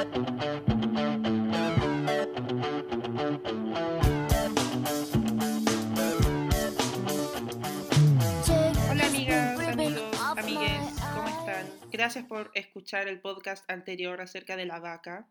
Hola 0.00 0.08
amigas, 9.04 9.60
amigos, 9.60 10.18
amigues, 10.38 10.72
¿cómo 11.14 11.28
están? 11.28 11.68
Gracias 11.92 12.24
por 12.24 12.50
escuchar 12.54 13.08
el 13.08 13.20
podcast 13.20 13.70
anterior 13.70 14.22
acerca 14.22 14.56
de 14.56 14.64
la 14.64 14.80
vaca 14.80 15.28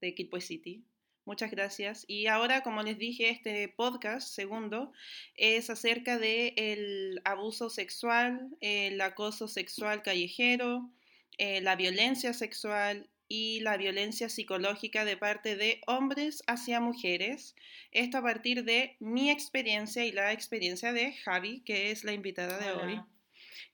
de 0.00 0.12
Kidboy 0.16 0.40
City. 0.40 0.84
Muchas 1.24 1.52
gracias. 1.52 2.04
Y 2.08 2.26
ahora, 2.26 2.62
como 2.62 2.82
les 2.82 2.98
dije, 2.98 3.30
este 3.30 3.68
podcast 3.68 4.26
segundo 4.28 4.92
es 5.36 5.70
acerca 5.70 6.18
del 6.18 7.22
abuso 7.24 7.70
sexual, 7.70 8.48
el 8.60 9.00
acoso 9.00 9.46
sexual 9.46 10.02
callejero, 10.02 10.90
eh, 11.38 11.60
la 11.60 11.76
violencia 11.76 12.32
sexual 12.32 13.08
y 13.28 13.60
la 13.60 13.76
violencia 13.76 14.28
psicológica 14.28 15.04
de 15.04 15.16
parte 15.16 15.56
de 15.56 15.80
hombres 15.86 16.42
hacia 16.46 16.80
mujeres. 16.80 17.54
Esto 17.90 18.18
a 18.18 18.22
partir 18.22 18.64
de 18.64 18.96
mi 19.00 19.30
experiencia 19.30 20.04
y 20.04 20.12
la 20.12 20.32
experiencia 20.32 20.92
de 20.92 21.12
Javi, 21.12 21.60
que 21.60 21.90
es 21.90 22.04
la 22.04 22.12
invitada 22.12 22.58
de 22.58 22.72
hoy. 22.72 23.00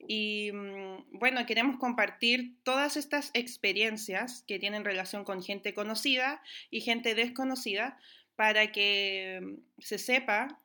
Y 0.09 0.51
mm, 0.53 1.19
bueno, 1.19 1.45
queremos 1.47 1.79
compartir 1.79 2.55
todas 2.63 2.97
estas 2.97 3.31
experiencias 3.35 4.45
que 4.47 4.59
tienen 4.59 4.85
relación 4.85 5.25
con 5.25 5.43
gente 5.43 5.75
conocida 5.75 6.43
y 6.71 6.81
gente 6.81 7.15
desconocida 7.15 7.99
para 8.37 8.73
que 8.73 9.41
mm, 9.43 9.81
se 9.81 9.99
sepa 9.99 10.59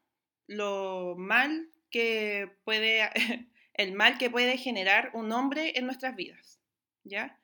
lo 0.48 1.16
mal 1.18 1.70
que 1.90 2.50
puede, 2.64 3.10
el 3.74 3.94
mal 3.94 4.18
que 4.18 4.30
puede 4.30 4.58
generar 4.58 5.12
un 5.14 5.32
hombre 5.32 5.74
en 5.76 5.86
nuestras 5.86 6.16
vidas. 6.16 6.60
¿Ya? 7.04 7.40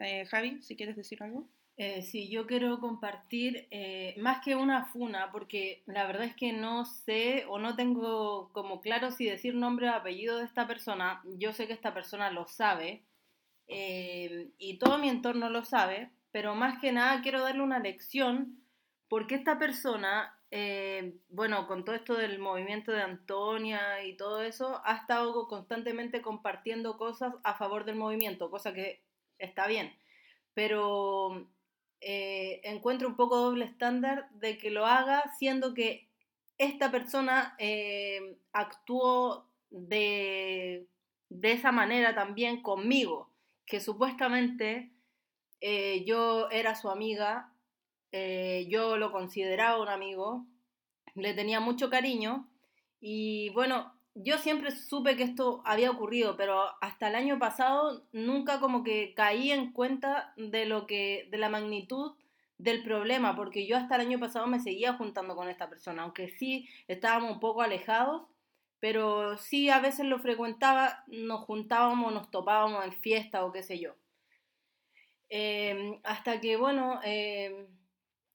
Eh, 0.00 0.24
Javi, 0.26 0.62
si 0.62 0.76
quieres 0.76 0.96
decir 0.96 1.22
algo. 1.22 1.46
Eh, 1.76 2.02
sí, 2.02 2.28
yo 2.28 2.46
quiero 2.46 2.80
compartir 2.80 3.68
eh, 3.70 4.14
más 4.18 4.42
que 4.42 4.56
una 4.56 4.86
funa, 4.86 5.30
porque 5.30 5.82
la 5.86 6.06
verdad 6.06 6.24
es 6.24 6.34
que 6.34 6.52
no 6.52 6.84
sé 6.84 7.44
o 7.48 7.58
no 7.58 7.76
tengo 7.76 8.50
como 8.52 8.80
claro 8.80 9.12
si 9.12 9.26
decir 9.26 9.54
nombre 9.54 9.88
o 9.88 9.92
apellido 9.92 10.38
de 10.38 10.44
esta 10.44 10.66
persona. 10.66 11.22
Yo 11.38 11.52
sé 11.52 11.66
que 11.66 11.72
esta 11.72 11.94
persona 11.94 12.30
lo 12.30 12.46
sabe 12.46 13.02
y 13.72 14.78
todo 14.78 14.98
mi 14.98 15.08
entorno 15.08 15.48
lo 15.48 15.64
sabe, 15.64 16.10
pero 16.32 16.56
más 16.56 16.80
que 16.80 16.90
nada 16.90 17.22
quiero 17.22 17.40
darle 17.40 17.62
una 17.62 17.78
lección 17.78 18.58
porque 19.08 19.36
esta 19.36 19.60
persona, 19.60 20.34
bueno, 21.28 21.68
con 21.68 21.84
todo 21.84 21.94
esto 21.94 22.14
del 22.14 22.40
movimiento 22.40 22.90
de 22.90 23.02
Antonia 23.02 24.04
y 24.04 24.16
todo 24.16 24.42
eso, 24.42 24.82
ha 24.84 24.96
estado 24.96 25.46
constantemente 25.46 26.20
compartiendo 26.20 26.98
cosas 26.98 27.32
a 27.44 27.54
favor 27.54 27.84
del 27.84 27.94
movimiento, 27.94 28.50
cosa 28.50 28.74
que 28.74 29.02
está 29.40 29.66
bien, 29.66 29.92
pero 30.54 31.48
eh, 32.00 32.60
encuentro 32.64 33.08
un 33.08 33.16
poco 33.16 33.36
doble 33.36 33.64
estándar 33.64 34.30
de 34.32 34.58
que 34.58 34.70
lo 34.70 34.86
haga 34.86 35.24
siendo 35.38 35.74
que 35.74 36.08
esta 36.58 36.90
persona 36.90 37.54
eh, 37.58 38.38
actuó 38.52 39.48
de, 39.70 40.86
de 41.28 41.52
esa 41.52 41.72
manera 41.72 42.14
también 42.14 42.62
conmigo, 42.62 43.30
que 43.66 43.80
supuestamente 43.80 44.92
eh, 45.60 46.04
yo 46.04 46.50
era 46.50 46.74
su 46.74 46.90
amiga, 46.90 47.52
yo 48.68 48.96
lo 48.96 49.12
consideraba 49.12 49.80
un 49.80 49.88
amigo, 49.88 50.44
le 51.14 51.32
tenía 51.32 51.60
mucho 51.60 51.90
cariño 51.90 52.50
y 53.00 53.50
bueno, 53.50 53.99
yo 54.14 54.38
siempre 54.38 54.70
supe 54.72 55.16
que 55.16 55.22
esto 55.22 55.62
había 55.64 55.90
ocurrido, 55.90 56.36
pero 56.36 56.62
hasta 56.80 57.08
el 57.08 57.14
año 57.14 57.38
pasado 57.38 58.04
nunca 58.12 58.60
como 58.60 58.82
que 58.82 59.14
caí 59.14 59.52
en 59.52 59.72
cuenta 59.72 60.32
de 60.36 60.66
lo 60.66 60.86
que, 60.86 61.28
de 61.30 61.38
la 61.38 61.48
magnitud 61.48 62.12
del 62.58 62.82
problema, 62.82 63.36
porque 63.36 63.66
yo 63.66 63.76
hasta 63.76 63.94
el 63.94 64.02
año 64.02 64.20
pasado 64.20 64.46
me 64.46 64.60
seguía 64.60 64.94
juntando 64.94 65.34
con 65.34 65.48
esta 65.48 65.68
persona, 65.68 66.02
aunque 66.02 66.28
sí 66.28 66.68
estábamos 66.88 67.32
un 67.32 67.40
poco 67.40 67.62
alejados, 67.62 68.26
pero 68.80 69.36
sí 69.38 69.70
a 69.70 69.80
veces 69.80 70.06
lo 70.06 70.18
frecuentaba, 70.18 71.04
nos 71.06 71.40
juntábamos, 71.44 72.12
nos 72.12 72.30
topábamos 72.30 72.84
en 72.84 72.92
fiesta 72.92 73.44
o 73.44 73.52
qué 73.52 73.62
sé 73.62 73.78
yo. 73.78 73.94
Eh, 75.28 76.00
hasta 76.02 76.40
que, 76.40 76.56
bueno, 76.56 77.00
eh, 77.04 77.68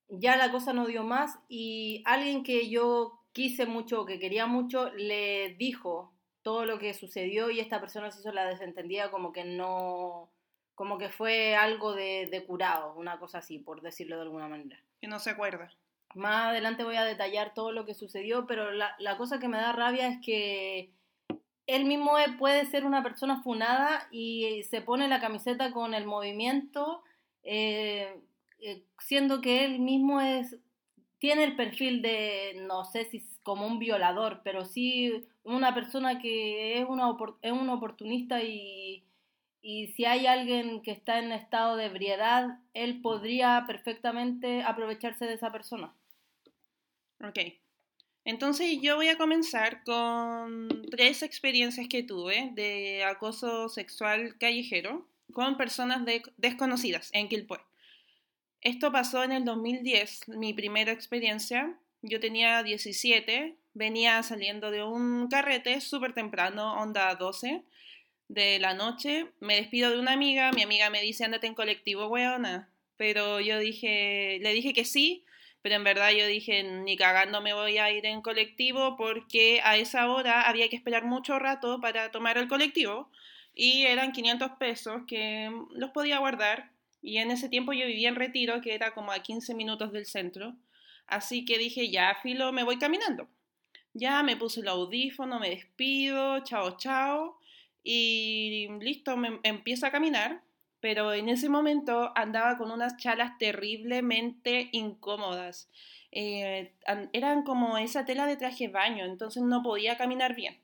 ya 0.08 0.38
la 0.38 0.52
cosa 0.52 0.72
no 0.72 0.88
dio 0.88 1.04
más 1.04 1.38
y 1.50 2.02
alguien 2.06 2.44
que 2.44 2.70
yo 2.70 3.25
quise 3.36 3.66
mucho 3.66 4.02
o 4.02 4.06
que 4.06 4.18
quería 4.18 4.46
mucho 4.46 4.92
le 4.94 5.56
dijo 5.56 6.14
todo 6.42 6.64
lo 6.64 6.80
que 6.80 6.94
sucedió 6.94 7.52
y 7.52 7.60
esta 7.60 7.82
persona 7.82 8.10
se 8.10 8.22
hizo 8.22 8.32
la 8.32 8.46
desentendida 8.46 9.12
como 9.12 9.34
que 9.34 9.44
no, 9.44 10.32
como 10.74 10.98
que 10.98 11.10
fue 11.10 11.54
algo 11.54 11.94
de, 11.94 12.30
de 12.32 12.46
curado, 12.46 12.96
una 12.96 13.20
cosa 13.20 13.40
así, 13.40 13.60
por 13.60 13.82
decirlo 13.82 14.16
de 14.16 14.22
alguna 14.22 14.48
manera. 14.48 14.80
Que 15.02 15.08
no 15.08 15.20
se 15.20 15.32
acuerda. 15.32 15.70
Más 16.14 16.52
adelante 16.52 16.86
voy 16.86 16.96
a 16.96 17.04
detallar 17.04 17.54
todo 17.54 17.74
lo 17.74 17.86
que 17.86 17.94
sucedió, 17.94 18.48
pero 18.48 18.72
la, 18.72 18.96
la 19.00 19.18
cosa 19.18 19.38
que 19.38 19.50
me 19.50 19.58
da 19.58 19.74
rabia 19.74 20.08
es 20.08 20.20
que 20.24 20.94
él 21.68 21.84
mismo 21.84 22.14
puede 22.40 22.66
ser 22.66 22.86
una 22.86 23.04
persona 23.04 23.44
funada 23.44 24.08
y 24.12 24.64
se 24.64 24.82
pone 24.82 25.10
la 25.10 25.20
camiseta 25.20 25.74
con 25.74 25.94
el 25.94 26.06
movimiento, 26.06 27.04
eh, 27.44 28.18
eh, 28.60 28.86
siendo 29.00 29.42
que 29.42 29.66
él 29.66 29.80
mismo 29.80 30.22
es 30.22 30.56
tiene 31.20 31.44
el 31.44 31.56
perfil 31.56 32.02
de, 32.02 32.62
no 32.68 32.86
sé 32.86 33.06
si 33.06 33.18
es 33.18 33.40
como 33.44 33.68
un 33.68 33.80
violador, 33.80 34.42
pero 34.44 34.66
sí 34.66 35.26
una 35.44 35.74
persona 35.74 36.20
que 36.20 36.80
es, 36.80 36.86
una, 36.88 37.16
es 37.42 37.52
un 37.52 37.70
oportunista 37.70 38.42
y, 38.44 39.04
y 39.62 39.88
si 39.88 40.06
hay 40.06 40.28
alguien 40.28 40.82
que 40.82 40.92
está 40.92 41.20
en 41.20 41.32
estado 41.32 41.76
de 41.78 41.86
ebriedad, 41.86 42.60
él 42.74 43.02
podría 43.02 43.64
perfectamente 43.68 44.64
aprovecharse 44.64 45.26
de 45.26 45.34
esa 45.34 45.52
persona. 45.52 45.94
Ok. 47.24 47.40
Entonces 48.26 48.80
yo 48.82 48.96
voy 48.96 49.08
a 49.10 49.18
comenzar 49.18 49.84
con 49.84 50.68
tres 50.90 51.22
experiencias 51.22 51.88
que 51.88 52.04
tuve 52.04 52.50
de 52.54 53.04
acoso 53.04 53.70
sexual 53.70 54.38
callejero 54.40 55.08
con 55.32 55.58
personas 55.58 56.06
de- 56.06 56.24
desconocidas 56.38 57.12
en 57.14 57.30
Quilpué. 57.30 57.60
Esto 58.66 58.92
pasó 58.92 59.24
en 59.24 59.32
el 59.32 59.46
2010, 59.46 60.30
mi 60.30 60.52
primera 60.52 60.92
experiencia. 60.92 61.78
Yo 62.02 62.20
tenía 62.20 62.64
17, 62.64 63.56
venía 63.76 64.24
saliendo 64.24 64.72
de 64.72 64.82
un 64.82 65.28
carrete 65.28 65.80
súper 65.82 66.14
temprano, 66.14 66.74
onda 66.82 67.14
12 67.14 67.62
de 68.28 68.58
la 68.58 68.74
noche. 68.74 69.28
Me 69.40 69.56
despido 69.56 69.92
de 69.92 70.00
una 70.00 70.14
amiga, 70.14 70.52
mi 70.52 70.64
amiga 70.64 70.90
me 70.90 71.04
dice, 71.04 71.26
ándate 71.26 71.46
en 71.46 71.54
colectivo, 71.54 72.08
weona. 72.08 72.68
Pero 72.98 73.40
yo 73.40 73.60
dije, 73.60 74.40
le 74.42 74.52
dije 74.54 74.74
que 74.74 74.84
sí, 74.84 75.26
pero 75.62 75.76
en 75.76 75.84
verdad 75.84 76.10
yo 76.10 76.26
dije, 76.26 76.64
ni 76.64 76.98
cagando 76.98 77.42
me 77.42 77.54
voy 77.54 77.78
a 77.78 77.92
ir 77.92 78.08
en 78.08 78.24
colectivo 78.24 78.98
porque 78.98 79.62
a 79.64 79.78
esa 79.78 80.10
hora 80.10 80.42
había 80.42 80.70
que 80.70 80.76
esperar 80.76 81.06
mucho 81.06 81.38
rato 81.38 81.80
para 81.82 82.10
tomar 82.10 82.40
el 82.40 82.48
colectivo 82.48 83.12
y 83.54 83.84
eran 83.84 84.12
500 84.12 84.54
pesos 84.58 85.04
que 85.08 85.52
los 85.70 85.92
podía 85.92 86.18
guardar 86.18 86.74
y 87.06 87.18
en 87.20 87.32
ese 87.32 87.50
tiempo 87.50 87.74
yo 87.74 87.86
vivía 87.88 88.10
en 88.10 88.16
Retiro, 88.16 88.62
que 88.62 88.74
era 88.76 88.94
como 88.94 89.12
a 89.12 89.20
15 89.20 89.54
minutos 89.56 89.92
del 89.92 90.06
centro, 90.06 90.56
así 91.08 91.46
que 91.46 91.58
dije, 91.58 91.90
ya, 91.90 92.16
filo, 92.22 92.52
me 92.52 92.64
voy 92.64 92.78
caminando. 92.80 93.28
Ya 93.94 94.24
me 94.24 94.36
puse 94.38 94.62
el 94.62 94.68
audífono, 94.68 95.40
me 95.40 95.50
despido, 95.50 96.40
chao, 96.44 96.78
chao, 96.78 97.40
y 97.84 98.68
listo, 98.82 99.16
me 99.18 99.40
empiezo 99.44 99.86
a 99.88 99.92
caminar, 99.92 100.42
pero 100.82 101.14
en 101.14 101.30
ese 101.30 101.50
momento 101.50 102.12
andaba 102.16 102.58
con 102.58 102.72
unas 102.72 102.98
chalas 102.98 103.38
terriblemente 103.38 104.70
incómodas. 104.72 105.70
Eh, 106.12 106.74
an- 106.86 107.10
eran 107.14 107.44
como 107.44 107.78
esa 107.78 108.06
tela 108.06 108.26
de 108.28 108.38
traje 108.38 108.68
baño, 108.68 109.06
entonces 109.06 109.44
no 109.44 109.64
podía 109.64 109.98
caminar 109.98 110.36
bien. 110.36 110.58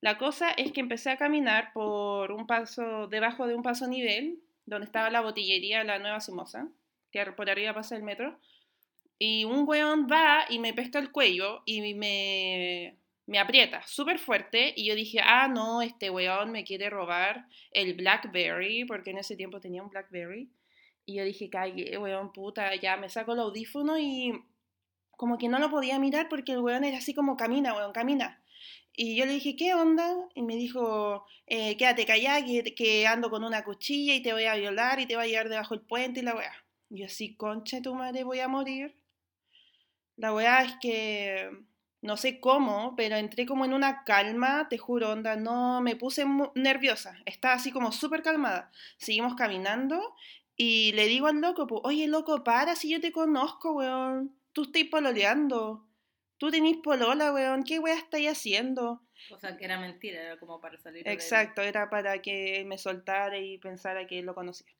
La 0.00 0.18
cosa 0.18 0.50
es 0.50 0.72
que 0.72 0.80
empecé 0.80 1.10
a 1.10 1.16
caminar 1.16 1.72
por 1.72 2.32
un 2.32 2.46
paso, 2.46 3.06
debajo 3.08 3.46
de 3.46 3.54
un 3.54 3.62
paso 3.62 3.86
nivel, 3.86 4.40
donde 4.66 4.86
estaba 4.86 5.10
la 5.10 5.20
botillería 5.20 5.84
La 5.84 5.98
Nueva 5.98 6.20
Simosa, 6.20 6.68
que 7.10 7.24
por 7.32 7.50
arriba 7.50 7.74
pasa 7.74 7.96
el 7.96 8.02
metro, 8.02 8.38
y 9.18 9.44
un 9.44 9.68
weón 9.68 10.08
va 10.10 10.46
y 10.48 10.58
me 10.58 10.74
pesca 10.74 10.98
el 10.98 11.12
cuello 11.12 11.62
y 11.64 11.94
me, 11.94 12.96
me 13.26 13.38
aprieta 13.38 13.82
súper 13.86 14.18
fuerte, 14.18 14.72
y 14.76 14.86
yo 14.86 14.94
dije, 14.94 15.20
ah, 15.22 15.48
no, 15.48 15.82
este 15.82 16.10
weón 16.10 16.50
me 16.50 16.64
quiere 16.64 16.90
robar 16.90 17.46
el 17.70 17.94
Blackberry, 17.94 18.84
porque 18.84 19.10
en 19.10 19.18
ese 19.18 19.36
tiempo 19.36 19.60
tenía 19.60 19.82
un 19.82 19.90
Blackberry, 19.90 20.50
y 21.04 21.16
yo 21.16 21.24
dije, 21.24 21.50
cague, 21.50 21.96
weón, 21.98 22.32
puta, 22.32 22.74
ya 22.76 22.96
me 22.96 23.08
saco 23.08 23.32
el 23.32 23.40
audífono 23.40 23.98
y 23.98 24.32
como 25.10 25.38
que 25.38 25.48
no 25.48 25.58
lo 25.58 25.70
podía 25.70 25.98
mirar 25.98 26.28
porque 26.28 26.52
el 26.52 26.60
weón 26.60 26.84
era 26.84 26.98
así 26.98 27.14
como 27.14 27.36
camina, 27.36 27.74
weón, 27.74 27.92
camina. 27.92 28.41
Y 28.94 29.16
yo 29.16 29.24
le 29.24 29.32
dije, 29.32 29.56
¿qué 29.56 29.74
onda? 29.74 30.14
Y 30.34 30.42
me 30.42 30.54
dijo, 30.56 31.24
eh, 31.46 31.76
quédate 31.76 32.04
callada, 32.04 32.44
que, 32.44 33.06
ando 33.06 33.30
con 33.30 33.42
una 33.44 33.64
cuchilla 33.64 34.14
y 34.14 34.22
te 34.22 34.32
voy 34.32 34.44
a 34.44 34.54
violar 34.54 35.00
y 35.00 35.06
te 35.06 35.16
voy 35.16 35.24
a 35.24 35.28
llevar 35.28 35.48
debajo 35.48 35.74
del 35.74 35.84
puente 35.84 36.20
y 36.20 36.22
la 36.22 36.34
weá. 36.34 36.52
Y 36.90 37.00
yo 37.00 37.06
así, 37.06 37.34
concha 37.36 37.80
tu 37.80 37.94
madre, 37.94 38.24
voy 38.24 38.40
a 38.40 38.48
morir. 38.48 38.94
La 40.16 40.34
weá 40.34 40.62
es 40.62 40.74
que 40.80 41.50
no 42.02 42.16
sé 42.16 42.40
cómo, 42.40 42.94
pero 42.96 43.16
entré 43.16 43.46
como 43.46 43.64
en 43.64 43.72
una 43.72 44.04
calma, 44.04 44.68
te 44.68 44.76
juro, 44.76 45.10
onda, 45.10 45.36
no 45.36 45.80
me 45.80 45.96
puse 45.96 46.26
nerviosa. 46.54 47.16
Estaba 47.24 47.54
así 47.54 47.72
como 47.72 47.92
súper 47.92 48.22
calmada. 48.22 48.70
Seguimos 48.98 49.34
caminando 49.36 50.14
Y 50.56 50.92
le 50.92 51.06
digo 51.06 51.28
al 51.28 51.40
loco, 51.40 51.66
pues, 51.66 51.80
oye, 51.84 52.08
loco, 52.08 52.44
para 52.44 52.76
si 52.76 52.90
yo 52.90 53.00
te 53.00 53.12
conozco, 53.12 53.72
weón. 53.72 54.36
Tú 54.52 54.64
estás 54.64 54.84
pololeando. 54.90 55.86
Tú 56.42 56.50
tenés 56.50 56.78
polola, 56.78 57.32
weón. 57.32 57.62
¿Qué 57.62 57.78
weón 57.78 57.98
estáis 57.98 58.28
haciendo? 58.28 59.00
O 59.30 59.38
sea, 59.38 59.56
que 59.56 59.64
era 59.64 59.78
mentira, 59.78 60.20
era 60.20 60.40
como 60.40 60.60
para 60.60 60.76
salir. 60.76 61.06
Exacto, 61.06 61.62
era 61.62 61.88
para 61.88 62.20
que 62.20 62.64
me 62.66 62.78
soltara 62.78 63.38
y 63.38 63.58
pensara 63.58 64.08
que 64.08 64.24
lo 64.24 64.34
conocía. 64.34 64.74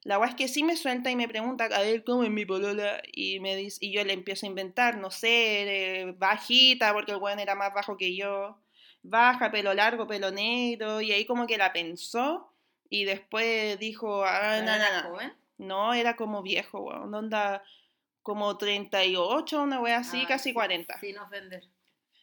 La 0.00 0.18
weá 0.18 0.30
es 0.30 0.34
que 0.34 0.48
sí 0.48 0.64
me 0.64 0.78
suelta 0.78 1.10
y 1.10 1.16
me 1.16 1.28
pregunta, 1.28 1.66
a 1.66 1.80
ver, 1.82 2.04
¿cómo 2.04 2.24
es 2.24 2.30
mi 2.30 2.46
polola? 2.46 3.02
Y, 3.12 3.38
me 3.40 3.54
dice, 3.54 3.84
y 3.84 3.92
yo 3.92 4.02
le 4.02 4.14
empiezo 4.14 4.46
a 4.46 4.48
inventar, 4.48 4.96
no 4.96 5.10
sé, 5.10 6.14
bajita, 6.16 6.94
porque 6.94 7.12
el 7.12 7.18
weón 7.18 7.38
era 7.38 7.54
más 7.54 7.74
bajo 7.74 7.98
que 7.98 8.16
yo. 8.16 8.58
Baja, 9.02 9.50
pelo 9.50 9.74
largo, 9.74 10.06
pelo 10.06 10.30
negro. 10.30 11.02
Y 11.02 11.12
ahí 11.12 11.26
como 11.26 11.46
que 11.46 11.58
la 11.58 11.74
pensó 11.74 12.50
y 12.88 13.04
después 13.04 13.78
dijo, 13.78 14.24
ah, 14.24 14.62
no, 14.64 14.78
no, 14.78 15.18
no. 15.18 15.34
No, 15.58 15.92
era 15.92 16.16
como 16.16 16.42
viejo, 16.42 16.80
weón. 16.80 17.14
Onda 17.14 17.62
como 18.24 18.56
38, 18.56 19.62
una 19.62 19.80
wea 19.80 19.98
así, 19.98 20.22
ah, 20.24 20.26
casi 20.26 20.52
40. 20.52 20.98
Sin 20.98 21.18
ofender. 21.18 21.62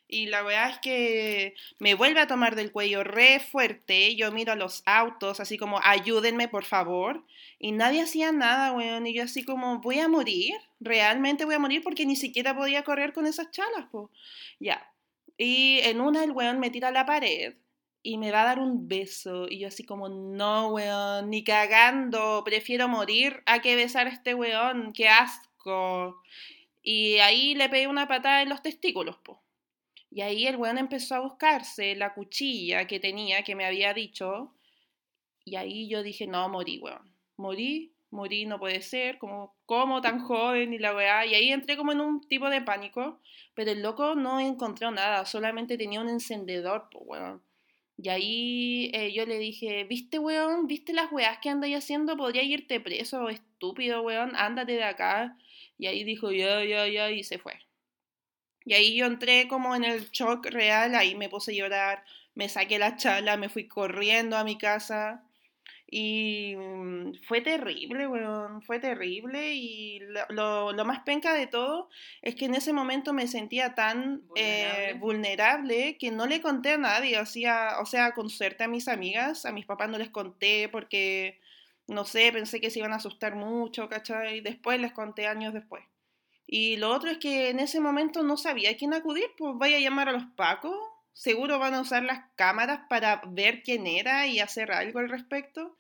Y 0.08 0.26
la 0.26 0.44
weá 0.44 0.68
es 0.68 0.80
que 0.80 1.56
me 1.80 1.94
vuelve 1.94 2.20
a 2.20 2.28
tomar 2.28 2.56
del 2.56 2.74
cuello 2.74 3.04
re 3.04 3.40
fuerte. 3.40 4.14
Yo 4.18 4.30
miro 4.34 4.52
a 4.52 4.58
los 4.58 4.84
autos, 4.86 5.40
así 5.40 5.58
como, 5.58 5.80
ayúdenme, 5.82 6.50
por 6.50 6.66
favor. 6.66 7.24
Y 7.60 7.72
nadie 7.72 8.02
hacía 8.02 8.34
nada, 8.34 8.74
weón. 8.74 9.08
Y 9.08 9.14
yo 9.14 9.24
así 9.24 9.46
como, 9.46 9.80
voy 9.80 10.00
a 10.00 10.10
morir. 10.10 10.56
Realmente 10.82 11.46
voy 11.46 11.56
a 11.56 11.60
morir 11.60 11.82
porque 11.82 12.06
ni 12.06 12.18
siquiera 12.18 12.58
podía 12.58 12.84
correr 12.84 13.14
con 13.14 13.26
esas 13.26 13.52
chalas, 13.52 13.86
po. 13.90 14.10
Ya. 14.60 14.92
Y 15.38 15.80
en 15.84 16.02
una 16.02 16.26
el 16.26 16.32
weón 16.32 16.60
me 16.60 16.72
tira 16.72 16.90
a 16.90 16.92
la 16.92 17.06
pared 17.06 17.54
y 18.04 18.18
me 18.18 18.32
va 18.32 18.42
a 18.42 18.46
dar 18.46 18.60
un 18.60 18.88
beso. 18.88 19.48
Y 19.48 19.60
yo 19.60 19.68
así 19.68 19.86
como, 19.86 20.10
no, 20.10 20.70
weón, 20.70 21.30
ni 21.30 21.44
cagando. 21.44 22.42
Prefiero 22.44 22.90
morir 22.90 23.44
a 23.46 23.60
que 23.62 23.76
besar 23.76 24.08
a 24.08 24.10
este 24.10 24.34
weón. 24.34 24.92
Qué 24.94 25.08
asco. 25.08 25.51
Y 26.84 27.18
ahí 27.20 27.56
le 27.56 27.70
pegué 27.70 27.88
una 27.88 28.08
patada 28.08 28.42
en 28.42 28.50
los 28.50 28.62
testículos, 28.62 29.18
po. 29.18 29.42
Y 30.10 30.22
ahí 30.22 30.46
el 30.46 30.58
weón 30.58 30.78
empezó 30.78 31.16
a 31.16 31.20
buscarse 31.20 31.96
la 31.96 32.14
cuchilla 32.14 32.86
que 32.86 33.00
tenía, 33.00 33.44
que 33.44 33.56
me 33.56 33.66
había 33.66 33.94
dicho. 33.94 34.54
Y 35.46 35.56
ahí 35.56 35.88
yo 35.88 36.04
dije, 36.04 36.28
no, 36.28 36.50
morí, 36.50 36.80
weón. 36.80 37.16
Morí, 37.38 37.94
morí, 38.10 38.46
no 38.46 38.60
puede 38.60 38.82
ser, 38.82 39.18
como, 39.18 39.56
tan 40.02 40.20
joven 40.20 40.74
y 40.74 40.80
la 40.80 40.94
weá. 40.94 41.26
Y 41.26 41.34
ahí 41.34 41.52
entré 41.52 41.78
como 41.78 41.94
en 41.94 42.02
un 42.02 42.28
tipo 42.28 42.50
de 42.50 42.62
pánico, 42.62 43.22
pero 43.54 43.72
el 43.72 43.82
loco 43.82 44.16
no 44.16 44.40
encontró 44.40 44.92
nada, 44.92 45.26
solamente 45.26 45.78
tenía 45.78 46.02
un 46.02 46.10
encendedor, 46.10 46.90
pues, 46.92 47.04
weón. 47.08 47.42
Y 48.04 48.10
ahí 48.10 48.92
eh, 48.94 49.14
yo 49.14 49.28
le 49.28 49.38
dije, 49.38 49.84
¿viste, 49.84 50.18
weón? 50.18 50.66
¿Viste 50.66 50.92
las 50.92 51.12
weás 51.12 51.38
que 51.40 51.50
andáis 51.50 51.78
haciendo? 51.78 52.18
Podría 52.18 52.42
irte 52.42 52.80
preso, 52.80 53.30
estúpido, 53.30 54.02
weón, 54.02 54.36
ándate 54.36 54.72
de 54.74 54.84
acá. 54.84 55.38
Y 55.78 55.86
ahí 55.86 56.04
dijo, 56.04 56.32
ya, 56.32 56.64
ya, 56.66 56.88
ya, 56.88 57.12
y 57.12 57.24
se 57.24 57.38
fue. 57.38 57.60
Y 58.66 58.74
ahí 58.74 58.96
yo 58.96 59.06
entré 59.06 59.48
como 59.48 59.76
en 59.76 59.84
el 59.84 60.10
shock 60.10 60.48
real, 60.48 60.96
ahí 60.96 61.14
me 61.14 61.30
puse 61.30 61.52
a 61.52 61.56
llorar, 61.56 62.04
me 62.34 62.50
saqué 62.50 62.80
la 62.80 62.96
chala, 62.96 63.38
me 63.38 63.50
fui 63.50 63.68
corriendo 63.68 64.36
a 64.36 64.44
mi 64.44 64.58
casa. 64.58 65.24
Y 65.94 66.56
mm, 66.56 67.16
fue 67.28 67.42
terrible, 67.42 68.08
weón, 68.08 68.62
fue 68.62 68.80
terrible. 68.80 69.54
Y 69.54 70.00
lo, 70.30 70.72
lo, 70.72 70.86
más 70.86 71.02
penca 71.02 71.34
de 71.34 71.48
todo 71.48 71.90
es 72.22 72.36
que 72.36 72.46
en 72.46 72.56
ese 72.56 72.72
momento 72.72 73.12
me 73.12 73.28
sentía 73.28 73.76
tan 73.76 74.22
vulnerable, 74.26 74.90
eh, 74.90 74.94
vulnerable 74.94 75.98
que 75.98 76.10
no 76.10 76.28
le 76.28 76.42
conté 76.42 76.72
a 76.72 76.78
nadie. 76.78 77.20
O 77.20 77.26
sea, 77.26 77.76
o 77.82 77.86
sea, 77.86 78.14
con 78.14 78.30
suerte 78.30 78.64
a 78.64 78.70
mis 78.70 78.88
amigas, 78.88 79.46
a 79.46 79.52
mis 79.52 79.66
papás 79.66 79.90
no 79.90 79.98
les 79.98 80.10
conté 80.10 80.70
porque, 80.70 81.42
no 81.88 82.06
sé, 82.06 82.32
pensé 82.32 82.62
que 82.62 82.70
se 82.70 82.80
iban 82.80 82.94
a 82.94 82.98
asustar 82.98 83.36
mucho, 83.36 83.90
¿cachai? 83.90 84.40
Después 84.40 84.80
les 84.80 84.94
conté 84.94 85.28
años 85.28 85.54
después. 85.54 85.84
Y 86.48 86.78
lo 86.78 86.90
otro 86.92 87.12
es 87.12 87.18
que 87.18 87.50
en 87.50 87.60
ese 87.60 87.82
momento 87.82 88.24
no 88.24 88.38
sabía 88.38 88.72
a 88.72 88.76
quién 88.76 88.94
acudir, 88.94 89.26
pues 89.38 89.54
vaya 89.58 89.76
a 89.78 89.82
llamar 89.82 90.08
a 90.08 90.14
los 90.14 90.26
pacos, 90.38 90.78
seguro 91.14 91.60
van 91.60 91.74
a 91.74 91.82
usar 91.82 92.04
las 92.04 92.26
cámaras 92.36 92.82
para 92.90 93.22
ver 93.28 93.64
quién 93.64 93.88
era 93.88 94.28
y 94.28 94.40
hacer 94.40 94.72
algo 94.72 95.00
al 95.00 95.10
respecto. 95.10 95.76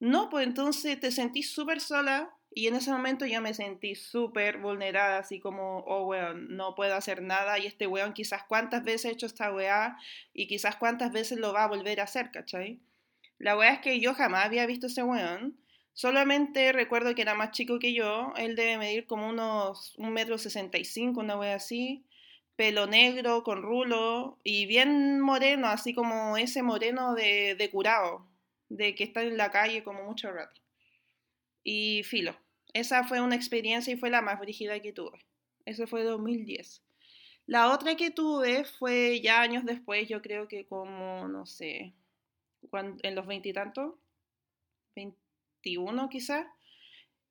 No, 0.00 0.30
pues 0.30 0.46
entonces 0.46 0.98
te 0.98 1.12
sentí 1.12 1.42
súper 1.42 1.80
sola 1.80 2.34
y 2.50 2.66
en 2.66 2.74
ese 2.74 2.90
momento 2.90 3.24
ya 3.24 3.40
me 3.40 3.54
sentí 3.54 3.94
súper 3.94 4.58
vulnerada, 4.58 5.18
así 5.18 5.40
como, 5.40 5.78
oh, 5.80 6.06
weón, 6.06 6.54
no 6.56 6.74
puedo 6.74 6.94
hacer 6.94 7.22
nada 7.22 7.58
y 7.58 7.66
este 7.66 7.86
weón 7.86 8.12
quizás 8.12 8.42
cuántas 8.44 8.84
veces 8.84 9.06
ha 9.06 9.14
hecho 9.14 9.26
esta 9.26 9.52
weá 9.52 9.96
y 10.34 10.48
quizás 10.48 10.76
cuántas 10.76 11.12
veces 11.12 11.38
lo 11.38 11.52
va 11.52 11.64
a 11.64 11.68
volver 11.68 12.00
a 12.00 12.04
hacer, 12.04 12.30
¿cachai? 12.30 12.80
La 13.38 13.56
weá 13.56 13.74
es 13.74 13.80
que 13.80 14.00
yo 14.00 14.14
jamás 14.14 14.44
había 14.44 14.66
visto 14.66 14.86
ese 14.88 15.02
weón 15.02 15.62
Solamente 15.94 16.72
recuerdo 16.72 17.14
que 17.14 17.22
era 17.22 17.34
más 17.34 17.50
chico 17.50 17.78
que 17.78 17.92
yo, 17.92 18.32
él 18.36 18.56
debe 18.56 18.78
medir 18.78 19.06
como 19.06 19.28
unos 19.28 19.94
un 19.98 20.12
metro 20.12 20.36
una 21.16 21.36
wea 21.36 21.54
así, 21.54 22.04
pelo 22.56 22.86
negro 22.86 23.42
con 23.42 23.62
rulo 23.62 24.38
y 24.44 24.66
bien 24.66 25.20
moreno, 25.20 25.68
así 25.68 25.94
como 25.94 26.36
ese 26.36 26.62
moreno 26.62 27.14
de, 27.14 27.54
de 27.54 27.70
curado, 27.70 28.26
de 28.68 28.94
que 28.94 29.04
está 29.04 29.22
en 29.22 29.36
la 29.36 29.50
calle 29.50 29.82
como 29.82 30.04
mucho 30.04 30.30
rato. 30.30 30.60
Y 31.64 32.02
filo, 32.04 32.36
esa 32.72 33.04
fue 33.04 33.20
una 33.20 33.36
experiencia 33.36 33.92
y 33.92 33.96
fue 33.96 34.10
la 34.10 34.22
más 34.22 34.40
brígida 34.40 34.80
que 34.80 34.92
tuve. 34.92 35.24
Eso 35.64 35.86
fue 35.86 36.02
2010. 36.02 36.82
La 37.46 37.72
otra 37.72 37.96
que 37.96 38.10
tuve 38.10 38.64
fue 38.64 39.20
ya 39.20 39.40
años 39.40 39.64
después, 39.64 40.08
yo 40.08 40.22
creo 40.22 40.48
que 40.48 40.66
como, 40.66 41.28
no 41.28 41.44
sé, 41.46 41.92
en 42.72 43.14
los 43.14 43.26
veintitantos, 43.26 43.94
21 44.94 46.08
quizás, 46.08 46.46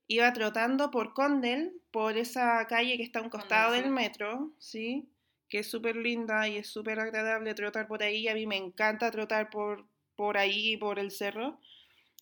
iba 0.07 0.31
trotando 0.33 0.91
por 0.91 1.13
Condel, 1.13 1.81
por 1.91 2.17
esa 2.17 2.65
calle 2.67 2.97
que 2.97 3.03
está 3.03 3.19
a 3.19 3.23
un 3.23 3.29
costado 3.29 3.73
del 3.73 3.89
metro, 3.89 4.51
¿sí? 4.59 5.07
Que 5.51 5.59
es 5.59 5.69
súper 5.69 5.95
linda 5.95 6.47
y 6.47 6.57
es 6.57 6.67
súper 6.67 6.99
agradable 6.99 7.53
trotar 7.53 7.87
por 7.87 8.01
ahí. 8.01 8.27
A 8.27 8.33
mí 8.33 8.47
me 8.47 8.57
encanta 8.57 9.11
trotar 9.11 9.51
por, 9.51 9.85
por 10.15 10.39
ahí, 10.39 10.77
por 10.77 10.97
el 10.97 11.11
cerro. 11.11 11.59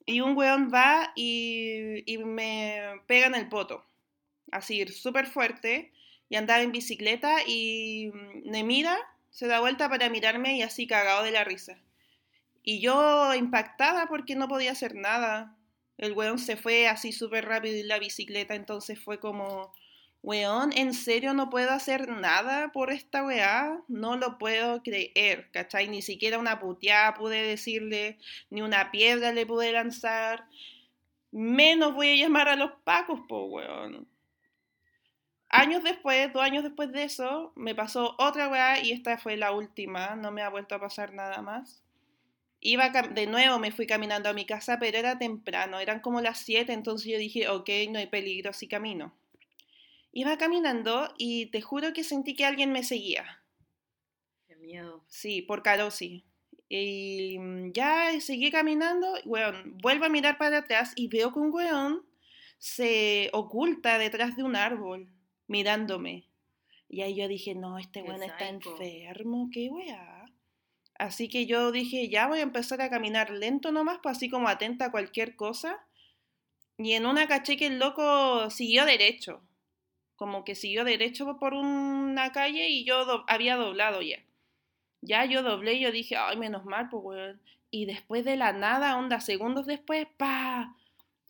Y 0.05 0.19
un 0.19 0.35
weón 0.35 0.69
va 0.73 1.13
y, 1.15 2.03
y 2.11 2.17
me 2.17 2.99
pega 3.07 3.27
en 3.27 3.35
el 3.35 3.47
poto, 3.47 3.85
así, 4.51 4.85
súper 4.87 5.27
fuerte. 5.27 5.93
Y 6.27 6.35
andaba 6.35 6.61
en 6.61 6.73
bicicleta 6.73 7.37
y 7.47 8.11
me 8.45 8.63
mira, 8.63 8.97
se 9.29 9.47
da 9.47 9.61
vuelta 9.61 9.89
para 9.89 10.09
mirarme 10.09 10.57
y 10.57 10.61
así 10.61 10.87
cagado 10.87 11.23
de 11.23 11.31
la 11.31 11.43
risa. 11.43 11.79
Y 12.63 12.81
yo 12.81 13.33
impactada 13.33 14.07
porque 14.07 14.35
no 14.35 14.47
podía 14.47 14.71
hacer 14.71 14.95
nada. 14.95 15.55
El 15.97 16.13
weón 16.13 16.39
se 16.39 16.55
fue 16.55 16.87
así 16.87 17.11
súper 17.11 17.45
rápido 17.45 17.75
en 17.75 17.87
la 17.87 17.99
bicicleta, 17.99 18.55
entonces 18.55 18.99
fue 18.99 19.19
como, 19.19 19.73
weón, 20.21 20.71
¿en 20.75 20.93
serio 20.93 21.33
no 21.33 21.49
puedo 21.49 21.71
hacer 21.71 22.09
nada 22.09 22.71
por 22.71 22.91
esta 22.91 23.25
weá? 23.25 23.81
No 23.87 24.17
lo 24.17 24.37
puedo 24.37 24.83
creer, 24.83 25.49
¿cachai? 25.51 25.87
Ni 25.87 26.01
siquiera 26.01 26.39
una 26.39 26.59
puteada 26.59 27.13
pude 27.13 27.41
decirle, 27.43 28.17
ni 28.49 28.61
una 28.61 28.91
piedra 28.91 29.31
le 29.31 29.45
pude 29.45 29.71
lanzar. 29.71 30.45
Menos 31.31 31.93
voy 31.93 32.09
a 32.09 32.23
llamar 32.23 32.49
a 32.49 32.55
los 32.55 32.71
pacos, 32.83 33.21
po, 33.27 33.45
weón. 33.45 34.07
Años 35.49 35.83
después, 35.83 36.31
dos 36.31 36.43
años 36.43 36.63
después 36.63 36.91
de 36.91 37.03
eso, 37.03 37.53
me 37.55 37.73
pasó 37.73 38.15
otra 38.19 38.49
weá 38.49 38.83
y 38.83 38.91
esta 38.91 39.17
fue 39.17 39.35
la 39.35 39.51
última, 39.51 40.15
no 40.15 40.31
me 40.31 40.43
ha 40.43 40.49
vuelto 40.49 40.75
a 40.75 40.79
pasar 40.79 41.13
nada 41.13 41.41
más. 41.41 41.83
Iba 42.61 42.89
de 42.89 43.25
nuevo, 43.25 43.57
me 43.57 43.71
fui 43.71 43.87
caminando 43.87 44.29
a 44.29 44.33
mi 44.33 44.45
casa, 44.45 44.77
pero 44.79 44.97
era 44.97 45.17
temprano, 45.17 45.79
eran 45.79 46.01
como 46.01 46.21
las 46.21 46.39
7, 46.39 46.71
entonces 46.73 47.11
yo 47.11 47.17
dije, 47.17 47.47
ok, 47.49 47.69
no 47.89 47.99
hay 47.99 48.07
peligro 48.07 48.53
si 48.53 48.67
camino. 48.67 49.18
Iba 50.11 50.37
caminando 50.37 51.13
y 51.17 51.47
te 51.47 51.61
juro 51.61 51.93
que 51.93 52.03
sentí 52.03 52.35
que 52.35 52.45
alguien 52.45 52.71
me 52.71 52.83
seguía. 52.83 53.43
Qué 54.47 54.55
miedo. 54.55 55.03
Sí, 55.07 55.41
por 55.41 55.61
Carosi. 55.61 56.25
Y 56.67 57.37
mm, 57.39 57.71
ya 57.71 58.19
seguí 58.21 58.51
caminando, 58.51 59.07
weón, 59.25 59.77
vuelvo 59.81 60.05
a 60.05 60.09
mirar 60.09 60.37
para 60.37 60.59
atrás 60.59 60.93
y 60.95 61.07
veo 61.07 61.33
que 61.33 61.39
un 61.39 61.53
weón 61.53 62.05
se 62.59 63.29
oculta 63.33 63.97
detrás 63.97 64.35
de 64.35 64.43
un 64.43 64.55
árbol, 64.55 65.09
mirándome. 65.47 66.27
Y 66.87 67.01
ahí 67.01 67.15
yo 67.15 67.27
dije, 67.27 67.55
no, 67.55 67.77
este 67.77 68.01
weón 68.01 68.23
está 68.23 68.49
enfermo, 68.49 69.49
qué 69.51 69.69
weá. 69.69 70.25
Así 70.99 71.29
que 71.29 71.45
yo 71.45 71.71
dije, 71.71 72.09
ya 72.09 72.27
voy 72.27 72.39
a 72.39 72.43
empezar 72.43 72.81
a 72.81 72.89
caminar 72.89 73.31
lento 73.31 73.71
nomás, 73.71 73.99
pues 74.03 74.17
así 74.17 74.29
como 74.29 74.49
atenta 74.49 74.85
a 74.85 74.91
cualquier 74.91 75.35
cosa. 75.35 75.79
Y 76.77 76.93
en 76.93 77.05
una 77.05 77.27
caché 77.27 77.57
que 77.57 77.67
el 77.67 77.79
loco 77.79 78.49
siguió 78.49 78.85
derecho. 78.85 79.41
Como 80.19 80.43
que 80.43 80.53
siguió 80.53 80.83
derecho 80.83 81.37
por 81.39 81.53
una 81.53 82.33
calle 82.33 82.67
y 82.67 82.83
yo 82.83 83.23
había 83.27 83.55
doblado 83.55 84.01
ya. 84.01 84.19
Ya 85.01 85.23
yo 85.23 85.43
doblé 85.43 85.75
y 85.75 85.79
yo 85.79 85.93
dije, 85.93 86.17
ay, 86.17 86.35
menos 86.35 86.65
mal, 86.65 86.89
pues 86.89 87.01
weón. 87.03 87.41
Y 87.71 87.85
después 87.85 88.25
de 88.25 88.35
la 88.35 88.51
nada, 88.51 88.97
onda, 88.97 89.21
segundos 89.21 89.65
después, 89.65 90.07
pa, 90.17 90.75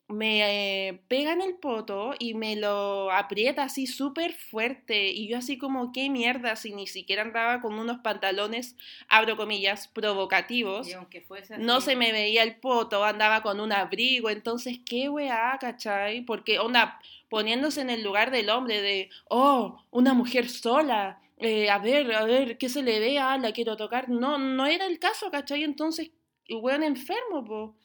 me 0.08 0.88
eh, 0.88 1.02
pega 1.06 1.32
en 1.32 1.40
el 1.40 1.54
poto 1.54 2.14
y 2.18 2.34
me 2.34 2.56
lo 2.56 3.12
aprieta 3.12 3.62
así 3.62 3.86
súper 3.86 4.32
fuerte. 4.32 5.12
Y 5.12 5.28
yo 5.28 5.38
así 5.38 5.56
como, 5.56 5.92
qué 5.92 6.10
mierda, 6.10 6.56
si 6.56 6.72
ni 6.72 6.88
siquiera 6.88 7.22
andaba 7.22 7.60
con 7.60 7.78
unos 7.78 7.98
pantalones, 7.98 8.74
abro 9.08 9.36
comillas, 9.36 9.86
provocativos. 9.86 10.88
Y 10.88 10.94
aunque 10.94 11.20
fuese 11.20 11.58
No 11.58 11.80
se 11.80 11.94
me 11.94 12.10
veía 12.10 12.42
el 12.42 12.56
poto, 12.56 13.04
andaba 13.04 13.42
con 13.42 13.60
un 13.60 13.72
abrigo. 13.72 14.30
Entonces, 14.30 14.80
qué 14.84 15.08
weá, 15.08 15.56
¿cachai? 15.60 16.22
Porque 16.22 16.58
onda, 16.58 16.98
poniéndose 17.30 17.80
en 17.80 17.90
el 17.90 18.02
lugar 18.02 18.30
del 18.30 18.50
hombre 18.50 18.82
de, 18.82 19.10
oh, 19.30 19.82
una 19.90 20.12
mujer 20.14 20.48
sola. 20.50 21.20
eh, 21.38 21.70
a 21.70 21.78
ver, 21.78 22.12
a 22.14 22.24
ver, 22.24 22.58
¿qué 22.58 22.68
se 22.68 22.82
le 22.82 23.00
ve? 23.00 23.18
Ah, 23.18 23.38
la 23.38 23.52
quiero 23.52 23.76
tocar. 23.76 24.08
No, 24.10 24.36
no 24.38 24.66
era 24.66 24.86
el 24.86 24.98
caso, 24.98 25.30
¿cachai? 25.30 25.64
Entonces, 25.64 26.10
weón 26.50 26.82
enfermo, 26.82 27.44
po. 27.44 27.76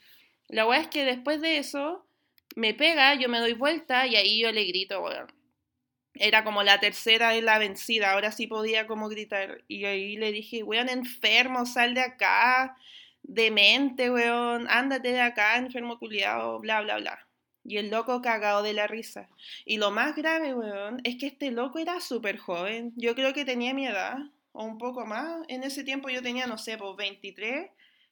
La 0.50 0.68
weá 0.68 0.80
es 0.82 0.88
que 0.90 1.06
después 1.06 1.42
de 1.42 1.58
eso 1.60 2.06
me 2.56 2.74
pega, 2.74 3.16
yo 3.16 3.30
me 3.30 3.40
doy 3.40 3.54
vuelta 3.54 4.08
y 4.08 4.16
ahí 4.16 4.42
yo 4.42 4.52
le 4.52 4.66
grito, 4.66 5.02
weón. 5.04 5.28
Era 6.16 6.44
como 6.44 6.64
la 6.64 6.80
tercera 6.80 7.36
en 7.36 7.46
la 7.46 7.60
vencida, 7.60 8.14
ahora 8.14 8.32
sí 8.32 8.48
podía 8.48 8.88
como 8.88 9.10
gritar. 9.10 9.64
Y 9.68 9.86
ahí 9.86 10.18
le 10.18 10.32
dije, 10.32 10.64
weón, 10.64 10.90
enfermo, 10.90 11.66
sal 11.66 11.94
de 11.94 12.02
acá, 12.02 12.78
demente, 13.24 14.10
weón, 14.12 14.68
ándate 14.70 15.10
de 15.12 15.22
acá, 15.22 15.58
enfermo 15.58 16.00
culiado, 16.00 16.60
bla, 16.60 16.82
bla, 16.82 16.98
bla. 16.98 17.25
Y 17.67 17.77
el 17.77 17.89
loco 17.89 18.22
cagado 18.22 18.62
de 18.62 18.74
la 18.74 18.86
risa. 18.88 19.27
Y 19.65 19.77
lo 19.77 19.89
más 19.91 20.15
grave, 20.15 20.53
weón, 20.53 21.01
es 21.03 21.15
que 21.17 21.25
este 21.27 21.50
loco 21.51 21.79
era 21.79 22.00
súper 22.00 22.38
joven. 22.38 22.93
Yo 22.95 23.15
creo 23.15 23.34
que 23.34 23.43
tenía 23.43 23.74
mi 23.74 23.88
edad, 23.88 24.17
o 24.51 24.63
un 24.63 24.77
poco 24.77 25.05
más. 25.05 25.43
En 25.48 25.63
ese 25.63 25.84
tiempo 25.84 26.10
yo 26.10 26.22
tenía, 26.22 26.45
no 26.48 26.57
sé, 26.60 26.77
pues 26.77 26.95
23. 26.95 27.69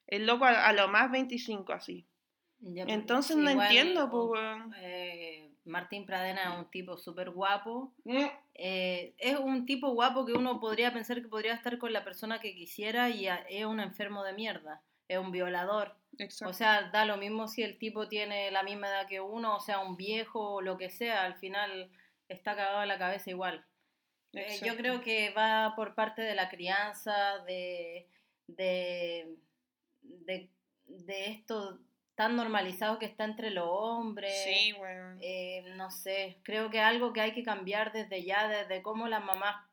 El 0.08 0.26
loco 0.26 0.44
a, 0.44 0.66
a 0.66 0.72
lo 0.72 0.88
más 0.88 1.10
25, 1.10 1.72
así. 1.72 2.04
Ya, 2.60 2.84
pues, 2.84 2.94
Entonces 2.96 3.36
no 3.36 3.48
entiendo, 3.50 4.10
pues, 4.10 4.22
o- 4.22 4.30
weón. 4.32 4.74
eh, 4.78 5.50
Martín 5.66 6.04
Pradena 6.04 6.52
es 6.52 6.58
un 6.58 6.70
tipo 6.70 6.96
súper 6.98 7.30
guapo. 7.30 7.92
Mm. 8.04 8.24
Eh, 8.54 9.14
es 9.18 9.36
un 9.38 9.66
tipo 9.66 9.90
guapo 9.90 10.26
que 10.26 10.32
uno 10.32 10.60
podría 10.60 10.92
pensar 10.92 11.22
que 11.22 11.28
podría 11.28 11.54
estar 11.54 11.78
con 11.78 11.92
la 11.92 12.04
persona 12.04 12.40
que 12.40 12.54
quisiera 12.54 13.08
y 13.08 13.28
a- 13.28 13.44
es 13.48 13.64
un 13.66 13.80
enfermo 13.80 14.24
de 14.24 14.32
mierda. 14.34 14.82
Es 15.08 15.18
un 15.18 15.30
violador. 15.30 15.94
Exacto. 16.18 16.50
O 16.50 16.52
sea, 16.52 16.90
da 16.90 17.04
lo 17.04 17.16
mismo 17.16 17.48
si 17.48 17.62
el 17.62 17.78
tipo 17.78 18.08
tiene 18.08 18.50
la 18.50 18.62
misma 18.62 18.88
edad 18.88 19.06
que 19.08 19.20
uno, 19.20 19.56
o 19.56 19.60
sea, 19.60 19.80
un 19.80 19.96
viejo 19.96 20.54
o 20.54 20.60
lo 20.60 20.76
que 20.78 20.90
sea, 20.90 21.24
al 21.24 21.34
final 21.36 21.90
está 22.28 22.54
cagado 22.56 22.82
en 22.82 22.88
la 22.88 22.98
cabeza 22.98 23.30
igual. 23.30 23.64
Eh, 24.32 24.58
yo 24.64 24.76
creo 24.76 25.00
que 25.00 25.30
va 25.30 25.74
por 25.76 25.94
parte 25.94 26.22
de 26.22 26.34
la 26.34 26.48
crianza, 26.48 27.38
de, 27.46 28.08
de, 28.48 29.36
de, 30.02 30.50
de 30.86 31.26
esto 31.26 31.78
tan 32.16 32.36
normalizado 32.36 32.98
que 32.98 33.06
está 33.06 33.24
entre 33.24 33.50
los 33.50 33.66
hombres. 33.68 34.34
Sí, 34.44 34.72
weón. 34.72 35.18
Eh, 35.20 35.64
no 35.76 35.90
sé, 35.90 36.38
creo 36.42 36.70
que 36.70 36.80
algo 36.80 37.12
que 37.12 37.20
hay 37.20 37.32
que 37.32 37.42
cambiar 37.42 37.92
desde 37.92 38.24
ya, 38.24 38.48
desde 38.48 38.82
cómo 38.82 39.08
las 39.08 39.24
mamás, 39.24 39.64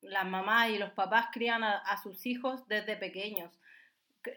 las 0.00 0.26
mamás 0.26 0.70
y 0.70 0.78
los 0.78 0.90
papás 0.90 1.26
crían 1.32 1.62
a, 1.62 1.78
a 1.78 2.02
sus 2.02 2.26
hijos 2.26 2.66
desde 2.68 2.96
pequeños. 2.96 3.52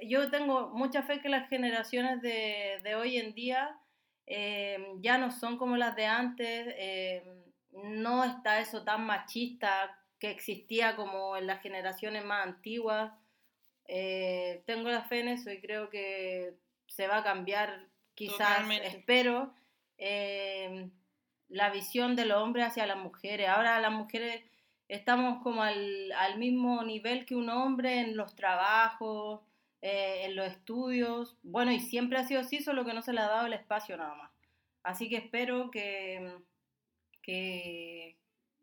Yo 0.02 0.30
tengo 0.30 0.70
mucha 0.70 1.04
fe 1.04 1.20
que 1.20 1.30
las 1.30 1.50
generaciones 1.50 2.22
de, 2.22 2.80
de 2.84 2.96
hoy 2.96 3.18
en 3.18 3.34
día 3.34 3.80
eh, 4.26 4.78
ya 5.00 5.18
no 5.18 5.32
son 5.32 5.58
como 5.58 5.76
las 5.78 5.96
de 5.96 6.06
antes, 6.06 6.68
eh, 6.78 7.24
no 7.72 8.24
está 8.24 8.60
eso 8.60 8.84
tan 8.84 9.06
machista 9.06 10.00
que 10.20 10.32
existía 10.32 10.96
como 10.96 11.36
en 11.36 11.48
las 11.48 11.62
generaciones 11.62 12.24
más 12.24 12.46
antiguas. 12.46 13.12
Eh, 13.86 14.64
tengo 14.66 14.90
la 14.90 15.04
fe 15.04 15.20
en 15.20 15.28
eso 15.30 15.52
y 15.52 15.60
creo 15.60 15.90
que 15.90 16.56
se 16.88 17.08
va 17.08 17.18
a 17.18 17.24
cambiar, 17.24 17.88
quizás, 18.16 18.38
Totalmente. 18.38 18.88
espero, 18.88 19.54
la 21.50 21.70
visión 21.70 22.16
de 22.16 22.26
los 22.26 22.42
hombres 22.42 22.68
hacia 22.68 22.88
las 22.88 22.98
mujeres. 22.98 23.50
Ahora 23.50 23.80
las 23.80 23.92
mujeres 23.92 24.44
estamos 24.88 25.42
como 25.44 25.64
al, 25.64 26.12
al 26.14 26.38
mismo 26.38 26.84
nivel 26.84 27.26
que 27.26 27.36
un 27.36 27.50
hombre 27.50 28.00
en 28.00 28.16
los 28.16 28.36
trabajos, 28.36 29.42
eh, 29.84 30.24
en 30.24 30.38
los 30.38 30.48
estudios. 30.48 31.36
Bueno, 31.44 31.74
y 31.74 31.82
siempre 31.82 32.18
ha 32.18 32.24
sido 32.24 32.40
así, 32.40 32.64
solo 32.64 32.86
que 32.86 32.94
no 32.94 33.02
se 33.02 33.12
le 33.12 33.20
ha 33.20 33.28
dado 33.28 33.48
el 33.48 33.54
espacio 33.54 33.98
nada 33.98 34.16
más. 34.16 34.32
Así 34.82 35.10
que 35.10 35.18
espero 35.18 35.72
que, 35.72 36.38
que, 37.22 38.16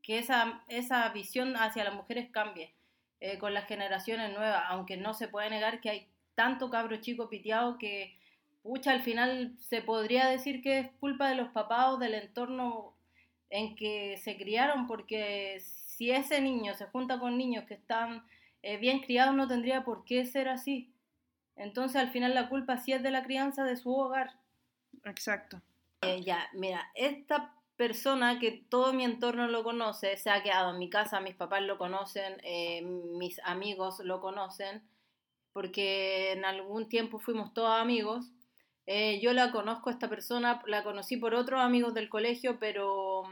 que 0.02 0.18
esa, 0.18 0.64
esa 0.68 1.06
visión 1.10 1.56
hacia 1.56 1.84
las 1.84 1.94
mujeres 1.94 2.30
cambie 2.30 2.72
eh, 3.20 3.36
con 3.36 3.52
las 3.52 3.66
generaciones 3.66 4.32
nuevas, 4.32 4.62
aunque 4.68 4.96
no 4.96 5.12
se 5.12 5.28
puede 5.28 5.50
negar 5.50 5.82
que 5.82 5.90
hay 5.90 6.08
tanto 6.34 6.70
cabro 6.70 6.96
chico 7.02 7.28
piteado 7.28 7.76
que, 7.76 8.18
pucha, 8.62 8.92
al 8.92 9.02
final 9.02 9.54
se 9.58 9.82
podría 9.82 10.26
decir 10.26 10.62
que 10.62 10.78
es 10.78 10.90
culpa 11.00 11.28
de 11.28 11.34
los 11.34 11.50
papás 11.50 11.88
o 11.90 11.96
del 11.98 12.14
entorno 12.14 12.94
en 13.50 13.76
que 13.76 14.16
se 14.16 14.38
criaron, 14.38 14.86
porque 14.86 15.60
si 15.60 16.12
ese 16.12 16.40
niño 16.40 16.72
se 16.74 16.86
junta 16.86 17.18
con 17.18 17.36
niños 17.36 17.66
que 17.66 17.74
están 17.74 18.24
eh, 18.62 18.78
bien 18.78 19.00
criados, 19.00 19.34
no 19.34 19.46
tendría 19.46 19.84
por 19.84 20.06
qué 20.06 20.24
ser 20.24 20.48
así. 20.48 20.94
Entonces, 21.60 22.00
al 22.00 22.10
final, 22.10 22.34
la 22.34 22.48
culpa 22.48 22.78
sí 22.78 22.92
es 22.92 23.02
de 23.02 23.10
la 23.10 23.22
crianza 23.22 23.64
de 23.64 23.76
su 23.76 23.94
hogar. 23.94 24.32
Exacto. 25.04 25.60
Eh, 26.00 26.22
ya, 26.22 26.48
mira, 26.54 26.90
esta 26.94 27.54
persona 27.76 28.38
que 28.38 28.64
todo 28.70 28.94
mi 28.94 29.04
entorno 29.04 29.46
lo 29.46 29.62
conoce, 29.62 30.16
se 30.16 30.30
ha 30.30 30.42
quedado 30.42 30.70
en 30.70 30.78
mi 30.78 30.88
casa, 30.88 31.20
mis 31.20 31.34
papás 31.34 31.62
lo 31.62 31.76
conocen, 31.76 32.38
eh, 32.44 32.80
mis 32.80 33.38
amigos 33.44 34.00
lo 34.00 34.22
conocen, 34.22 34.82
porque 35.52 36.32
en 36.32 36.46
algún 36.46 36.88
tiempo 36.88 37.18
fuimos 37.18 37.52
todos 37.52 37.78
amigos. 37.78 38.32
Eh, 38.86 39.20
yo 39.20 39.34
la 39.34 39.52
conozco 39.52 39.90
a 39.90 39.92
esta 39.92 40.08
persona, 40.08 40.62
la 40.66 40.82
conocí 40.82 41.18
por 41.18 41.34
otros 41.34 41.60
amigos 41.60 41.92
del 41.92 42.08
colegio, 42.08 42.58
pero 42.58 43.24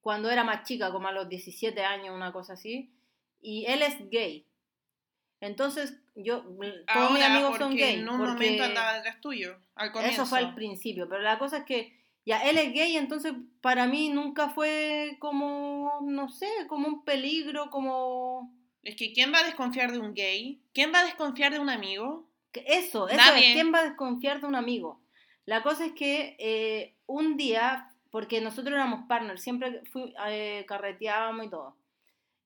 cuando 0.00 0.28
era 0.28 0.42
más 0.42 0.64
chica, 0.64 0.90
como 0.90 1.06
a 1.06 1.12
los 1.12 1.28
17 1.28 1.84
años, 1.84 2.16
una 2.16 2.32
cosa 2.32 2.54
así, 2.54 2.92
y 3.40 3.64
él 3.66 3.82
es 3.82 4.10
gay. 4.10 4.47
Entonces, 5.40 5.94
yo, 6.16 6.42
todos 6.92 7.12
mis 7.12 7.22
amigos 7.22 7.58
son 7.58 7.70
porque 7.70 7.84
gay. 7.84 7.94
en 8.00 8.08
un 8.08 8.18
momento 8.18 8.64
andaba 8.64 8.94
detrás 8.94 9.20
tuyo, 9.20 9.56
al 9.76 9.92
comienzo. 9.92 10.22
eso 10.22 10.26
fue 10.30 10.40
al 10.40 10.54
principio, 10.54 11.08
pero 11.08 11.22
la 11.22 11.38
cosa 11.38 11.58
es 11.58 11.64
que 11.64 11.96
ya 12.26 12.38
él 12.48 12.58
es 12.58 12.72
gay, 12.72 12.96
entonces 12.96 13.32
para 13.60 13.86
mí 13.86 14.08
nunca 14.10 14.50
fue 14.50 15.16
como, 15.20 16.00
no 16.02 16.28
sé, 16.28 16.48
como 16.68 16.88
un 16.88 17.04
peligro, 17.04 17.70
como... 17.70 18.52
Es 18.82 18.96
que 18.96 19.12
¿quién 19.12 19.32
va 19.32 19.38
a 19.38 19.44
desconfiar 19.44 19.92
de 19.92 19.98
un 19.98 20.12
gay? 20.12 20.60
¿Quién 20.74 20.92
va 20.92 21.00
a 21.00 21.04
desconfiar 21.04 21.52
de 21.52 21.58
un 21.58 21.70
amigo? 21.70 22.28
Eso, 22.52 23.08
eso 23.08 23.16
Nadie. 23.16 23.48
es, 23.48 23.54
¿quién 23.54 23.72
va 23.72 23.80
a 23.80 23.84
desconfiar 23.84 24.40
de 24.40 24.46
un 24.46 24.56
amigo? 24.56 25.00
La 25.44 25.62
cosa 25.62 25.86
es 25.86 25.92
que 25.92 26.36
eh, 26.38 26.96
un 27.06 27.36
día, 27.36 27.88
porque 28.10 28.40
nosotros 28.40 28.74
éramos 28.74 29.06
partners, 29.08 29.42
siempre 29.42 29.82
fui, 29.90 30.12
eh, 30.28 30.64
carreteábamos 30.66 31.46
y 31.46 31.50
todo. 31.50 31.76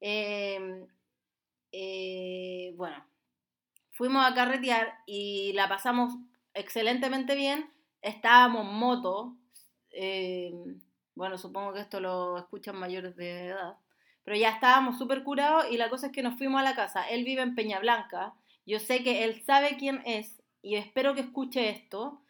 Eh, 0.01 0.87
eh, 1.73 2.75
bueno, 2.77 3.05
fuimos 3.93 4.25
a 4.25 4.35
carretear 4.35 4.99
y 5.07 5.53
la 5.55 5.69
pasamos 5.69 6.15
excelentemente 6.55 7.35
bien. 7.35 7.71
Estábamos 8.03 8.67
moto. 8.67 9.37
eh, 9.91 10.53
bueno, 11.15 11.37
supongo 11.39 11.73
que 11.75 11.81
esto 11.81 12.01
lo 12.01 12.39
escuchan 12.39 12.77
mayores 12.77 13.17
de 13.17 13.49
edad. 13.49 13.77
Pero 14.25 14.37
ya 14.37 14.51
estábamos 14.51 14.99
súper 14.99 15.25
curados 15.25 15.67
y 15.71 15.77
la 15.77 15.91
cosa 15.91 16.07
es 16.07 16.13
que 16.13 16.23
nos 16.23 16.39
fuimos 16.39 16.61
a 16.61 16.65
la 16.65 16.75
casa. 16.77 17.09
Él 17.09 17.25
vive 17.25 17.43
en 17.43 17.55
Peñablanca. 17.55 18.35
Yo 18.67 18.79
sé 18.79 19.03
que 19.03 19.25
él 19.25 19.43
sabe 19.45 19.77
quién 19.79 20.03
es 20.07 20.43
y 20.63 20.77
espero 20.77 21.15
que 21.15 21.23
escuche 21.23 21.71
esto. 21.71 22.23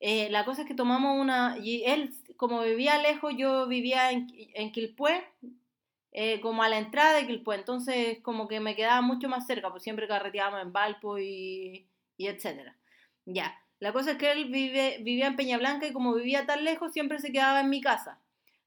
Eh, 0.00 0.30
la 0.30 0.44
cosa 0.44 0.62
es 0.62 0.68
que 0.68 0.74
tomamos 0.74 1.18
una... 1.20 1.56
Y 1.58 1.84
él, 1.84 2.14
como 2.36 2.62
vivía 2.62 2.98
lejos, 2.98 3.34
yo 3.36 3.66
vivía 3.66 4.12
en, 4.12 4.28
en 4.54 4.70
Quilpué, 4.72 5.24
eh, 6.14 6.40
como 6.40 6.62
a 6.62 6.68
la 6.68 6.78
entrada 6.78 7.14
de 7.14 7.26
Quilpué. 7.26 7.56
Entonces, 7.56 8.20
como 8.22 8.48
que 8.48 8.60
me 8.60 8.76
quedaba 8.76 9.02
mucho 9.02 9.28
más 9.28 9.46
cerca, 9.46 9.70
pues 9.70 9.82
siempre 9.82 10.08
carreteábamos 10.08 10.62
en 10.62 10.72
Valpo 10.72 11.18
y, 11.18 11.88
y 12.16 12.26
etcétera. 12.28 12.76
Ya. 13.26 13.60
La 13.80 13.92
cosa 13.92 14.12
es 14.12 14.16
que 14.16 14.32
él 14.32 14.46
vive, 14.46 14.98
vivía 15.02 15.26
en 15.26 15.36
Peñablanca 15.36 15.86
y 15.86 15.92
como 15.92 16.14
vivía 16.14 16.46
tan 16.46 16.64
lejos, 16.64 16.92
siempre 16.92 17.18
se 17.18 17.32
quedaba 17.32 17.60
en 17.60 17.68
mi 17.68 17.80
casa. 17.82 18.20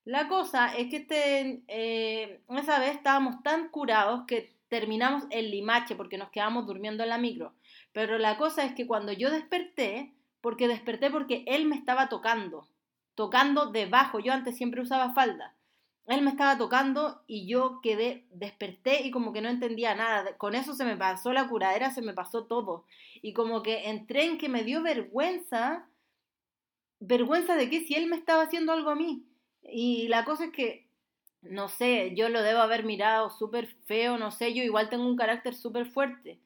La 0.03 0.27
cosa 0.27 0.75
es 0.75 0.89
que 0.89 0.97
este, 0.97 1.63
eh, 1.67 2.41
esa 2.49 2.79
vez 2.79 2.95
estábamos 2.95 3.41
tan 3.43 3.69
curados 3.69 4.25
que 4.27 4.55
terminamos 4.69 5.23
en 5.31 5.51
Limache 5.51 5.95
porque 5.95 6.17
nos 6.17 6.29
quedamos 6.29 6.65
durmiendo 6.65 7.03
en 7.03 7.09
la 7.09 7.17
micro. 7.17 7.55
Pero 7.93 8.17
la 8.17 8.37
cosa 8.37 8.63
es 8.63 8.73
que 8.73 8.87
cuando 8.87 9.11
yo 9.11 9.31
desperté, 9.31 10.13
porque 10.41 10.67
desperté 10.67 11.09
porque 11.09 11.43
él 11.47 11.65
me 11.65 11.75
estaba 11.75 12.09
tocando, 12.09 12.69
tocando 13.15 13.71
debajo. 13.71 14.19
Yo 14.19 14.33
antes 14.33 14.55
siempre 14.55 14.81
usaba 14.81 15.13
falda. 15.13 15.56
Él 16.07 16.21
me 16.21 16.31
estaba 16.31 16.57
tocando 16.57 17.21
y 17.27 17.47
yo 17.47 17.81
quedé, 17.83 18.25
desperté 18.31 19.05
y 19.05 19.11
como 19.11 19.33
que 19.33 19.41
no 19.41 19.49
entendía 19.49 19.93
nada. 19.93 20.37
Con 20.37 20.55
eso 20.55 20.73
se 20.73 20.85
me 20.85 20.95
pasó 20.95 21.33
la 21.33 21.47
curadera, 21.49 21.91
se 21.91 22.01
me 22.01 22.13
pasó 22.13 22.45
todo. 22.45 22.85
Y 23.21 23.33
como 23.33 23.61
que 23.61 23.89
entré 23.89 24.23
en 24.25 24.37
que 24.37 24.47
me 24.49 24.63
dio 24.63 24.81
vergüenza, 24.81 25.89
vergüenza 26.99 27.55
de 27.55 27.69
que 27.69 27.81
si 27.81 27.95
él 27.95 28.07
me 28.07 28.15
estaba 28.15 28.43
haciendo 28.43 28.71
algo 28.71 28.89
a 28.89 28.95
mí. 28.95 29.25
Y 29.61 30.07
la 30.07 30.23
cosa 30.25 30.45
es 30.45 30.51
que, 30.51 30.87
no 31.41 31.67
sé, 31.69 32.13
yo 32.15 32.29
lo 32.29 32.41
debo 32.41 32.59
haber 32.59 32.83
mirado 32.85 33.29
súper 33.29 33.67
feo, 33.85 34.17
no 34.17 34.31
sé, 34.31 34.53
yo 34.53 34.63
igual 34.63 34.89
tengo 34.89 35.05
un 35.07 35.17
carácter 35.17 35.55
súper 35.55 35.87
fuerte. 35.87 36.39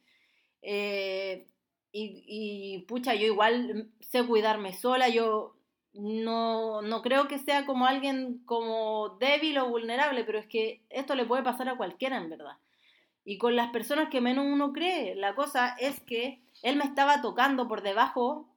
Eh, 0.62 1.48
y, 1.91 2.24
y, 2.27 2.80
pucha, 2.88 3.15
yo 3.15 3.27
igual 3.27 3.91
sé 4.01 4.25
cuidarme 4.25 4.74
sola, 4.74 5.10
yo 5.10 5.56
no, 5.93 6.81
no 6.81 7.01
creo 7.01 7.27
que 7.27 7.39
sea 7.39 7.65
como 7.65 7.86
alguien 7.86 8.39
como 8.45 9.17
débil 9.19 9.57
o 9.57 9.69
vulnerable, 9.69 10.24
pero 10.24 10.39
es 10.39 10.48
que 10.48 10.81
esto 10.89 11.15
le 11.15 11.25
puede 11.25 11.43
pasar 11.43 11.69
a 11.69 11.77
cualquiera 11.77 12.17
en 12.17 12.29
verdad. 12.29 12.57
Y 13.24 13.38
con 13.38 13.55
las 13.55 13.71
personas 13.71 14.10
que 14.10 14.21
menos 14.21 14.45
uno 14.45 14.74
cree, 14.74 15.15
la 15.15 15.36
cosa 15.36 15.75
es 15.79 16.00
que 16.01 16.41
él 16.63 16.75
me 16.75 16.86
estaba 16.86 17.21
tocando 17.21 17.67
por 17.67 17.81
debajo 17.81 18.48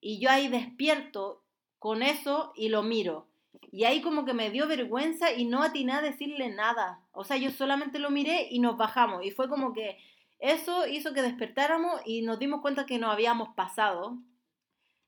y 0.00 0.18
yo 0.20 0.30
ahí 0.30 0.48
despierto 0.48 1.42
con 1.78 2.02
eso 2.02 2.52
y 2.56 2.68
lo 2.68 2.82
miro. 2.82 3.28
Y 3.70 3.84
ahí 3.84 4.02
como 4.02 4.24
que 4.24 4.34
me 4.34 4.50
dio 4.50 4.66
vergüenza 4.66 5.32
y 5.32 5.44
no 5.44 5.62
atiné 5.62 5.92
a 5.92 6.02
decirle 6.02 6.50
nada. 6.50 7.00
O 7.12 7.24
sea, 7.24 7.36
yo 7.36 7.50
solamente 7.50 7.98
lo 7.98 8.10
miré 8.10 8.48
y 8.50 8.58
nos 8.58 8.76
bajamos. 8.76 9.24
Y 9.24 9.30
fue 9.30 9.48
como 9.48 9.72
que 9.72 9.98
eso 10.38 10.86
hizo 10.86 11.14
que 11.14 11.22
despertáramos 11.22 12.00
y 12.04 12.22
nos 12.22 12.38
dimos 12.38 12.60
cuenta 12.60 12.86
que 12.86 12.98
nos 12.98 13.12
habíamos 13.12 13.50
pasado 13.54 14.18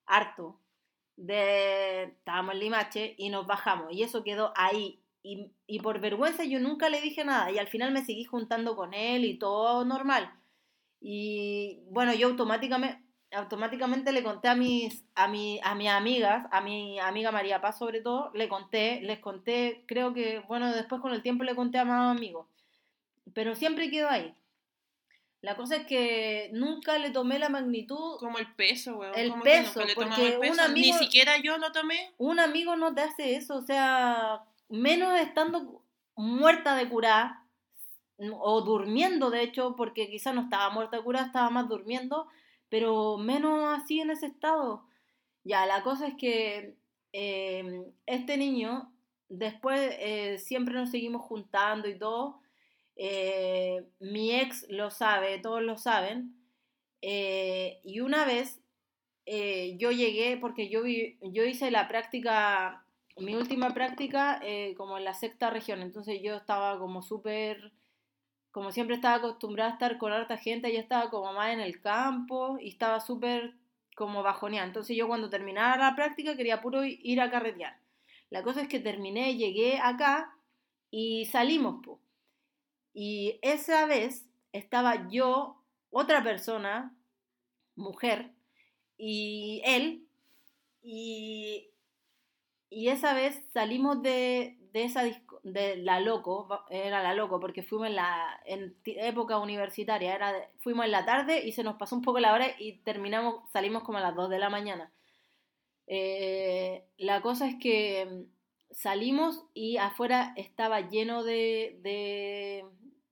harto. 0.06 0.58
De... 1.16 2.04
Estábamos 2.04 2.54
en 2.54 2.60
Limache 2.60 3.14
y 3.18 3.28
nos 3.30 3.46
bajamos. 3.46 3.92
Y 3.92 4.02
eso 4.02 4.24
quedó 4.24 4.52
ahí. 4.56 5.00
Y, 5.22 5.50
y 5.66 5.80
por 5.80 6.00
vergüenza 6.00 6.44
yo 6.44 6.60
nunca 6.60 6.88
le 6.88 7.00
dije 7.00 7.24
nada. 7.24 7.50
Y 7.50 7.58
al 7.58 7.68
final 7.68 7.92
me 7.92 8.04
seguí 8.04 8.24
juntando 8.24 8.76
con 8.76 8.94
él 8.94 9.24
y 9.24 9.38
todo 9.38 9.84
normal. 9.84 10.32
Y 11.00 11.80
bueno, 11.90 12.14
yo 12.14 12.28
automáticamente, 12.28 13.04
automáticamente 13.30 14.12
le 14.12 14.22
conté 14.22 14.48
a 14.48 14.54
mis, 14.54 15.04
a, 15.14 15.28
mi, 15.28 15.60
a 15.62 15.74
mis 15.74 15.88
amigas, 15.88 16.46
a 16.50 16.60
mi 16.60 16.98
amiga 16.98 17.30
María 17.30 17.60
Paz 17.60 17.78
sobre 17.78 18.00
todo, 18.00 18.30
le 18.34 18.48
conté, 18.48 19.00
les 19.02 19.18
conté, 19.18 19.84
creo 19.86 20.14
que, 20.14 20.40
bueno, 20.48 20.72
después 20.72 21.00
con 21.02 21.12
el 21.12 21.22
tiempo 21.22 21.44
le 21.44 21.54
conté 21.54 21.78
a 21.78 21.84
más 21.84 22.16
amigos, 22.16 22.46
pero 23.34 23.54
siempre 23.54 23.90
quedó 23.90 24.08
ahí. 24.08 24.34
La 25.44 25.56
cosa 25.56 25.76
es 25.76 25.86
que 25.86 26.48
nunca 26.54 26.96
le 26.98 27.10
tomé 27.10 27.38
la 27.38 27.50
magnitud. 27.50 28.16
Como 28.18 28.38
el 28.38 28.50
peso, 28.54 28.96
weón. 28.96 29.12
El 29.14 29.28
¿Cómo 29.30 29.42
que 29.42 29.50
peso, 29.50 29.84
le 29.84 29.94
porque 29.94 30.26
el 30.28 30.38
peso? 30.40 30.52
un 30.54 30.60
amigo- 30.60 30.86
Ni 30.86 31.04
siquiera 31.04 31.36
yo 31.36 31.58
lo 31.58 31.70
tomé. 31.70 32.14
Un 32.16 32.40
amigo 32.40 32.76
no 32.76 32.94
te 32.94 33.02
hace 33.02 33.36
eso, 33.36 33.56
o 33.56 33.60
sea, 33.62 34.40
menos 34.70 35.20
estando 35.20 35.82
muerta 36.16 36.74
de 36.76 36.88
curar, 36.88 37.40
o 38.32 38.62
durmiendo 38.62 39.28
de 39.30 39.42
hecho, 39.42 39.74
porque 39.76 40.08
quizás 40.08 40.34
no 40.34 40.42
estaba 40.42 40.70
muerta 40.70 40.96
de 40.96 41.02
curar, 41.02 41.26
estaba 41.26 41.50
más 41.50 41.68
durmiendo, 41.68 42.26
pero 42.70 43.18
menos 43.18 43.78
así 43.78 44.00
en 44.00 44.10
ese 44.10 44.26
estado. 44.26 44.86
Ya, 45.42 45.66
la 45.66 45.82
cosa 45.82 46.06
es 46.06 46.14
que 46.14 46.74
eh, 47.12 47.82
este 48.06 48.38
niño, 48.38 48.90
después 49.28 49.94
eh, 49.98 50.38
siempre 50.38 50.72
nos 50.74 50.90
seguimos 50.90 51.20
juntando 51.22 51.86
y 51.86 51.98
todo. 51.98 52.40
Eh, 52.96 53.84
mi 54.00 54.32
ex 54.34 54.66
lo 54.70 54.90
sabe, 54.90 55.38
todos 55.40 55.62
lo 55.62 55.76
saben. 55.76 56.34
eh, 57.02 57.80
y 57.84 58.00
una 58.00 58.24
vez 58.26 58.60
eh, 59.26 59.76
yo 59.78 59.92
llegué, 59.92 60.36
porque 60.38 60.68
yo, 60.70 60.82
vi- 60.82 61.18
yo 61.22 61.44
hice 61.44 61.70
la 61.70 61.88
práctica, 61.88 62.86
mi 63.18 63.34
última 63.36 63.74
práctica 63.74 64.40
como 64.76 64.98
en 64.98 65.04
la 65.04 65.14
sexta 65.14 65.50
región, 65.50 65.82
entonces 65.82 66.20
yo 66.22 66.36
estaba 66.36 66.78
como 66.78 67.02
súper, 67.02 67.72
como 68.52 68.72
siempre 68.72 68.96
estaba 68.96 69.16
acostumbrada 69.16 69.70
a 69.70 69.74
estar 69.74 69.98
con 69.98 70.12
harta 70.12 70.36
gente, 70.38 70.72
ya 70.72 70.80
estaba 70.80 71.10
como 71.10 71.32
más 71.32 71.52
en 71.52 71.60
el 71.60 71.80
campo 71.80 72.58
y 72.60 72.68
estaba 72.68 73.00
súper 73.00 73.54
como 73.96 74.22
bajoneada. 74.22 74.66
Entonces 74.66 74.96
yo 74.96 75.08
cuando 75.08 75.30
terminara 75.30 75.76
la 75.76 75.96
práctica 75.96 76.36
quería 76.36 76.60
puro 76.62 76.84
ir 76.84 77.20
a 77.20 77.30
carretear. 77.30 77.78
La 78.30 78.42
cosa 78.42 78.62
es 78.62 78.68
que 78.68 78.80
terminé, 78.80 79.36
llegué 79.36 79.78
acá 79.78 80.36
y 80.90 81.26
salimos, 81.26 81.84
po. 81.84 82.00
Y 82.94 83.38
esa 83.42 83.86
vez 83.86 84.26
estaba 84.52 85.08
yo, 85.10 85.62
otra 85.90 86.22
persona, 86.22 86.96
mujer, 87.76 88.32
y 88.98 89.62
él, 89.64 90.08
y, 90.82 91.70
y 92.70 92.88
esa 92.88 93.14
vez 93.14 93.42
salimos 93.52 94.02
de, 94.02 94.58
de 94.72 94.84
esa 94.84 95.02
disco- 95.04 95.40
de 95.44 95.76
la 95.76 96.00
loco, 96.00 96.48
era 96.70 97.02
la 97.02 97.14
loco, 97.14 97.38
porque 97.40 97.62
fuimos 97.62 97.88
en 97.88 97.96
la 97.96 98.40
en 98.46 98.76
época 98.84 99.38
universitaria, 99.38 100.14
era 100.14 100.32
fuimos 100.60 100.84
en 100.86 100.92
la 100.92 101.04
tarde 101.04 101.44
y 101.46 101.52
se 101.52 101.62
nos 101.64 101.76
pasó 101.76 101.94
un 101.96 102.02
poco 102.02 102.18
la 102.20 102.32
hora 102.32 102.46
y 102.58 102.78
terminamos, 102.82 103.48
salimos 103.52 103.82
como 103.84 103.98
a 103.98 104.00
las 104.02 104.14
2 104.16 104.30
de 104.30 104.38
la 104.38 104.50
mañana. 104.50 104.92
Eh, 105.86 106.84
la 106.98 107.20
cosa 107.22 107.48
es 107.48 107.56
que 107.60 108.06
mm, 108.06 108.74
salimos 108.74 109.44
y 109.54 109.76
afuera 109.78 110.32
estaba 110.36 110.80
lleno 110.90 111.22
de, 111.24 111.78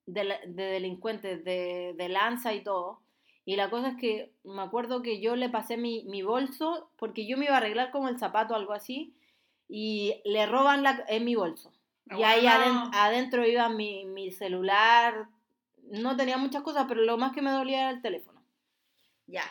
de 0.06 0.24
la- 0.24 0.40
de 0.46 0.64
delincuentes, 0.64 1.44
de, 1.44 1.94
de 1.96 2.08
lanza 2.08 2.52
y 2.54 2.62
todo. 2.62 3.00
Y 3.44 3.56
la 3.56 3.70
cosa 3.70 3.88
es 3.88 3.96
que 3.96 4.32
me 4.44 4.62
acuerdo 4.62 5.02
que 5.02 5.20
yo 5.20 5.34
le 5.36 5.48
pasé 5.48 5.76
mi, 5.76 6.04
mi 6.04 6.22
bolso 6.22 6.90
porque 6.96 7.26
yo 7.26 7.36
me 7.36 7.46
iba 7.46 7.54
a 7.54 7.58
arreglar 7.58 7.90
como 7.90 8.08
el 8.08 8.18
zapato 8.18 8.54
o 8.54 8.56
algo 8.56 8.72
así 8.72 9.14
y 9.68 10.20
le 10.24 10.46
roban 10.46 10.82
la, 10.82 11.04
en 11.08 11.24
mi 11.24 11.34
bolso. 11.34 11.72
Y 12.10 12.22
ahí 12.24 12.46
Ah, 12.46 12.56
aden- 12.56 12.90
adentro 12.94 13.46
iba 13.46 13.68
mi, 13.68 14.04
mi 14.04 14.30
celular. 14.32 15.28
No 15.90 16.16
tenía 16.16 16.36
muchas 16.38 16.62
cosas, 16.62 16.86
pero 16.88 17.02
lo 17.02 17.16
más 17.18 17.32
que 17.32 17.42
me 17.42 17.50
dolía 17.50 17.80
era 17.82 17.90
el 17.90 18.02
teléfono. 18.02 18.42
Ya. 19.26 19.44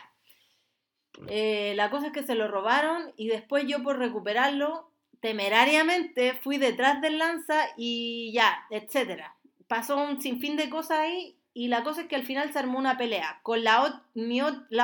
Eh, 1.28 1.74
la 1.76 1.90
cosa 1.90 2.06
es 2.06 2.12
que 2.12 2.22
se 2.22 2.34
lo 2.34 2.48
robaron 2.48 3.12
y 3.16 3.28
después 3.28 3.66
yo 3.66 3.82
por 3.82 3.98
recuperarlo, 3.98 4.90
temerariamente 5.20 6.34
fui 6.34 6.56
detrás 6.58 7.00
del 7.00 7.18
lanza 7.18 7.66
y 7.76 8.32
ya, 8.32 8.64
etcétera. 8.70 9.36
Pasó 9.72 9.96
un 9.96 10.20
sinfín 10.20 10.58
de 10.58 10.68
cosas 10.68 10.98
ahí 10.98 11.40
y 11.54 11.68
la 11.68 11.82
cosa 11.82 12.02
es 12.02 12.06
que 12.06 12.14
al 12.14 12.26
final 12.26 12.52
se 12.52 12.58
armó 12.58 12.78
una 12.78 12.98
pelea 12.98 13.40
con 13.42 13.64
la, 13.64 13.80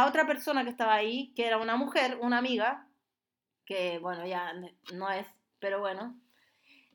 otra 0.07 0.27
persona 0.27 0.65
que 0.65 0.71
estaba 0.71 0.95
ahí, 0.95 1.31
que 1.37 1.47
era 1.47 1.59
una 1.59 1.77
mujer, 1.77 2.17
una 2.23 2.39
amiga, 2.39 2.89
que 3.67 3.99
bueno, 3.99 4.27
ya 4.27 4.55
no 4.95 5.11
es, 5.11 5.27
pero 5.59 5.81
bueno. 5.81 6.19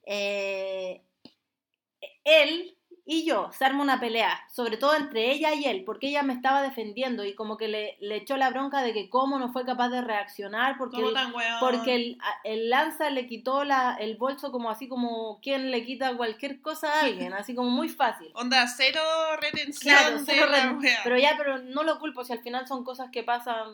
Eh, 0.08 1.03
él 2.23 2.75
y 3.06 3.26
yo 3.26 3.52
se 3.52 3.66
arma 3.66 3.84
una 3.84 4.00
pelea, 4.00 4.48
sobre 4.50 4.78
todo 4.78 4.96
entre 4.96 5.32
ella 5.32 5.54
y 5.54 5.66
él, 5.66 5.84
porque 5.84 6.08
ella 6.08 6.24
me 6.24 6.32
estaba 6.32 6.62
defendiendo 6.62 7.26
y 7.26 7.36
como 7.36 7.58
que 7.58 7.68
le, 7.68 7.98
le 8.00 8.16
echó 8.16 8.38
la 8.38 8.50
bronca 8.50 8.82
de 8.82 8.94
que 8.94 9.10
cómo 9.10 9.39
no 9.39 9.52
fue 9.52 9.66
capaz 9.66 9.89
de 9.89 10.02
reaccionar 10.02 10.78
porque, 10.78 11.02
¿Cómo 11.02 11.10
el, 11.10 11.16
porque 11.60 11.96
el, 11.96 12.18
el 12.46 12.70
lanza 12.70 13.10
le 13.10 13.28
quitó 13.28 13.66
la, 13.66 13.98
el 14.00 14.16
bolso 14.16 14.54
como 14.54 14.70
así 14.70 14.88
como 14.88 15.42
quien 15.42 15.70
le 15.70 15.84
quita 15.86 16.16
cualquier 16.16 16.62
cosa 16.62 16.94
a 16.94 17.02
alguien, 17.02 17.34
así 17.34 17.54
como 17.54 17.70
muy 17.70 17.89
fácil. 17.89 18.32
Onda, 18.36 18.66
cero 18.68 19.02
retención 19.42 19.96
Claro, 19.96 20.20
de 20.20 20.26
cero 20.26 20.48
la 20.50 20.80
pero 21.04 21.18
ya, 21.18 21.36
pero 21.38 21.58
no 21.58 21.84
lo 21.84 22.00
culpo 22.00 22.24
si 22.24 22.32
al 22.32 22.42
final 22.42 22.68
son 22.68 22.86
cosas 22.86 23.10
que 23.12 23.24
pasan, 23.24 23.68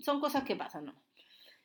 son 0.00 0.20
cosas 0.20 0.42
que 0.42 0.56
pasan, 0.56 0.86
¿no? 0.86 0.94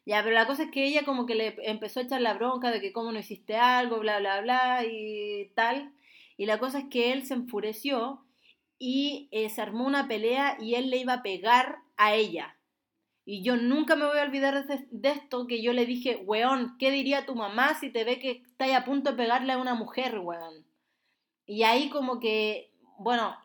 Ya, 0.05 0.21
pero 0.21 0.35
la 0.35 0.45
cosa 0.45 0.63
es 0.63 0.71
que 0.71 0.85
ella 0.85 1.03
como 1.03 1.25
que 1.25 1.33
le 1.33 1.55
empezó 1.63 1.99
a 1.99 2.03
echar 2.03 2.21
la 2.21 2.33
bronca 2.33 2.71
de 2.71 2.81
que 2.81 2.91
cómo 2.91 3.11
no 3.11 3.19
hiciste 3.19 3.55
algo, 3.55 3.99
bla, 3.99 4.19
bla, 4.19 4.41
bla, 4.41 4.83
y 4.85 5.49
tal. 5.55 5.93
Y 6.43 6.45
la 6.45 6.59
cosa 6.59 6.79
es 6.79 6.85
que 6.89 7.13
él 7.13 7.25
se 7.25 7.35
enfureció 7.35 8.25
y 8.77 9.29
eh, 9.31 9.49
se 9.49 9.61
armó 9.61 9.85
una 9.85 10.09
pelea 10.09 10.57
y 10.59 10.75
él 10.75 10.89
le 10.89 10.97
iba 10.97 11.13
a 11.13 11.23
pegar 11.23 11.77
a 11.95 12.15
ella. 12.15 12.57
Y 13.23 13.43
yo 13.43 13.55
nunca 13.55 13.95
me 13.95 14.05
voy 14.05 14.17
a 14.17 14.23
olvidar 14.23 14.67
de, 14.67 14.85
de 14.91 15.09
esto 15.09 15.47
que 15.47 15.61
yo 15.61 15.71
le 15.71 15.85
dije, 15.85 16.17
weón, 16.25 16.75
¿qué 16.79 16.91
diría 16.91 17.25
tu 17.25 17.33
mamá 17.33 17.79
si 17.79 17.91
te 17.93 18.03
ve 18.03 18.19
que 18.19 18.43
estás 18.45 18.71
a 18.71 18.83
punto 18.83 19.11
de 19.11 19.15
pegarle 19.15 19.53
a 19.53 19.57
una 19.57 19.73
mujer, 19.73 20.19
weón? 20.19 20.65
Y 21.45 21.63
ahí 21.63 21.87
como 21.87 22.19
que, 22.19 22.73
bueno, 22.97 23.37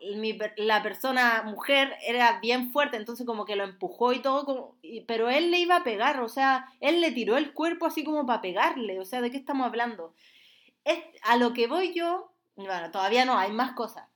la 0.56 0.82
persona 0.82 1.44
mujer 1.44 1.94
era 2.04 2.40
bien 2.40 2.72
fuerte, 2.72 2.96
entonces 2.96 3.24
como 3.24 3.44
que 3.44 3.54
lo 3.54 3.62
empujó 3.62 4.12
y 4.12 4.22
todo, 4.22 4.76
pero 5.06 5.30
él 5.30 5.52
le 5.52 5.60
iba 5.60 5.76
a 5.76 5.84
pegar, 5.84 6.20
o 6.20 6.28
sea, 6.28 6.66
él 6.80 7.00
le 7.00 7.12
tiró 7.12 7.36
el 7.36 7.52
cuerpo 7.52 7.86
así 7.86 8.02
como 8.02 8.26
para 8.26 8.40
pegarle, 8.40 8.98
o 8.98 9.04
sea, 9.04 9.20
¿de 9.20 9.30
qué 9.30 9.36
estamos 9.36 9.68
hablando? 9.68 10.14
Es, 10.82 10.98
a 11.22 11.36
lo 11.36 11.52
que 11.52 11.68
voy 11.68 11.94
yo, 11.94 12.32
bueno, 12.66 12.90
todavía 12.90 13.24
no, 13.24 13.38
hay 13.38 13.52
más 13.52 13.72
cosas. 13.72 14.08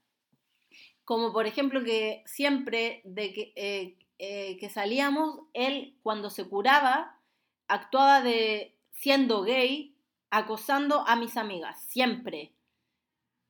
Como 1.05 1.33
por 1.33 1.47
ejemplo 1.47 1.83
que 1.83 2.23
siempre 2.25 3.01
de 3.05 3.33
que, 3.33 3.53
eh, 3.55 3.97
eh, 4.19 4.57
que 4.57 4.69
salíamos, 4.69 5.47
él 5.53 5.97
cuando 6.03 6.29
se 6.29 6.47
curaba, 6.47 7.19
actuaba 7.67 8.21
de 8.21 8.77
siendo 8.91 9.43
gay, 9.43 9.95
acosando 10.29 11.07
a 11.07 11.15
mis 11.15 11.37
amigas, 11.37 11.83
siempre 11.87 12.53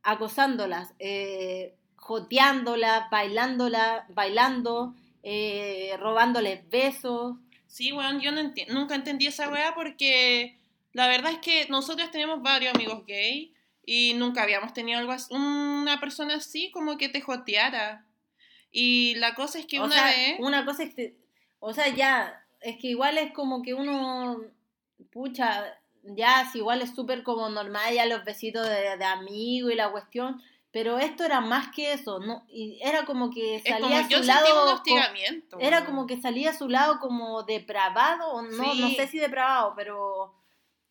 acosándolas, 0.03 0.93
eh, 0.99 1.75
joteándolas, 1.95 3.09
bailando, 3.09 4.93
eh, 5.23 5.95
robándoles 5.99 6.69
besos. 6.69 7.37
Sí, 7.67 7.91
weón, 7.93 8.19
yo 8.19 8.31
no 8.31 8.53
nunca 8.69 8.95
entendí 8.95 9.27
esa 9.27 9.49
weá 9.49 9.73
porque 9.73 10.59
la 10.91 11.07
verdad 11.07 11.31
es 11.31 11.39
que 11.39 11.67
nosotros 11.69 12.11
tenemos 12.11 12.41
varios 12.41 12.75
amigos 12.75 13.05
gay 13.07 13.53
y 13.85 14.13
nunca 14.15 14.43
habíamos 14.43 14.73
tenido 14.73 14.99
algo 14.99 15.11
así, 15.11 15.33
una 15.33 15.99
persona 15.99 16.35
así 16.35 16.71
como 16.71 16.97
que 16.97 17.09
te 17.09 17.21
joteara. 17.21 18.05
Y 18.71 19.15
la 19.15 19.35
cosa 19.35 19.59
es 19.59 19.65
que 19.67 19.79
o 19.79 19.85
una 19.85 19.95
sea, 19.95 20.05
vez... 20.07 20.35
una 20.39 20.65
cosa 20.65 20.83
es 20.83 20.95
que, 20.95 21.15
o 21.59 21.73
sea, 21.73 21.89
ya, 21.89 22.45
es 22.61 22.77
que 22.77 22.87
igual 22.87 23.17
es 23.17 23.31
como 23.33 23.61
que 23.61 23.73
uno, 23.73 24.41
pucha, 25.11 25.79
ya, 26.03 26.49
si 26.51 26.57
igual 26.59 26.81
es 26.81 26.93
súper 26.95 27.23
como 27.23 27.49
normal 27.49 27.93
ya 27.93 28.05
los 28.05 28.23
besitos 28.25 28.67
de, 28.67 28.97
de 28.97 29.05
amigo 29.05 29.69
y 29.69 29.75
la 29.75 29.91
cuestión, 29.91 30.41
Pero 30.71 30.97
esto 30.97 31.23
era 31.23 31.39
más 31.39 31.67
que 31.75 31.93
eso, 31.93 32.19
no, 32.19 32.45
y 32.49 32.79
era 32.81 33.05
como 33.05 33.29
que 33.29 33.61
salía 33.63 33.79
como 33.79 33.95
a 33.95 34.09
su 34.09 34.23
lado. 34.23 34.47
un 34.47 34.67
co- 34.69 34.73
hostigamiento. 34.77 35.57
era 35.59 35.85
como 35.85 36.07
que 36.07 36.19
salía 36.19 36.49
a 36.49 36.57
su 36.57 36.67
lado 36.67 36.99
como 36.99 37.43
depravado, 37.43 38.31
o 38.31 38.41
no, 38.41 38.73
no 38.73 38.87
Sí. 38.89 38.95
sé 38.95 39.07
si 39.07 39.19
depravado, 39.19 39.73
pero 39.75 40.33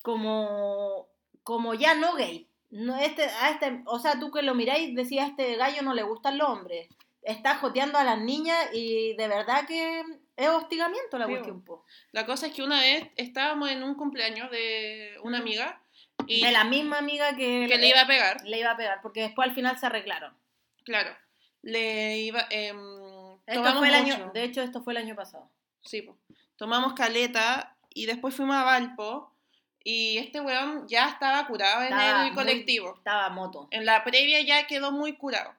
como, 0.02 1.08
como 1.42 1.74
ya 1.74 1.94
no 1.96 2.14
gay. 2.14 2.48
No, 2.72 2.96
este, 2.96 3.24
a 3.24 3.50
este, 3.50 3.82
o 3.86 3.98
sea, 3.98 4.18
tú 4.18 4.30
que 4.30 4.42
lo 4.42 4.54
miráis, 4.54 4.94
decía, 4.96 5.24
a 5.24 5.28
este 5.28 5.56
gallo 5.56 5.82
no 5.82 5.92
le 5.94 6.02
gustan 6.02 6.38
los 6.38 6.48
hombres. 6.48 6.88
Está 7.22 7.56
joteando 7.56 7.98
a 7.98 8.04
las 8.04 8.18
niñas 8.18 8.58
y 8.72 9.14
de 9.14 9.28
verdad 9.28 9.66
que 9.66 10.02
es 10.36 10.48
hostigamiento 10.48 11.18
la 11.18 11.26
Sí, 11.26 11.32
cuestión, 11.32 11.62
po. 11.62 11.84
La 12.12 12.26
cosa 12.26 12.46
es 12.46 12.52
que 12.54 12.62
una 12.62 12.80
vez 12.80 13.08
estábamos 13.16 13.70
en 13.70 13.82
un 13.84 13.94
cumpleaños 13.94 14.50
de 14.50 15.14
una 15.22 15.38
amiga 15.38 15.80
y 16.26 16.42
De 16.44 16.50
la 16.52 16.64
misma 16.64 16.98
amiga 16.98 17.36
que, 17.36 17.66
que 17.68 17.78
le 17.78 17.88
iba 17.88 18.00
a 18.00 18.06
pegar. 18.06 18.42
le 18.44 18.58
iba 18.58 18.70
a 18.70 18.76
pegar, 18.76 19.00
porque 19.02 19.20
después 19.22 19.48
al 19.48 19.54
final 19.54 19.78
se 19.78 19.86
arreglaron. 19.86 20.34
Claro. 20.84 21.14
Le 21.62 22.18
iba. 22.18 22.46
em, 22.50 22.76
Esto 23.46 23.74
fue 23.78 23.88
el 23.88 23.94
año, 23.94 24.30
de 24.32 24.44
hecho, 24.44 24.62
esto 24.62 24.82
fue 24.82 24.94
el 24.94 24.96
año 24.96 25.14
pasado. 25.14 25.48
Sí, 25.84 26.02
po. 26.02 26.16
tomamos 26.56 26.94
caleta 26.94 27.76
y 27.92 28.06
después 28.06 28.34
fuimos 28.34 28.56
a 28.56 28.64
Valpo 28.64 29.31
y 29.84 30.18
este 30.18 30.40
weón 30.40 30.86
ya 30.88 31.08
estaba 31.08 31.46
curado 31.46 31.82
en 31.82 31.92
el 31.92 32.16
muy- 32.26 32.34
colectivo. 32.34 32.94
estaba 32.96 33.28
moto. 33.30 33.68
En 33.70 33.84
la 33.84 34.04
previa 34.04 34.40
ya 34.42 34.66
quedó 34.66 34.92
muy 34.92 35.16
curado. 35.16 35.54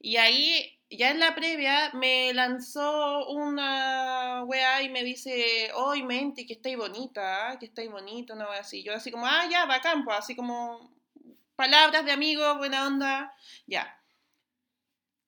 Y 0.00 0.16
ahí, 0.16 0.78
ya 0.90 1.10
en 1.10 1.20
la 1.20 1.34
previa, 1.34 1.90
me 1.94 2.32
lanzó 2.34 3.26
una 3.28 4.42
weá 4.44 4.82
y 4.82 4.88
me 4.90 5.02
dice, 5.04 5.70
hoy 5.74 6.02
Menti, 6.02 6.44
que 6.46 6.54
estáis 6.54 6.76
bonita, 6.76 7.50
ah, 7.50 7.58
que 7.58 7.66
estáis 7.66 7.90
bonita, 7.90 8.34
una 8.34 8.48
weá 8.48 8.60
así. 8.60 8.82
Yo 8.82 8.94
así 8.94 9.10
como, 9.10 9.26
ah, 9.26 9.46
ya, 9.50 9.64
bacán, 9.66 10.04
pues, 10.04 10.18
así 10.18 10.34
como 10.36 10.92
palabras 11.56 12.04
de 12.04 12.12
amigo, 12.12 12.56
buena 12.56 12.86
onda, 12.86 13.34
ya. 13.66 13.98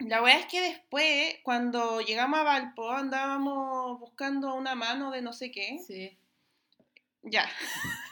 La 0.01 0.21
weá 0.23 0.39
es 0.39 0.47
que 0.47 0.61
después, 0.61 1.37
cuando 1.45 2.01
llegamos 2.01 2.41
a 2.41 2.43
Valpo, 2.43 2.91
andábamos 2.91 4.01
buscando 4.01 4.55
una 4.55 4.75
mano 4.75 5.11
de 5.13 5.23
no 5.23 5.33
sé 5.33 5.51
qué. 5.53 5.79
Sí. 5.87 6.19
Ya. 7.23 7.49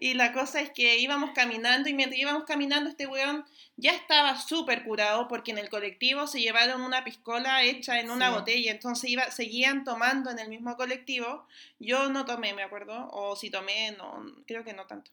y 0.00 0.14
la 0.14 0.32
cosa 0.32 0.60
es 0.60 0.70
que 0.70 0.98
íbamos 0.98 1.30
caminando 1.34 1.88
y 1.88 1.94
mientras 1.94 2.18
íbamos 2.20 2.44
caminando 2.44 2.90
este 2.90 3.06
weón 3.06 3.44
ya 3.76 3.92
estaba 3.92 4.38
súper 4.40 4.84
curado 4.84 5.28
porque 5.28 5.50
en 5.50 5.58
el 5.58 5.68
colectivo 5.68 6.26
se 6.26 6.40
llevaron 6.40 6.80
una 6.82 7.04
piscola 7.04 7.62
hecha 7.62 8.00
en 8.00 8.10
una 8.10 8.28
Sí. 8.28 8.34
botella, 8.34 8.70
entonces 8.72 9.10
iba, 9.10 9.30
seguían 9.30 9.84
tomando 9.84 10.30
en 10.30 10.38
el 10.38 10.48
mismo 10.48 10.76
colectivo. 10.76 11.46
Yo 11.78 12.08
no 12.08 12.24
tomé, 12.24 12.54
me 12.54 12.62
acuerdo, 12.62 13.08
o 13.12 13.36
si 13.36 13.50
tomé, 13.50 13.92
no, 13.92 14.24
creo 14.46 14.64
que 14.64 14.72
no 14.72 14.86
tanto. 14.86 15.10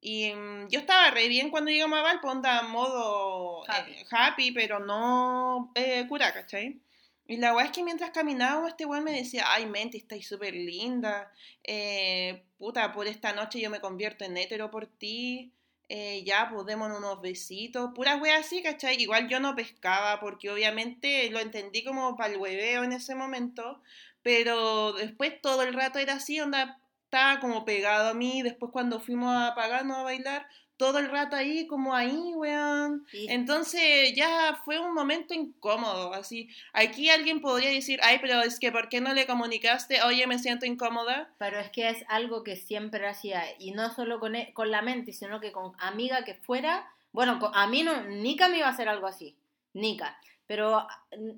Y 0.00 0.32
mm, 0.32 0.68
yo 0.68 0.78
estaba 0.80 1.10
re 1.10 1.28
bien 1.28 1.50
cuando 1.50 1.70
llegamos 1.70 1.98
a 1.98 2.02
Valpo, 2.02 2.28
onda 2.28 2.62
modo 2.62 3.64
Happy. 3.68 3.90
eh, 3.92 4.06
happy, 4.10 4.50
pero 4.52 4.78
no 4.78 5.72
eh, 5.74 6.06
cura, 6.08 6.32
¿cachai? 6.32 6.78
Y 7.30 7.36
la 7.36 7.54
weá 7.54 7.66
es 7.66 7.70
que 7.70 7.84
mientras 7.84 8.10
caminábamos, 8.10 8.70
este 8.70 8.86
weón 8.86 9.04
me 9.04 9.12
decía, 9.12 9.44
ay, 9.46 9.64
mente, 9.64 9.96
estáis 9.96 10.26
súper 10.26 10.52
linda, 10.52 11.30
eh, 11.62 12.42
puta, 12.58 12.92
por 12.92 13.06
esta 13.06 13.32
noche 13.32 13.60
yo 13.60 13.70
me 13.70 13.78
convierto 13.78 14.24
en 14.24 14.36
hétero 14.36 14.68
por 14.72 14.88
ti, 14.88 15.52
eh, 15.88 16.24
ya, 16.24 16.50
pues 16.52 16.66
démonos 16.66 16.98
unos 16.98 17.20
besitos, 17.20 17.92
pura 17.94 18.16
wea 18.16 18.38
así, 18.38 18.64
¿cachai? 18.64 19.00
Igual 19.00 19.28
yo 19.28 19.38
no 19.38 19.54
pescaba, 19.54 20.18
porque 20.18 20.50
obviamente 20.50 21.30
lo 21.30 21.38
entendí 21.38 21.84
como 21.84 22.16
para 22.16 22.32
el 22.32 22.40
hueveo 22.40 22.82
en 22.82 22.92
ese 22.94 23.14
momento, 23.14 23.80
pero 24.22 24.92
después 24.94 25.40
todo 25.40 25.62
el 25.62 25.72
rato 25.72 26.00
era 26.00 26.14
así, 26.14 26.40
onda, 26.40 26.80
estaba 27.04 27.38
como 27.38 27.64
pegado 27.64 28.08
a 28.08 28.14
mí, 28.14 28.42
después 28.42 28.72
cuando 28.72 28.98
fuimos 28.98 29.36
a 29.36 29.54
pagarnos 29.54 29.98
a 29.98 30.02
bailar, 30.02 30.48
todo 30.80 30.98
el 30.98 31.10
rato 31.10 31.36
ahí, 31.36 31.66
como 31.66 31.94
ahí, 31.94 32.32
weón. 32.34 33.04
Y- 33.12 33.30
Entonces 33.30 34.14
ya 34.16 34.58
fue 34.64 34.78
un 34.78 34.94
momento 34.94 35.34
incómodo, 35.34 36.14
así. 36.14 36.48
Aquí 36.72 37.10
alguien 37.10 37.42
podría 37.42 37.68
decir, 37.68 38.00
ay, 38.02 38.16
pero 38.18 38.40
es 38.40 38.58
que 38.58 38.72
¿por 38.72 38.88
qué 38.88 39.02
no 39.02 39.12
le 39.12 39.26
comunicaste? 39.26 40.02
Oye, 40.02 40.26
me 40.26 40.38
siento 40.38 40.64
incómoda. 40.64 41.28
Pero 41.36 41.58
es 41.60 41.68
que 41.70 41.90
es 41.90 42.02
algo 42.08 42.42
que 42.44 42.56
siempre 42.56 43.06
hacía, 43.06 43.44
y 43.58 43.72
no 43.72 43.94
solo 43.94 44.20
con, 44.20 44.34
e- 44.36 44.54
con 44.54 44.70
la 44.70 44.80
mente, 44.80 45.12
sino 45.12 45.38
que 45.38 45.52
con 45.52 45.72
amiga 45.78 46.24
que 46.24 46.32
fuera, 46.34 46.90
bueno, 47.12 47.38
con- 47.38 47.54
a 47.54 47.66
mí 47.66 47.82
no, 47.82 48.00
Nika 48.06 48.48
me 48.48 48.56
iba 48.56 48.66
a 48.66 48.70
hacer 48.70 48.88
algo 48.88 49.06
así, 49.06 49.36
Nika, 49.74 50.18
pero, 50.50 50.84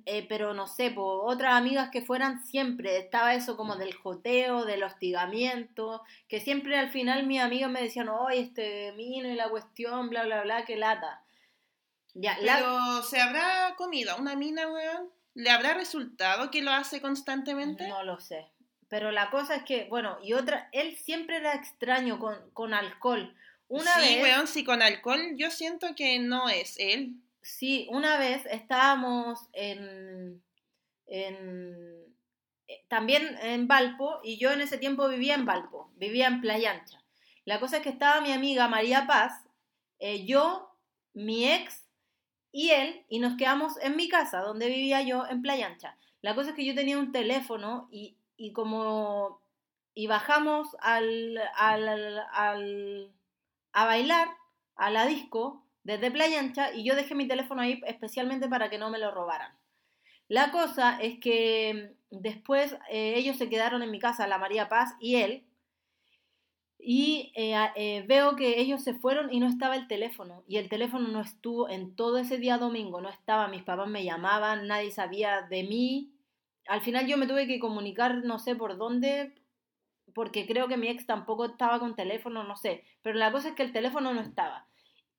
eh, 0.07 0.25
pero 0.27 0.55
no 0.55 0.66
sé, 0.66 0.90
por 0.90 1.31
otras 1.31 1.53
amigas 1.53 1.90
que 1.90 2.01
fueran 2.01 2.42
siempre, 2.46 2.96
estaba 2.96 3.35
eso 3.35 3.59
como 3.59 3.77
del 3.77 3.92
joteo, 3.92 4.64
del 4.64 4.83
hostigamiento, 4.85 6.03
que 6.29 6.40
siempre 6.40 6.79
al 6.79 6.88
final 6.88 7.27
mis 7.27 7.42
amigas 7.42 7.70
me 7.70 7.83
decían, 7.83 8.09
oye, 8.09 8.40
este 8.40 8.92
mino 8.92 9.29
y 9.29 9.35
la 9.35 9.51
cuestión, 9.51 10.09
bla, 10.09 10.25
bla, 10.25 10.44
bla, 10.44 10.64
que 10.64 10.79
lata. 10.79 11.20
Ya, 12.14 12.38
la- 12.38 12.55
Pero 12.57 13.03
¿se 13.03 13.20
habrá 13.20 13.75
comido 13.77 14.12
a 14.12 14.16
una 14.16 14.35
mina, 14.35 14.66
weón? 14.66 15.11
¿Le 15.35 15.51
habrá 15.51 15.75
resultado 15.75 16.51
que 16.51 16.62
lo 16.62 16.70
hace 16.70 17.03
constantemente? 17.03 17.87
No 17.88 18.05
lo 18.05 18.18
sé. 18.18 18.48
Pero 18.88 19.11
la 19.11 19.29
cosa 19.29 19.57
es 19.57 19.64
que, 19.64 19.88
bueno, 19.90 20.16
y 20.22 20.33
otra, 20.33 20.70
él 20.72 20.96
siempre 20.96 21.37
era 21.37 21.53
extraño 21.53 22.18
con, 22.18 22.35
con 22.55 22.72
alcohol. 22.72 23.37
Una 23.68 23.94
sí, 23.96 24.14
vez, 24.14 24.22
weón, 24.22 24.46
si 24.48 24.64
con 24.64 24.81
alcohol 24.81 25.20
yo 25.37 25.51
siento 25.51 25.94
que 25.94 26.18
no 26.18 26.48
es 26.48 26.79
él. 26.79 27.16
Sí, 27.42 27.87
una 27.90 28.18
vez 28.18 28.46
estábamos 28.46 29.38
en, 29.52 30.42
en 31.07 32.14
eh, 32.68 32.85
también 32.88 33.37
en 33.42 33.68
Valpo 33.68 34.20
y 34.22 34.38
yo 34.38 34.52
en 34.52 34.61
ese 34.61 34.78
tiempo 34.78 35.09
vivía 35.09 35.35
en 35.35 35.44
Valpo, 35.46 35.90
vivía 35.96 36.28
en 36.28 36.40
Playa 36.40 36.72
Ancha. 36.72 37.02
La 37.44 37.61
cosa 37.61 37.78
es 37.78 37.83
que 37.83 37.88
estaba 37.88 38.20
mi 38.20 38.33
amiga 38.33 38.68
María 38.68 39.07
Paz, 39.07 39.33
eh, 39.98 40.24
yo, 40.24 40.74
mi 41.12 41.50
ex 41.50 41.83
y 42.52 42.70
él, 42.70 43.05
y 43.09 43.18
nos 43.18 43.37
quedamos 43.37 43.76
en 43.83 43.96
mi 43.96 44.09
casa, 44.09 44.40
donde 44.40 44.68
vivía 44.68 45.02
yo, 45.02 45.26
en 45.26 45.42
Playa 45.42 45.66
Ancha. 45.66 45.96
La 46.20 46.35
cosa 46.35 46.50
es 46.50 46.57
que 46.57 46.64
yo 46.64 46.74
tenía 46.74 46.98
un 46.98 47.12
teléfono 47.12 47.88
y, 47.90 48.16
y 48.37 48.52
como... 48.52 49.40
Y 49.94 50.07
bajamos 50.07 50.68
al, 50.81 51.38
al, 51.55 52.18
al- 52.33 53.12
a 53.72 53.85
bailar 53.85 54.28
a 54.74 54.90
la 54.90 55.05
disco 55.07 55.66
desde 55.85 56.11
Playa 56.11 56.40
Ancha 56.40 56.75
y 56.75 56.85
yo 56.85 56.95
dejé 56.95 57.14
mi 57.14 57.27
teléfono 57.27 57.62
ahí 57.62 57.81
especialmente 57.87 58.49
para 58.49 58.71
que 58.71 58.79
no 58.79 58.90
me 58.90 58.99
lo 58.99 59.11
robaran. 59.11 59.53
La 60.29 60.51
cosa 60.51 60.99
es 61.01 61.18
que 61.18 61.95
después 62.11 62.77
eh, 62.90 63.14
ellos 63.16 63.37
se 63.37 63.49
quedaron 63.49 63.83
en 63.83 63.90
mi 63.90 63.99
casa, 63.99 64.27
la 64.27 64.38
María 64.38 64.68
Paz 64.68 64.95
y 65.01 65.16
él, 65.16 65.45
y 66.85 67.33
eh, 67.37 67.55
eh, 67.77 68.05
veo 68.09 68.35
que 68.35 68.61
ellos 68.61 68.83
se 68.83 68.95
fueron 68.95 69.33
y 69.33 69.38
no 69.38 69.47
estaba 69.47 69.77
el 69.77 69.87
teléfono. 69.87 70.42
Y 70.49 70.57
el 70.57 70.68
teléfono 70.68 71.07
no 71.09 71.21
estuvo 71.21 71.68
en 71.68 71.95
todo 71.95 72.18
ese 72.18 72.38
día 72.38 72.59
domingo, 72.59 73.01
no 73.01 73.09
estaba. 73.09 73.47
Mis 73.47 73.62
papás 73.62 73.88
me 73.88 74.05
llamaban, 74.05 74.66
nadie 74.66 74.90
sabía 74.90 75.42
de 75.42 75.62
mí. 75.62 76.12
Al 76.66 76.81
final 76.81 77.07
yo 77.07 77.16
me 77.16 77.29
tuve 77.29 77.47
que 77.47 77.61
comunicar, 77.61 78.25
no 78.25 78.40
sé 78.40 78.57
por 78.57 78.79
dónde, 78.79 79.33
porque 80.12 80.45
creo 80.47 80.66
que 80.66 80.77
mi 80.77 80.88
ex 80.88 81.07
tampoco 81.07 81.45
estaba 81.45 81.79
con 81.79 81.95
teléfono, 81.95 82.42
no 82.42 82.57
sé. 82.57 82.85
Pero 83.03 83.16
la 83.16 83.31
cosa 83.31 83.51
es 83.51 83.55
que 83.55 83.62
el 83.62 83.73
teléfono 83.73 84.12
no 84.12 84.21
estaba. 84.21 84.66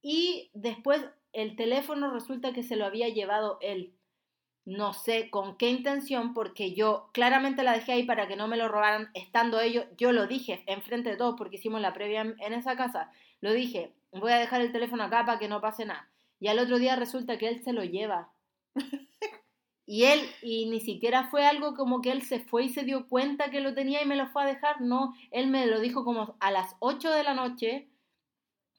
Y 0.04 0.52
después 0.54 1.04
el 1.32 1.56
teléfono 1.56 2.12
resulta 2.12 2.54
que 2.54 2.62
se 2.62 2.76
lo 2.76 2.86
había 2.86 3.08
llevado 3.10 3.58
él. 3.62 3.96
No 4.66 4.94
sé 4.94 5.30
con 5.30 5.58
qué 5.58 5.70
intención, 5.70 6.34
porque 6.34 6.74
yo 6.74 7.10
claramente 7.14 7.64
la 7.64 7.74
dejé 7.74 7.94
ahí 7.94 8.04
para 8.04 8.28
que 8.28 8.36
no 8.36 8.48
me 8.48 8.58
lo 8.58 8.68
robaran 8.68 9.10
estando 9.14 9.60
ellos. 9.60 9.86
Yo 9.98 10.12
lo 10.12 10.28
dije 10.28 10.64
enfrente 10.68 11.10
de 11.10 11.18
todos 11.18 11.36
porque 11.38 11.56
hicimos 11.56 11.82
la 11.82 11.94
previa 11.94 12.22
en, 12.22 12.54
esa 12.54 12.76
casa. 12.76 13.12
Lo 13.42 13.54
dije, 13.54 13.94
voy 14.12 14.32
a 14.34 14.38
dejar 14.38 14.62
el 14.62 14.72
teléfono 14.72 15.04
acá 15.04 15.26
para 15.26 15.40
que 15.40 15.48
no 15.48 15.62
pase 15.62 15.86
nada. 15.86 16.10
Y 16.40 16.50
al 16.50 16.60
otro 16.60 16.78
día 16.80 16.96
resulta 16.98 17.38
que 17.38 17.48
él 17.48 17.64
se 17.64 17.74
lo 17.74 17.84
lleva. 17.84 18.30
Y 19.86 20.06
él, 20.06 20.22
y 20.42 20.70
ni 20.70 20.80
siquiera 20.80 21.30
fue 21.30 21.46
algo 21.46 21.76
como 21.76 22.02
que 22.02 22.14
él 22.14 22.22
se 22.22 22.40
fue 22.40 22.64
y 22.64 22.70
se 22.70 22.84
dio 22.84 23.10
cuenta 23.10 23.52
que 23.52 23.60
lo 23.60 23.74
tenía 23.74 24.02
y 24.02 24.06
me 24.06 24.16
lo 24.16 24.28
fue 24.28 24.44
a 24.44 24.46
dejar. 24.46 24.80
No, 24.80 25.14
él 25.30 25.48
me 25.48 25.66
lo 25.66 25.82
dijo 25.82 26.06
como 26.06 26.38
a 26.40 26.52
las 26.52 26.78
8 26.80 27.12
de 27.12 27.24
la 27.24 27.34
noche 27.34 27.90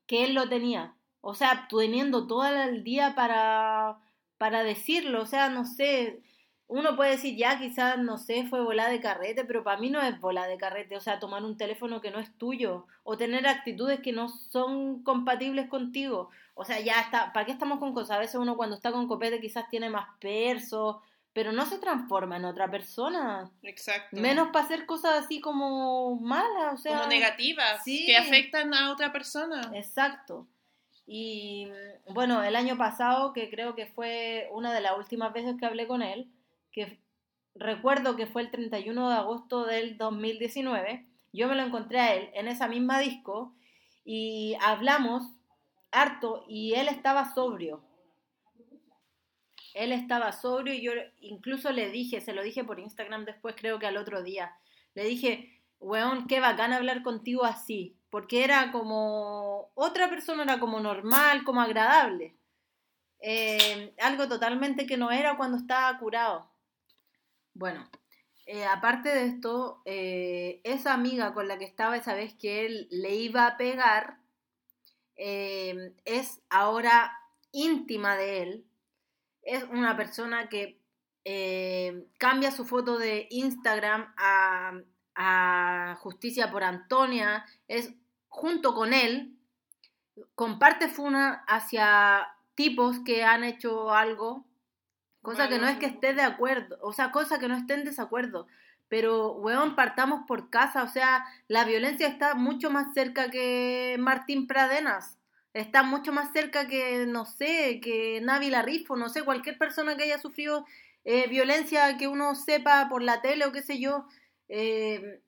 que 0.07 0.25
él 0.25 0.35
lo 0.35 0.49
tenía. 0.49 0.97
O 1.27 1.35
sea, 1.35 1.67
teniendo 1.71 2.27
todo 2.27 2.45
el 2.45 2.85
día 2.85 3.15
para, 3.15 3.97
para 4.37 4.63
decirlo. 4.63 5.23
O 5.23 5.27
sea, 5.27 5.49
no 5.49 5.65
sé. 5.65 6.21
Uno 6.67 6.97
puede 6.97 7.13
decir, 7.13 7.35
ya, 7.35 7.59
quizás, 7.59 7.99
no 7.99 8.19
sé, 8.19 8.45
fue 8.45 8.63
bola 8.63 8.91
de 8.91 9.01
carrete, 9.01 9.45
pero 9.47 9.65
para 9.65 9.81
mí 9.81 9.89
no 9.89 10.03
es 10.03 10.21
bola 10.21 10.47
de 10.47 10.59
carrete. 10.59 10.99
O 10.99 11.01
sea, 11.01 11.21
tomar 11.21 11.43
un 11.43 11.57
teléfono 11.57 12.03
que 12.03 12.11
no 12.11 12.19
es 12.21 12.37
tuyo. 12.37 12.87
O 13.05 13.17
tener 13.17 13.47
actitudes 13.47 14.01
que 14.01 14.13
no 14.13 14.29
son 14.29 15.03
compatibles 15.03 15.67
contigo. 15.71 16.29
O 16.53 16.67
sea, 16.67 16.79
ya 16.81 17.01
está. 17.01 17.33
¿Para 17.33 17.47
qué 17.47 17.53
estamos 17.53 17.79
con 17.79 17.95
cosas? 17.95 18.19
A 18.19 18.21
veces 18.21 18.35
uno 18.35 18.59
cuando 18.59 18.77
está 18.77 18.93
con 18.93 19.09
copete 19.09 19.41
quizás 19.41 19.67
tiene 19.71 19.89
más 19.89 20.07
perso, 20.21 21.01
pero 21.33 21.53
no 21.53 21.65
se 21.65 21.79
transforma 21.79 22.37
en 22.37 22.45
otra 22.45 22.71
persona. 22.71 23.51
Exacto. 23.63 24.21
Menos 24.21 24.49
para 24.49 24.67
hacer 24.67 24.85
cosas 24.85 25.25
así 25.25 25.41
como 25.41 26.17
malas, 26.21 26.75
o 26.75 26.77
sea. 26.77 26.99
como 26.99 27.09
negativas, 27.09 27.83
sí. 27.83 28.05
que 28.05 28.15
afectan 28.15 28.75
a 28.75 28.93
otra 28.93 29.11
persona. 29.11 29.71
Exacto. 29.73 30.47
Y 31.07 31.67
mm, 31.67 32.15
bueno, 32.15 32.43
el 32.43 32.57
año 32.57 32.77
pasado, 32.77 33.33
que 33.33 33.51
creo 33.51 33.75
que 33.75 33.87
fue 33.87 34.49
una 34.53 34.73
de 34.73 34.81
las 34.81 34.97
últimas 34.97 35.33
veces 35.33 35.57
que 35.59 35.67
hablé 35.67 35.87
con 35.87 36.03
él, 36.03 36.31
que 36.73 37.01
recuerdo 37.55 38.17
que 38.17 38.27
fue 38.27 38.43
el 38.43 38.51
31 38.51 39.11
de 39.11 39.17
agosto 39.17 39.65
del 39.65 39.97
2019, 39.97 41.07
yo 41.33 41.49
me 41.49 41.57
lo 41.57 41.63
encontré 41.63 42.01
a 42.01 42.15
él 42.15 42.31
en 42.35 42.49
esa 42.49 42.69
misma 42.69 43.01
disco 43.01 43.55
y 44.05 44.57
hablamos 44.61 45.25
harto 45.91 46.45
y 46.49 46.75
él 46.75 46.89
estaba 46.89 47.35
sobrio. 47.35 47.83
Él 49.75 49.91
estaba 49.91 50.31
sobrio 50.33 50.75
y 50.75 50.83
yo 50.83 50.93
incluso 51.21 51.73
le 51.73 51.91
dije, 51.91 52.21
se 52.21 52.33
lo 52.33 52.43
dije 52.43 52.63
por 52.63 52.79
Instagram 52.79 53.25
después, 53.25 53.57
creo 53.59 53.79
que 53.79 53.87
al 53.87 53.97
otro 53.97 54.23
día, 54.23 54.55
le 54.95 55.05
dije, 55.05 55.61
weón, 55.81 56.27
qué 56.29 56.39
bacán 56.39 56.73
hablar 56.73 57.03
contigo 57.03 57.45
así, 57.45 57.97
porque 58.15 58.45
era 58.45 58.71
como, 58.71 59.73
otra 59.75 60.09
persona 60.09 60.45
era 60.45 60.61
como 60.61 60.79
normal, 60.79 61.43
como 61.43 61.61
agradable. 61.61 62.37
Eh, 63.19 63.93
algo 64.01 64.29
totalmente 64.29 64.87
que 64.87 64.97
no 64.97 65.11
era 65.11 65.37
cuando 65.37 65.57
estaba 65.57 65.99
curado. 65.99 66.49
Bueno, 67.55 67.91
eh, 68.47 68.67
aparte 68.67 69.09
de 69.09 69.25
esto, 69.25 69.83
eh, 69.85 70.61
esa 70.63 70.95
amiga 70.95 71.35
con 71.35 71.49
la 71.49 71.59
que 71.59 71.65
estaba 71.65 71.97
esa 71.97 72.15
vez 72.15 72.35
que 72.35 72.65
él 72.67 72.87
le 72.93 73.17
iba 73.17 73.49
a 73.49 73.57
pegar, 73.57 74.21
es 75.17 76.41
ahora 76.51 77.19
íntima 77.51 78.15
de 78.15 78.43
él. 78.43 78.67
Es 79.43 79.65
una 79.65 79.97
persona 79.97 80.49
que 80.49 80.81
cambia 82.19 82.53
su 82.53 82.65
foto 82.65 82.97
de 82.97 83.27
Instagram 83.31 84.15
a, 84.17 84.81
a 85.17 85.97
Justicia 85.99 86.53
por 86.53 86.63
Antonia, 86.63 87.45
es 87.67 87.93
junto 88.35 88.75
con 88.75 88.93
él, 88.93 89.33
comparte 90.35 90.89
funa 90.89 91.45
hacia 91.47 92.35
tipos 92.57 92.99
que 93.05 93.23
han 93.23 93.45
hecho 93.45 93.93
algo, 93.93 94.45
cosa 95.23 95.49
que 95.49 95.61
no 95.61 95.69
es 95.69 95.79
que 95.79 95.87
esté 95.87 96.15
de 96.15 96.23
acuerdo, 96.23 96.77
o 96.83 96.93
sea, 96.93 97.13
cosa 97.13 97.39
que 97.39 97.47
no 97.47 97.57
esté 97.57 97.75
en 97.75 97.85
desacuerdo, 97.85 98.49
pero, 98.89 99.33
weón, 99.35 99.77
partamos 99.77 100.23
por 100.27 100.51
casa, 100.51 100.83
o 100.83 100.89
sea, 100.89 101.25
la 101.47 101.65
violencia 101.65 102.09
está 102.09 102.35
mucho 102.35 102.71
más 102.71 102.93
cerca 102.93 103.31
que 103.31 103.97
Martín 104.01 104.49
Pradenas, 104.49 105.17
está 105.53 105.85
mucho 105.85 106.13
más 106.13 106.33
cerca 106.33 106.67
que, 106.67 107.07
no 107.07 107.27
sé, 107.27 107.81
que 107.81 108.21
Navi 108.21 108.51
Larrifo, 108.51 108.97
no 108.97 109.09
sé, 109.09 109.23
cualquier 109.23 109.59
persona 109.59 109.97
que 109.97 110.03
haya 110.03 110.19
sufrido 110.19 110.67
eh, 111.05 111.29
violencia 111.29 111.97
que 111.97 112.09
uno 112.09 112.35
sepa 112.35 112.89
por 112.89 113.01
la 113.01 113.23
tele 113.23 113.45
o 113.45 113.53
qué 113.53 113.63
sé 113.63 113.79
yo, 113.79 114.07
eh, 114.49 115.23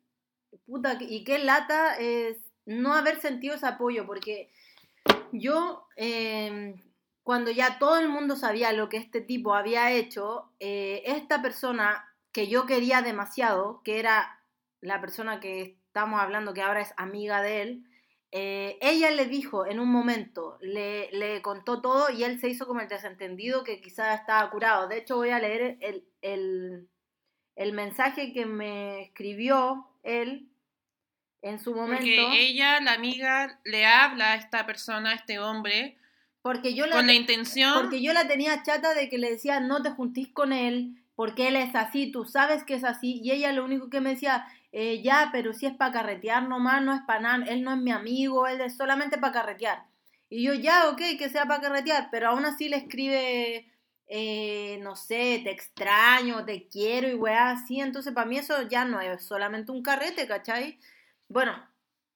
puta, 0.66 0.98
y 1.00 1.22
qué 1.22 1.38
lata 1.38 1.96
es 1.96 2.45
no 2.66 2.94
haber 2.94 3.20
sentido 3.20 3.54
ese 3.54 3.66
apoyo, 3.66 4.06
porque 4.06 4.50
yo 5.32 5.86
eh, 5.96 6.74
cuando 7.22 7.50
ya 7.50 7.78
todo 7.78 7.98
el 7.98 8.08
mundo 8.08 8.36
sabía 8.36 8.72
lo 8.72 8.88
que 8.88 8.98
este 8.98 9.20
tipo 9.20 9.54
había 9.54 9.92
hecho, 9.92 10.52
eh, 10.60 11.02
esta 11.06 11.42
persona 11.42 12.12
que 12.32 12.48
yo 12.48 12.66
quería 12.66 13.02
demasiado, 13.02 13.82
que 13.82 13.98
era 13.98 14.40
la 14.80 15.00
persona 15.00 15.40
que 15.40 15.78
estamos 15.86 16.20
hablando, 16.20 16.54
que 16.54 16.62
ahora 16.62 16.82
es 16.82 16.92
amiga 16.96 17.42
de 17.42 17.62
él, 17.62 17.84
eh, 18.32 18.78
ella 18.82 19.10
le 19.10 19.26
dijo 19.26 19.66
en 19.66 19.80
un 19.80 19.88
momento, 19.88 20.58
le, 20.60 21.10
le, 21.12 21.40
contó 21.42 21.80
todo 21.80 22.10
y 22.10 22.24
él 22.24 22.38
se 22.38 22.48
hizo 22.48 22.66
como 22.66 22.80
el 22.80 22.88
desentendido 22.88 23.64
que 23.64 23.80
quizás 23.80 24.20
estaba 24.20 24.50
curado. 24.50 24.88
De 24.88 24.98
hecho, 24.98 25.16
voy 25.16 25.30
a 25.30 25.38
leer 25.38 25.78
el, 25.80 26.06
el, 26.22 26.88
el 27.54 27.72
mensaje 27.72 28.32
que 28.32 28.44
me 28.46 29.02
escribió 29.02 29.88
él 30.02 30.50
en 31.48 31.58
su 31.58 31.74
momento. 31.74 31.98
Porque 31.98 32.46
ella, 32.46 32.80
la 32.80 32.92
amiga, 32.92 33.60
le 33.64 33.86
habla 33.86 34.32
a 34.32 34.34
esta 34.36 34.66
persona, 34.66 35.10
a 35.10 35.14
este 35.14 35.38
hombre, 35.38 35.96
porque 36.46 36.74
yo 36.74 36.86
la, 36.86 36.94
con 36.94 37.06
la 37.08 37.14
intención. 37.14 37.74
Porque 37.74 38.00
yo 38.00 38.12
la 38.12 38.28
tenía 38.28 38.62
chata 38.62 38.94
de 38.94 39.08
que 39.08 39.18
le 39.18 39.30
decía, 39.30 39.58
no 39.58 39.82
te 39.82 39.90
juntís 39.90 40.28
con 40.28 40.52
él, 40.52 41.02
porque 41.16 41.48
él 41.48 41.56
es 41.56 41.74
así, 41.74 42.12
tú 42.12 42.24
sabes 42.24 42.62
que 42.62 42.74
es 42.74 42.84
así. 42.84 43.20
Y 43.20 43.32
ella 43.32 43.52
lo 43.52 43.64
único 43.64 43.90
que 43.90 44.00
me 44.00 44.10
decía, 44.10 44.46
eh, 44.70 45.02
ya, 45.02 45.30
pero 45.32 45.52
si 45.54 45.66
es 45.66 45.74
para 45.74 45.90
carretear 45.90 46.48
nomás, 46.48 46.82
no 46.82 46.94
es 46.94 47.00
para 47.06 47.20
nada, 47.20 47.44
él 47.46 47.62
no 47.64 47.72
es 47.72 47.78
mi 47.78 47.90
amigo, 47.90 48.46
él 48.46 48.60
es 48.60 48.76
solamente 48.76 49.18
para 49.18 49.32
carretear. 49.32 49.86
Y 50.28 50.44
yo, 50.44 50.54
ya, 50.54 50.88
ok, 50.88 51.00
que 51.18 51.28
sea 51.28 51.46
para 51.46 51.62
carretear, 51.62 52.10
pero 52.12 52.28
aún 52.28 52.44
así 52.44 52.68
le 52.68 52.76
escribe, 52.76 53.68
eh, 54.06 54.78
no 54.82 54.94
sé, 54.94 55.40
te 55.42 55.50
extraño, 55.50 56.44
te 56.44 56.68
quiero 56.68 57.08
y 57.08 57.14
weá 57.14 57.50
así. 57.50 57.80
Entonces, 57.80 58.12
para 58.12 58.28
mí 58.28 58.38
eso 58.38 58.62
ya 58.68 58.84
no 58.84 59.00
es 59.00 59.24
solamente 59.24 59.72
un 59.72 59.82
carrete, 59.82 60.28
¿cachai? 60.28 60.78
Bueno, 61.28 61.54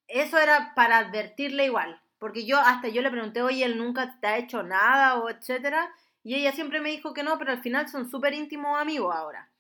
eso 0.09 0.39
era 0.39 0.73
para 0.75 0.99
advertirle 0.99 1.67
igual. 1.67 2.01
Porque 2.19 2.45
yo 2.45 2.59
hasta 2.59 2.89
yo 2.89 3.01
le 3.01 3.11
pregunté, 3.11 3.41
oye, 3.43 3.65
él 3.65 3.79
nunca 3.79 4.19
te 4.21 4.27
ha 4.27 4.39
hecho 4.39 4.63
nada 4.63 5.19
o 5.19 5.31
etcétera. 5.31 5.91
Y 6.23 6.35
ella 6.35 6.53
siempre 6.53 6.81
me 6.81 6.91
dijo 6.91 7.15
que 7.15 7.23
no, 7.23 7.39
pero 7.39 7.53
al 7.53 7.63
final 7.63 7.89
son 7.89 8.11
súper 8.11 8.35
íntimos 8.35 8.79
amigos 8.79 9.15
ahora. 9.15 9.51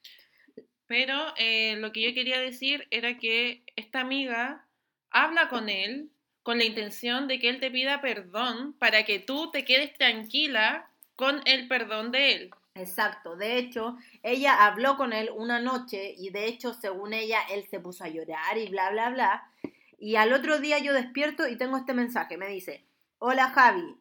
Pero 0.87 1.17
eh, 1.37 1.77
lo 1.77 1.93
que 1.93 2.03
yo 2.03 2.13
quería 2.15 2.39
decir 2.39 2.87
era 2.91 3.17
que 3.17 3.65
esta 3.77 4.01
amiga 4.01 4.67
habla 5.11 5.49
con 5.49 5.69
él 5.69 6.11
con 6.43 6.59
la 6.59 6.65
intención 6.65 7.29
de 7.29 7.39
que 7.39 7.49
él 7.49 7.61
te 7.61 7.71
pida 7.71 8.01
perdón 8.01 8.73
para 8.79 9.05
que 9.05 9.19
tú 9.19 9.51
te 9.51 9.65
quedes 9.65 9.93
tranquila 9.95 10.91
con 11.15 11.43
el 11.45 11.69
perdón 11.69 12.13
de 12.13 12.33
él. 12.33 12.51
Exacto, 12.75 13.37
de 13.37 13.59
hecho, 13.59 13.97
ella 14.23 14.65
habló 14.67 14.97
con 14.97 15.13
él 15.13 15.31
una 15.35 15.61
noche 15.61 16.15
y 16.17 16.31
de 16.31 16.47
hecho, 16.47 16.73
según 16.73 17.13
ella, 17.13 17.41
él 17.51 17.67
se 17.69 17.81
puso 17.81 18.05
a 18.05 18.09
llorar 18.09 18.57
y 18.59 18.69
bla, 18.69 18.91
bla, 18.91 19.11
bla. 19.11 19.51
Y 19.99 20.17
al 20.17 20.33
otro 20.33 20.61
día 20.61 20.79
yo 20.79 20.95
despierto 20.95 21.49
y 21.49 21.57
tengo 21.57 21.77
este 21.77 21.95
mensaje. 21.95 22.37
Me 22.39 22.49
dice, 22.49 22.85
hola 23.19 23.51
Javi, 23.51 23.97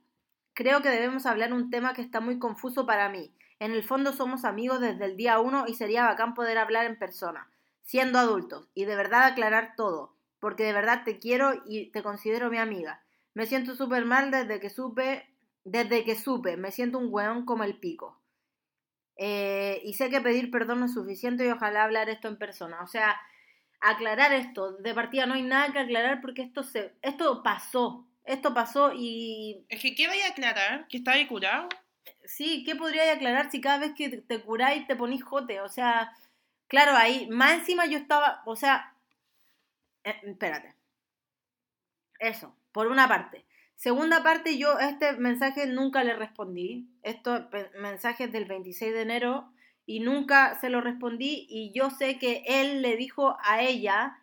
creo 0.53 0.81
que 0.81 0.89
debemos 0.89 1.25
hablar 1.25 1.51
un 1.51 1.69
tema 1.71 1.93
que 1.93 2.01
está 2.01 2.21
muy 2.21 2.39
confuso 2.39 2.85
para 2.85 3.09
mí. 3.09 3.33
En 3.59 3.71
el 3.71 3.83
fondo 3.83 4.13
somos 4.13 4.45
amigos 4.45 4.79
desde 4.79 5.05
el 5.05 5.17
día 5.17 5.39
uno 5.39 5.65
y 5.67 5.73
sería 5.73 6.05
bacán 6.05 6.33
poder 6.33 6.57
hablar 6.57 6.85
en 6.85 6.97
persona, 6.97 7.49
siendo 7.81 8.19
adultos, 8.19 8.69
y 8.73 8.85
de 8.85 8.95
verdad 8.95 9.23
aclarar 9.23 9.73
todo, 9.75 10.15
porque 10.39 10.63
de 10.63 10.73
verdad 10.73 11.03
te 11.03 11.17
quiero 11.17 11.63
y 11.65 11.87
te 11.87 12.03
considero 12.03 12.49
mi 12.49 12.57
amiga. 12.57 13.01
Me 13.33 13.45
siento 13.47 13.75
súper 13.75 14.05
mal 14.05 14.31
desde 14.31 14.59
que 14.59 14.69
supe, 14.69 15.27
desde 15.65 16.05
que 16.05 16.15
supe, 16.15 16.55
me 16.55 16.71
siento 16.71 16.99
un 16.99 17.07
weón 17.11 17.45
como 17.45 17.63
el 17.63 17.77
pico. 17.77 18.18
Eh, 19.21 19.81
y 19.83 19.95
sé 19.95 20.09
que 20.09 20.21
pedir 20.21 20.49
perdón 20.49 20.79
no 20.79 20.85
es 20.85 20.93
suficiente 20.93 21.45
y 21.45 21.49
ojalá 21.49 21.83
hablar 21.83 22.09
esto 22.09 22.29
en 22.29 22.37
persona. 22.37 22.81
O 22.81 22.87
sea, 22.87 23.19
aclarar 23.81 24.31
esto. 24.31 24.77
De 24.77 24.93
partida 24.93 25.25
no 25.25 25.33
hay 25.33 25.43
nada 25.43 25.73
que 25.73 25.79
aclarar 25.79 26.21
porque 26.21 26.41
esto 26.41 26.63
se, 26.63 26.93
esto 27.01 27.43
pasó. 27.43 28.07
Esto 28.23 28.53
pasó 28.53 28.93
y. 28.95 29.65
Es 29.67 29.81
que, 29.81 29.93
¿qué 29.93 30.07
vaya 30.07 30.27
a 30.27 30.29
aclarar? 30.29 30.87
¿Que 30.87 30.97
estaba 30.97 31.17
curado? 31.27 31.67
Sí, 32.23 32.63
¿qué 32.65 32.75
podría 32.75 33.11
aclarar 33.11 33.51
si 33.51 33.59
cada 33.59 33.79
vez 33.79 33.93
que 33.93 34.09
te 34.09 34.41
curáis 34.41 34.87
te 34.87 34.95
ponís 34.95 35.23
jote? 35.23 35.59
O 35.61 35.67
sea, 35.67 36.13
claro, 36.67 36.93
ahí, 36.95 37.27
más 37.29 37.59
encima 37.59 37.87
yo 37.87 37.97
estaba, 37.97 38.41
o 38.45 38.55
sea, 38.55 38.93
eh, 40.05 40.15
espérate. 40.23 40.75
Eso, 42.19 42.55
por 42.71 42.87
una 42.87 43.07
parte. 43.07 43.45
Segunda 43.79 44.23
parte, 44.23 44.57
yo 44.57 44.77
a 44.77 44.89
este 44.89 45.13
mensaje 45.13 45.65
nunca 45.65 46.03
le 46.03 46.13
respondí. 46.13 46.89
Estos 47.01 47.43
mensajes 47.79 48.29
del 48.29 48.43
26 48.43 48.93
de 48.93 49.01
enero 49.01 49.53
y 49.85 50.01
nunca 50.01 50.59
se 50.59 50.69
lo 50.69 50.81
respondí 50.81 51.47
y 51.49 51.71
yo 51.73 51.89
sé 51.89 52.19
que 52.19 52.43
él 52.45 52.81
le 52.81 52.97
dijo 52.97 53.37
a 53.41 53.61
ella, 53.61 54.19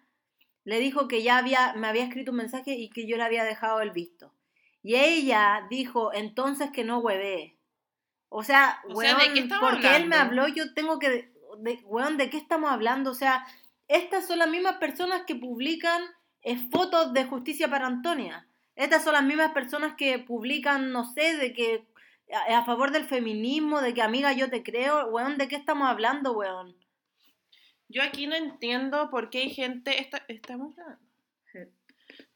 le 0.65 0.79
dijo 0.79 1.09
que 1.09 1.23
ya 1.23 1.39
había, 1.39 1.73
me 1.73 1.87
había 1.87 2.05
escrito 2.05 2.33
un 2.33 2.37
mensaje 2.37 2.75
y 2.75 2.91
que 2.91 3.07
yo 3.07 3.17
le 3.17 3.23
había 3.23 3.45
dejado 3.45 3.81
el 3.81 3.93
visto. 3.93 4.35
Y 4.83 4.97
ella 4.97 5.67
dijo 5.71 6.13
entonces 6.13 6.71
que 6.71 6.85
no 6.85 6.99
hueve. 6.99 7.57
O 8.29 8.43
sea, 8.43 8.83
porque 8.93 9.97
él 9.97 10.07
me 10.07 10.17
habló, 10.17 10.49
yo 10.49 10.75
tengo 10.75 10.99
que, 10.99 11.33
de, 11.61 11.81
weón, 11.87 12.19
¿de 12.19 12.29
qué 12.29 12.37
estamos 12.37 12.71
hablando? 12.71 13.11
O 13.11 13.15
sea, 13.15 13.47
estas 13.89 14.27
son 14.27 14.39
las 14.39 14.51
mismas 14.51 14.77
personas 14.77 15.23
que 15.27 15.35
publican 15.35 16.03
eh, 16.43 16.59
fotos 16.71 17.15
de 17.15 17.25
justicia 17.25 17.71
para 17.71 17.87
Antonia. 17.87 18.46
Estas 18.77 19.03
son 19.03 19.15
las 19.15 19.25
mismas 19.25 19.53
personas 19.53 19.95
que 19.97 20.19
publican, 20.19 20.93
no 20.93 21.11
sé, 21.13 21.37
de 21.37 21.53
que 21.55 21.87
a, 22.33 22.65
favor 22.65 22.91
del 22.91 23.05
feminismo, 23.05 23.81
de 23.81 23.95
que 23.95 24.03
amiga 24.03 24.33
yo 24.33 24.51
te 24.51 24.63
creo, 24.63 25.07
weón, 25.09 25.39
¿de 25.39 25.49
qué 25.49 25.57
estamos 25.57 25.89
hablando, 25.89 26.33
weón? 26.33 26.77
Yo 27.89 28.03
aquí 28.03 28.27
no 28.27 28.35
entiendo 28.35 29.11
por 29.11 29.31
qué 29.31 29.39
hay 29.39 29.51
gente, 29.51 30.01
está, 30.01 30.25
estamos 30.29 30.75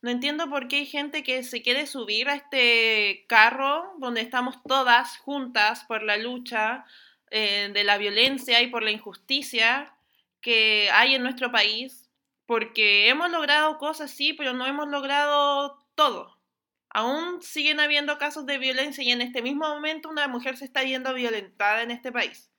No 0.01 0.11
entiendo 0.11 0.49
por 0.49 0.69
qué 0.69 0.77
hay 0.77 0.87
gente 0.87 1.23
que 1.23 1.43
se 1.43 1.61
quiere 1.61 1.87
subir 1.87 2.29
a 2.29 2.37
este 2.37 3.27
carro 3.29 3.95
donde 3.99 4.21
estamos 4.21 4.63
todas 4.63 5.19
juntas 5.19 5.85
por 5.85 6.03
la 6.03 6.17
lucha 6.17 6.85
eh, 7.31 7.71
de 7.73 7.85
la 7.85 7.99
violencia 7.99 8.63
y 8.63 8.69
por 8.69 8.83
la 8.83 8.93
injusticia 8.93 9.93
que 10.41 10.89
hay 10.93 11.15
en 11.15 11.23
nuestro 11.23 11.53
país, 11.53 12.09
porque 12.47 13.09
hemos 13.09 13.31
logrado 13.31 13.77
cosas, 13.77 14.11
sí, 14.11 14.33
pero 14.33 14.53
no 14.55 14.67
hemos 14.67 14.89
logrado 14.89 15.80
todo. 16.01 16.41
Aún 16.89 17.43
siguen 17.43 17.79
habiendo 17.79 18.17
casos 18.17 18.47
de 18.47 18.57
violencia 18.57 19.05
y 19.05 19.11
en 19.11 19.21
este 19.21 19.43
mismo 19.43 19.69
momento 19.69 20.09
una 20.09 20.29
mujer 20.29 20.57
se 20.57 20.65
está 20.65 20.83
viendo 20.83 21.13
violentada 21.13 21.83
en 21.83 21.91
este 21.91 22.11
país. 22.11 22.51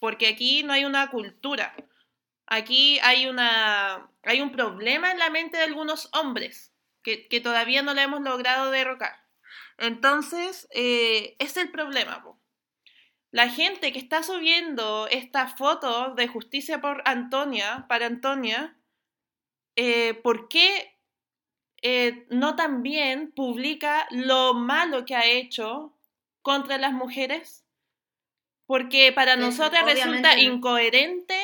Porque 0.00 0.28
aquí 0.28 0.62
no 0.62 0.72
hay 0.72 0.86
una 0.86 1.10
cultura. 1.10 1.76
Aquí 2.46 2.98
hay, 3.00 3.26
una, 3.26 4.10
hay 4.22 4.40
un 4.40 4.50
problema 4.50 5.12
en 5.12 5.18
la 5.18 5.28
mente 5.28 5.58
de 5.58 5.64
algunos 5.64 6.08
hombres 6.14 6.72
que, 7.02 7.40
todavía 7.42 7.82
no 7.82 7.92
le 7.92 8.00
hemos 8.00 8.22
logrado 8.22 8.70
derrocar. 8.70 9.14
Entonces, 9.76 10.66
eh, 10.70 11.36
es 11.38 11.58
el 11.58 11.70
problema. 11.70 12.24
La 13.30 13.50
gente 13.50 13.92
que 13.92 13.98
está 13.98 14.22
subiendo 14.22 15.06
esta 15.08 15.48
foto 15.48 16.14
de 16.14 16.28
justicia 16.28 16.80
por 16.80 17.02
Antonia, 17.04 17.84
para 17.90 18.06
Antonia, 18.06 18.74
eh, 19.76 20.14
¿por 20.14 20.48
qué 20.48 20.95
eh, 21.88 22.26
no 22.30 22.56
también 22.56 23.30
publica 23.32 24.06
lo 24.10 24.54
malo 24.54 25.04
que 25.04 25.14
ha 25.14 25.24
hecho 25.24 25.92
contra 26.42 26.78
las 26.78 26.92
mujeres? 26.92 27.64
Porque 28.66 29.12
para 29.12 29.34
Es- 29.34 29.38
nosotras 29.38 29.84
resulta 29.84 30.30
incoherente 30.38 31.40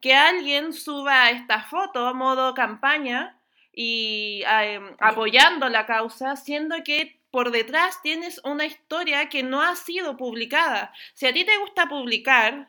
que 0.00 0.14
alguien 0.14 0.72
suba 0.72 1.30
esta 1.30 1.62
foto 1.64 2.06
a 2.06 2.12
modo 2.12 2.54
campaña 2.54 3.38
y 3.72 4.42
eh, 4.46 4.80
apoyando 4.98 5.68
la 5.68 5.86
causa, 5.86 6.36
siendo 6.36 6.76
que 6.84 7.20
por 7.30 7.50
detrás 7.50 8.02
tienes 8.02 8.40
una 8.44 8.64
historia 8.66 9.28
que 9.28 9.42
no 9.42 9.62
ha 9.62 9.76
sido 9.76 10.16
publicada. 10.16 10.92
Si 11.14 11.26
a 11.26 11.32
ti 11.32 11.44
te 11.44 11.56
gusta 11.58 11.86
publicar, 11.88 12.68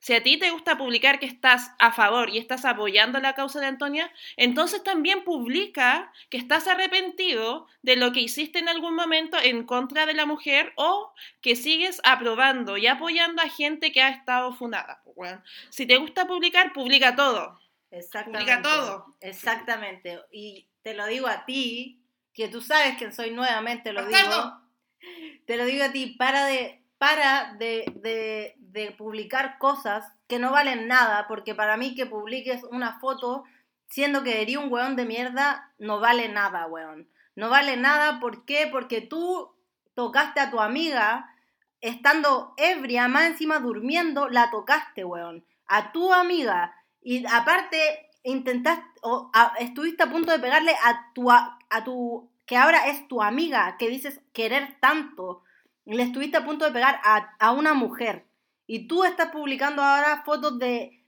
si 0.00 0.14
a 0.14 0.22
ti 0.22 0.38
te 0.38 0.50
gusta 0.50 0.78
publicar 0.78 1.18
que 1.18 1.26
estás 1.26 1.72
a 1.78 1.92
favor 1.92 2.30
y 2.30 2.38
estás 2.38 2.64
apoyando 2.64 3.18
la 3.20 3.34
causa 3.34 3.60
de 3.60 3.66
Antonia, 3.66 4.12
entonces 4.36 4.82
también 4.82 5.24
publica 5.24 6.12
que 6.30 6.38
estás 6.38 6.68
arrepentido 6.68 7.66
de 7.82 7.96
lo 7.96 8.12
que 8.12 8.20
hiciste 8.20 8.58
en 8.58 8.68
algún 8.68 8.94
momento 8.94 9.36
en 9.42 9.64
contra 9.64 10.06
de 10.06 10.14
la 10.14 10.26
mujer 10.26 10.72
o 10.76 11.12
que 11.40 11.56
sigues 11.56 12.00
aprobando 12.04 12.76
y 12.76 12.86
apoyando 12.86 13.42
a 13.42 13.48
gente 13.48 13.92
que 13.92 14.02
ha 14.02 14.10
estado 14.10 14.52
funada. 14.52 15.02
Bueno, 15.16 15.42
si 15.70 15.86
te 15.86 15.96
gusta 15.96 16.26
publicar, 16.26 16.72
publica 16.72 17.16
todo. 17.16 17.58
Exactamente. 17.90 18.38
Publica 18.38 18.62
todo. 18.62 19.16
Exactamente. 19.20 20.20
Y 20.30 20.68
te 20.82 20.94
lo 20.94 21.06
digo 21.06 21.26
a 21.26 21.44
ti, 21.44 22.02
que 22.32 22.48
tú 22.48 22.60
sabes 22.60 22.96
que 22.96 23.10
soy 23.10 23.32
nuevamente, 23.32 23.92
lo 23.92 24.04
Bastardo. 24.04 24.62
digo. 25.00 25.42
Te 25.44 25.56
lo 25.56 25.64
digo 25.64 25.84
a 25.84 25.90
ti, 25.90 26.14
para 26.18 26.44
de, 26.46 26.84
para 26.98 27.54
de, 27.54 27.84
de, 27.96 28.54
de 28.72 28.92
publicar 28.92 29.58
cosas 29.58 30.04
que 30.26 30.38
no 30.38 30.52
valen 30.52 30.88
nada, 30.88 31.26
porque 31.28 31.54
para 31.54 31.76
mí 31.76 31.94
que 31.94 32.06
publiques 32.06 32.64
una 32.64 32.98
foto 33.00 33.44
siendo 33.88 34.22
que 34.22 34.42
eres 34.42 34.56
un 34.56 34.70
weón 34.72 34.96
de 34.96 35.06
mierda, 35.06 35.72
no 35.78 36.00
vale 36.00 36.28
nada, 36.28 36.66
weón. 36.66 37.08
No 37.34 37.48
vale 37.48 37.76
nada, 37.76 38.20
¿por 38.20 38.44
qué? 38.44 38.68
Porque 38.70 39.00
tú 39.00 39.54
tocaste 39.94 40.40
a 40.40 40.50
tu 40.50 40.60
amiga 40.60 41.34
estando 41.80 42.54
ebria, 42.56 43.08
más 43.08 43.26
encima 43.26 43.58
durmiendo, 43.60 44.28
la 44.28 44.50
tocaste, 44.50 45.04
weón. 45.04 45.44
A 45.66 45.92
tu 45.92 46.12
amiga. 46.12 46.74
Y 47.00 47.24
aparte, 47.26 48.10
intentaste, 48.22 48.84
o 49.02 49.30
estuviste 49.58 50.02
a 50.02 50.10
punto 50.10 50.32
de 50.32 50.38
pegarle 50.38 50.72
a 50.84 51.12
tu, 51.14 51.30
a 51.30 51.84
tu, 51.84 52.30
que 52.46 52.56
ahora 52.56 52.88
es 52.88 53.06
tu 53.08 53.22
amiga, 53.22 53.76
que 53.78 53.88
dices 53.88 54.20
querer 54.32 54.76
tanto. 54.80 55.42
Le 55.84 56.02
estuviste 56.02 56.36
a 56.36 56.44
punto 56.44 56.64
de 56.64 56.72
pegar 56.72 57.00
a, 57.04 57.34
a 57.38 57.52
una 57.52 57.72
mujer. 57.74 58.27
Y 58.68 58.86
tú 58.86 59.02
estás 59.02 59.30
publicando 59.32 59.82
ahora 59.82 60.22
fotos 60.24 60.58
de 60.58 61.02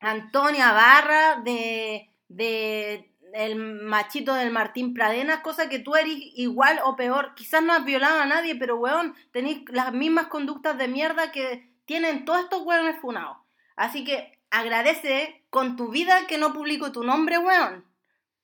Antonia 0.00 0.70
Barra, 0.72 1.40
de, 1.42 2.10
de 2.28 3.10
el 3.32 3.56
machito 3.56 4.34
del 4.34 4.50
Martín 4.50 4.92
Pradena, 4.92 5.42
cosa 5.42 5.70
que 5.70 5.78
tú 5.78 5.96
eres 5.96 6.14
igual 6.34 6.78
o 6.84 6.96
peor. 6.96 7.34
Quizás 7.34 7.62
no 7.62 7.72
has 7.72 7.84
violado 7.84 8.20
a 8.20 8.26
nadie, 8.26 8.54
pero 8.54 8.76
weón, 8.76 9.14
tenéis 9.32 9.62
las 9.68 9.92
mismas 9.92 10.26
conductas 10.26 10.76
de 10.76 10.88
mierda 10.88 11.32
que 11.32 11.68
tienen 11.86 12.26
todos 12.26 12.40
estos 12.40 12.62
weones 12.62 13.00
funados. 13.00 13.38
Así 13.76 14.04
que 14.04 14.38
agradece 14.50 15.42
con 15.48 15.76
tu 15.76 15.88
vida 15.88 16.26
que 16.26 16.36
no 16.36 16.52
publico 16.52 16.92
tu 16.92 17.02
nombre, 17.02 17.38
weón. 17.38 17.86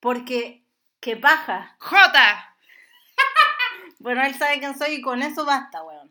Porque, 0.00 0.64
qué 1.00 1.16
paja. 1.16 1.76
¡Jota! 1.78 2.56
Bueno, 3.98 4.22
él 4.24 4.34
sabe 4.34 4.58
quién 4.60 4.76
soy 4.78 4.96
y 4.96 5.00
con 5.00 5.22
eso 5.22 5.46
basta, 5.46 5.82
weón. 5.82 6.05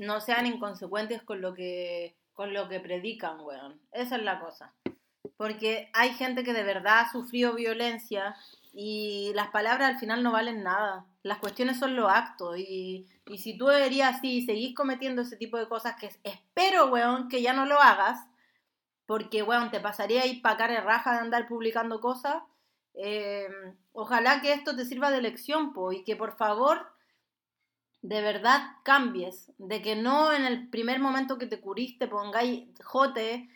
No 0.00 0.22
sean 0.22 0.46
inconsecuentes 0.46 1.22
con 1.22 1.42
lo 1.42 1.52
que 1.52 2.16
con 2.32 2.54
lo 2.54 2.70
que 2.70 2.80
predican, 2.80 3.38
weón. 3.40 3.78
Esa 3.92 4.16
es 4.16 4.22
la 4.22 4.40
cosa. 4.40 4.72
Porque 5.36 5.90
hay 5.92 6.14
gente 6.14 6.42
que 6.42 6.54
de 6.54 6.62
verdad 6.62 7.00
ha 7.00 7.12
sufrido 7.12 7.54
violencia 7.54 8.34
y 8.72 9.32
las 9.34 9.48
palabras 9.48 9.90
al 9.90 9.98
final 9.98 10.22
no 10.22 10.32
valen 10.32 10.62
nada. 10.62 11.04
Las 11.22 11.36
cuestiones 11.36 11.78
son 11.78 11.96
los 11.96 12.10
actos 12.10 12.56
y, 12.56 13.06
y 13.26 13.38
si 13.38 13.58
tú 13.58 13.66
deberías 13.66 14.16
así 14.16 14.38
y 14.38 14.46
seguís 14.46 14.74
cometiendo 14.74 15.20
ese 15.20 15.36
tipo 15.36 15.58
de 15.58 15.68
cosas 15.68 15.96
que 15.96 16.10
espero, 16.24 16.86
weón, 16.86 17.28
que 17.28 17.42
ya 17.42 17.52
no 17.52 17.66
lo 17.66 17.78
hagas, 17.78 18.20
porque, 19.04 19.42
weón, 19.42 19.70
te 19.70 19.80
pasaría 19.80 20.22
ahí 20.22 20.40
para 20.40 20.56
cara 20.56 20.80
raja 20.80 21.12
de 21.12 21.18
andar 21.18 21.46
publicando 21.46 22.00
cosas. 22.00 22.42
Eh, 22.94 23.48
ojalá 23.92 24.40
que 24.40 24.54
esto 24.54 24.74
te 24.74 24.86
sirva 24.86 25.10
de 25.10 25.20
lección, 25.20 25.74
po, 25.74 25.92
y 25.92 26.04
que 26.04 26.16
por 26.16 26.38
favor 26.38 26.86
de 28.02 28.22
verdad 28.22 28.62
cambies, 28.82 29.52
de 29.58 29.82
que 29.82 29.96
no 29.96 30.32
en 30.32 30.44
el 30.44 30.68
primer 30.70 31.00
momento 31.00 31.38
que 31.38 31.46
te 31.46 31.60
curiste 31.60 32.08
pongáis 32.08 32.68
jote. 32.82 33.48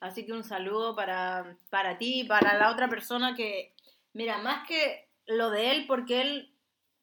Así 0.00 0.24
que 0.24 0.32
un 0.32 0.44
saludo 0.44 0.94
para, 0.94 1.56
para 1.70 1.98
ti 1.98 2.24
para 2.24 2.56
la 2.56 2.70
otra 2.70 2.88
persona 2.88 3.34
que, 3.34 3.74
mira, 4.12 4.38
más 4.38 4.66
que 4.66 5.08
lo 5.26 5.50
de 5.50 5.72
él, 5.72 5.86
porque 5.86 6.20
él, 6.20 6.54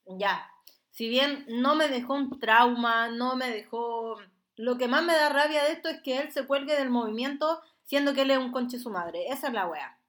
ya, 0.06 0.50
si 0.92 1.10
bien 1.10 1.46
no 1.48 1.76
me 1.76 1.90
dejó 1.90 2.14
un 2.14 2.40
trauma, 2.40 3.10
no 3.10 3.36
me 3.36 3.50
dejó... 3.50 4.18
Lo 4.56 4.78
que 4.78 4.88
más 4.88 5.04
me 5.04 5.14
da 5.14 5.28
rabia 5.28 5.64
de 5.66 5.74
esto 5.74 5.90
es 5.90 6.02
que 6.02 6.20
él 6.20 6.32
se 6.32 6.48
cuelgue 6.48 6.78
del 6.78 6.90
movimiento 6.90 7.62
siendo 7.84 8.14
que 8.14 8.22
él 8.22 8.32
es 8.32 8.38
un 8.38 8.54
conche 8.54 8.80
su 8.80 8.90
madre. 8.90 9.28
Esa 9.28 9.48
es 9.48 9.54
la 9.54 9.68
wea. 9.68 10.00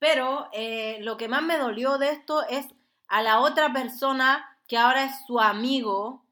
Pero 0.00 0.48
eh, 0.52 0.98
lo 1.02 1.16
que 1.16 1.28
más 1.28 1.42
me 1.42 1.56
dolió 1.56 1.96
de 1.98 2.10
esto 2.10 2.44
es 2.48 2.66
a 3.06 3.22
la 3.22 3.40
otra 3.40 3.72
persona 3.72 4.53
que 4.66 4.76
ahora 4.78 5.04
es 5.04 5.12
su 5.26 5.40
amigo, 5.40 6.24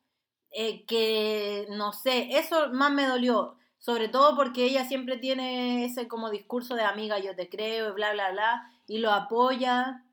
eh, 0.51 0.85
que 0.87 1.67
no 1.71 1.93
sé, 1.93 2.39
eso 2.39 2.71
más 2.73 2.93
me 2.93 3.07
dolió, 3.07 3.57
sobre 3.79 4.09
todo 4.09 4.37
porque 4.37 4.65
ella 4.65 4.85
siempre 4.85 5.19
tiene 5.19 5.85
ese 5.85 6.09
como 6.09 6.31
discurso 6.31 6.75
de 6.75 6.83
amiga, 6.85 7.19
yo 7.19 7.35
te 7.37 7.49
creo, 7.49 7.91
y 7.91 7.93
bla, 7.93 8.13
bla, 8.13 8.31
bla, 8.33 8.71
y 8.87 8.99
lo 8.99 9.11
apoya, 9.13 10.05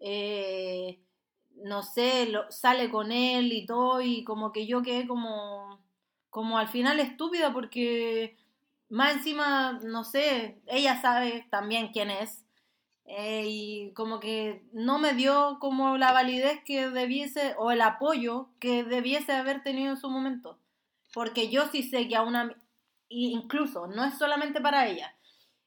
eh, 0.00 1.00
no 1.56 1.82
sé, 1.82 2.26
lo, 2.26 2.50
sale 2.50 2.90
con 2.90 3.12
él 3.12 3.52
y 3.52 3.66
todo, 3.66 4.00
y 4.02 4.24
como 4.24 4.52
que 4.52 4.66
yo 4.66 4.82
quedé 4.82 5.06
como, 5.08 5.80
como 6.30 6.58
al 6.58 6.68
final 6.68 7.00
estúpida 7.00 7.52
porque 7.52 8.36
más 8.88 9.16
encima, 9.16 9.80
no 9.82 10.04
sé, 10.04 10.60
ella 10.66 11.00
sabe 11.00 11.46
también 11.50 11.88
quién 11.92 12.10
es. 12.10 12.45
Eh, 13.08 13.44
y 13.46 13.92
como 13.92 14.18
que 14.18 14.68
no 14.72 14.98
me 14.98 15.14
dio 15.14 15.58
como 15.60 15.96
la 15.96 16.12
validez 16.12 16.60
que 16.64 16.90
debiese 16.90 17.54
o 17.56 17.70
el 17.70 17.80
apoyo 17.80 18.50
que 18.58 18.82
debiese 18.82 19.32
haber 19.32 19.62
tenido 19.62 19.92
en 19.92 19.96
su 19.96 20.10
momento. 20.10 20.58
Porque 21.14 21.48
yo 21.48 21.66
sí 21.66 21.84
sé 21.84 22.08
que 22.08 22.16
a 22.16 22.22
una 22.22 22.56
incluso 23.08 23.86
no 23.86 24.04
es 24.04 24.18
solamente 24.18 24.60
para 24.60 24.88
ella. 24.88 25.12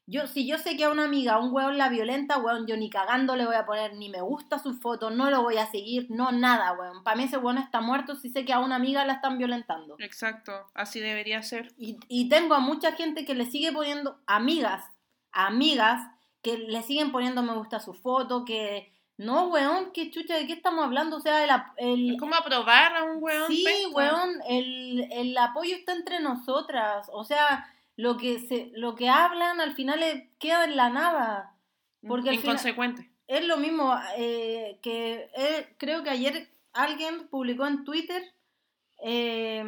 Yo 0.06 0.26
si 0.26 0.46
yo 0.46 0.58
sé 0.58 0.76
que 0.76 0.84
a 0.84 0.90
una 0.90 1.04
amiga 1.04 1.34
a 1.34 1.38
un 1.38 1.52
weón 1.54 1.78
la 1.78 1.88
violenta 1.88 2.36
weón 2.36 2.66
yo 2.66 2.76
ni 2.76 2.90
cagando 2.90 3.36
le 3.36 3.46
voy 3.46 3.54
a 3.54 3.64
poner 3.64 3.94
ni 3.94 4.10
me 4.10 4.20
gusta 4.20 4.58
su 4.58 4.74
foto 4.74 5.10
no 5.10 5.30
lo 5.30 5.42
voy 5.42 5.56
a 5.56 5.66
seguir 5.66 6.08
no 6.10 6.32
nada 6.32 6.72
weón. 6.72 7.02
Para 7.04 7.16
mí 7.16 7.22
ese 7.24 7.38
weón 7.38 7.56
está 7.56 7.80
muerto 7.80 8.16
si 8.16 8.28
sé 8.28 8.44
que 8.44 8.52
a 8.52 8.58
una 8.58 8.76
amiga 8.76 9.06
la 9.06 9.14
están 9.14 9.38
violentando. 9.38 9.96
Exacto, 9.98 10.52
así 10.74 11.00
debería 11.00 11.42
ser. 11.42 11.72
y, 11.78 11.98
y 12.08 12.28
tengo 12.28 12.54
a 12.54 12.60
mucha 12.60 12.92
gente 12.92 13.24
que 13.24 13.34
le 13.34 13.46
sigue 13.46 13.72
poniendo, 13.72 14.20
amigas, 14.26 14.84
amigas, 15.32 16.02
que 16.42 16.56
le 16.58 16.82
siguen 16.82 17.12
poniendo 17.12 17.42
me 17.42 17.54
gusta 17.54 17.76
a 17.76 17.80
su 17.80 17.94
foto, 17.94 18.44
que 18.44 18.92
no, 19.16 19.48
weón, 19.48 19.92
qué 19.92 20.10
chucha, 20.10 20.34
¿de 20.36 20.46
qué 20.46 20.54
estamos 20.54 20.82
hablando? 20.84 21.16
O 21.16 21.20
sea, 21.20 21.44
el, 21.44 21.50
el- 21.76 22.14
Es 22.14 22.18
como 22.20 22.34
aprobar 22.34 22.96
a 22.96 23.04
un 23.04 23.22
weón. 23.22 23.48
sí, 23.48 23.66
weón, 23.92 24.40
el, 24.48 25.06
el 25.12 25.36
apoyo 25.36 25.76
está 25.76 25.92
entre 25.92 26.20
nosotras, 26.20 27.10
o 27.12 27.24
sea, 27.24 27.66
lo 27.96 28.16
que 28.16 28.38
se, 28.38 28.70
lo 28.74 28.94
que 28.94 29.10
hablan 29.10 29.60
al 29.60 29.74
final 29.74 30.02
es- 30.02 30.24
queda 30.38 30.64
en 30.64 30.76
la 30.76 30.88
nada, 30.88 31.54
porque 32.08 32.30
al 32.30 32.38
final- 32.38 32.54
Inconsecuente. 32.56 33.10
es 33.26 33.44
lo 33.44 33.58
mismo 33.58 33.94
eh, 34.16 34.78
que 34.82 35.28
eh, 35.36 35.74
creo 35.76 36.02
que 36.02 36.08
ayer 36.10 36.48
alguien 36.72 37.28
publicó 37.28 37.66
en 37.66 37.84
Twitter 37.84 38.22
eh, 39.02 39.62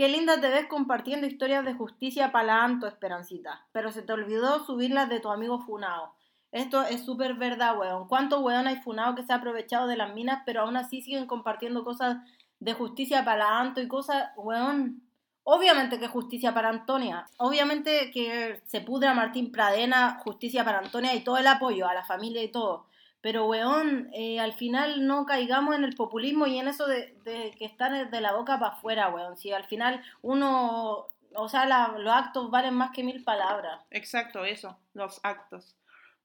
qué 0.00 0.08
linda 0.08 0.40
te 0.40 0.48
ves 0.48 0.66
compartiendo 0.66 1.26
historias 1.26 1.62
de 1.62 1.74
justicia 1.74 2.32
palanto, 2.32 2.86
Esperancita, 2.86 3.66
pero 3.70 3.92
se 3.92 4.00
te 4.00 4.14
olvidó 4.14 4.64
subirlas 4.64 5.10
de 5.10 5.20
tu 5.20 5.28
amigo 5.28 5.60
Funao. 5.60 6.14
Esto 6.52 6.84
es 6.84 7.04
súper 7.04 7.34
verdad, 7.34 7.78
weón. 7.78 8.08
¿Cuántos 8.08 8.40
weón 8.40 8.66
hay 8.66 8.76
Funao 8.76 9.14
que 9.14 9.24
se 9.24 9.34
ha 9.34 9.36
aprovechado 9.36 9.86
de 9.86 9.98
las 9.98 10.14
minas, 10.14 10.42
pero 10.46 10.62
aún 10.62 10.78
así 10.78 11.02
siguen 11.02 11.26
compartiendo 11.26 11.84
cosas 11.84 12.16
de 12.60 12.72
justicia 12.72 13.26
palanto 13.26 13.82
y 13.82 13.88
cosas, 13.88 14.30
weón? 14.38 15.02
Obviamente 15.42 16.00
que 16.00 16.08
justicia 16.08 16.54
para 16.54 16.70
Antonia. 16.70 17.26
Obviamente 17.36 18.10
que 18.10 18.62
se 18.64 18.80
pudra 18.80 19.12
Martín 19.12 19.52
Pradena, 19.52 20.18
justicia 20.24 20.64
para 20.64 20.78
Antonia 20.78 21.14
y 21.14 21.22
todo 21.24 21.36
el 21.36 21.46
apoyo 21.46 21.86
a 21.86 21.92
la 21.92 22.06
familia 22.06 22.42
y 22.42 22.50
todo. 22.50 22.86
Pero, 23.22 23.46
weón, 23.46 24.08
eh, 24.14 24.40
al 24.40 24.54
final 24.54 25.06
no 25.06 25.26
caigamos 25.26 25.76
en 25.76 25.84
el 25.84 25.94
populismo 25.94 26.46
y 26.46 26.58
en 26.58 26.68
eso 26.68 26.86
de, 26.86 27.14
de 27.24 27.50
que 27.58 27.66
están 27.66 28.10
de 28.10 28.20
la 28.20 28.32
boca 28.34 28.58
para 28.58 28.72
afuera, 28.74 29.08
weón. 29.10 29.36
Si 29.36 29.52
al 29.52 29.64
final 29.66 30.02
uno, 30.22 31.06
o 31.34 31.48
sea, 31.48 31.66
la- 31.66 31.96
los 31.98 32.12
actos 32.14 32.50
valen 32.50 32.74
más 32.74 32.92
que 32.92 33.02
mil 33.04 33.22
palabras. 33.22 33.82
Exacto, 33.90 34.44
eso, 34.44 34.78
los 34.94 35.20
actos. 35.22 35.76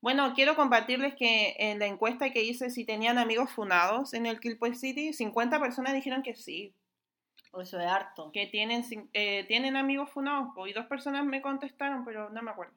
Bueno, 0.02 0.34
quiero 0.36 0.56
compartirles 0.56 1.16
que 1.16 1.56
en 1.58 1.80
la 1.80 1.88
encuesta 1.88 2.30
que 2.30 2.44
hice 2.44 2.70
si 2.70 2.86
tenían 2.86 3.18
amigos 3.18 3.50
funados 3.52 4.14
en 4.14 4.26
el 4.26 4.40
Killpoint 4.40 4.76
City, 4.76 5.14
50 5.14 5.60
personas 5.60 5.94
dijeron 5.94 6.22
que 6.24 6.36
sí, 6.36 6.74
Eso 7.60 7.80
es 7.80 7.88
harto. 7.88 8.32
que 8.32 8.46
tienen, 8.48 8.84
eh, 9.14 9.46
tienen 9.48 9.76
amigos 9.76 10.10
funados, 10.12 10.50
y 10.68 10.74
dos 10.74 10.86
personas 10.86 11.26
me 11.26 11.42
contestaron, 11.42 12.06
pero 12.06 12.30
no 12.30 12.42
me 12.42 12.52
acuerdo. 12.52 12.74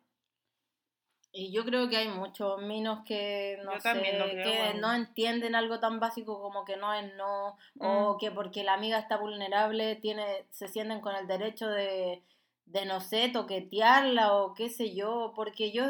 Y 1.40 1.52
yo 1.52 1.64
creo 1.64 1.88
que 1.88 1.96
hay 1.98 2.08
muchos 2.08 2.60
minos 2.62 3.04
que 3.06 3.60
no 3.64 3.78
sé, 3.80 3.92
creo, 3.92 4.26
que 4.26 4.58
bueno. 4.72 4.80
no 4.88 4.92
entienden 4.94 5.54
algo 5.54 5.78
tan 5.78 6.00
básico 6.00 6.40
como 6.42 6.64
que 6.64 6.76
no 6.76 6.92
es 6.92 7.14
no, 7.14 7.56
o 7.78 8.14
Mm. 8.14 8.18
que 8.18 8.30
porque 8.32 8.64
la 8.64 8.74
amiga 8.74 8.98
está 8.98 9.16
vulnerable 9.18 9.94
tiene, 9.96 10.46
se 10.50 10.66
sienten 10.66 11.00
con 11.00 11.14
el 11.14 11.28
derecho 11.28 11.68
de, 11.68 12.24
de 12.66 12.86
no 12.86 13.00
sé, 13.00 13.28
toquetearla 13.28 14.34
o 14.34 14.52
qué 14.54 14.68
sé 14.68 14.94
yo, 14.96 15.32
porque 15.36 15.70
yo, 15.70 15.84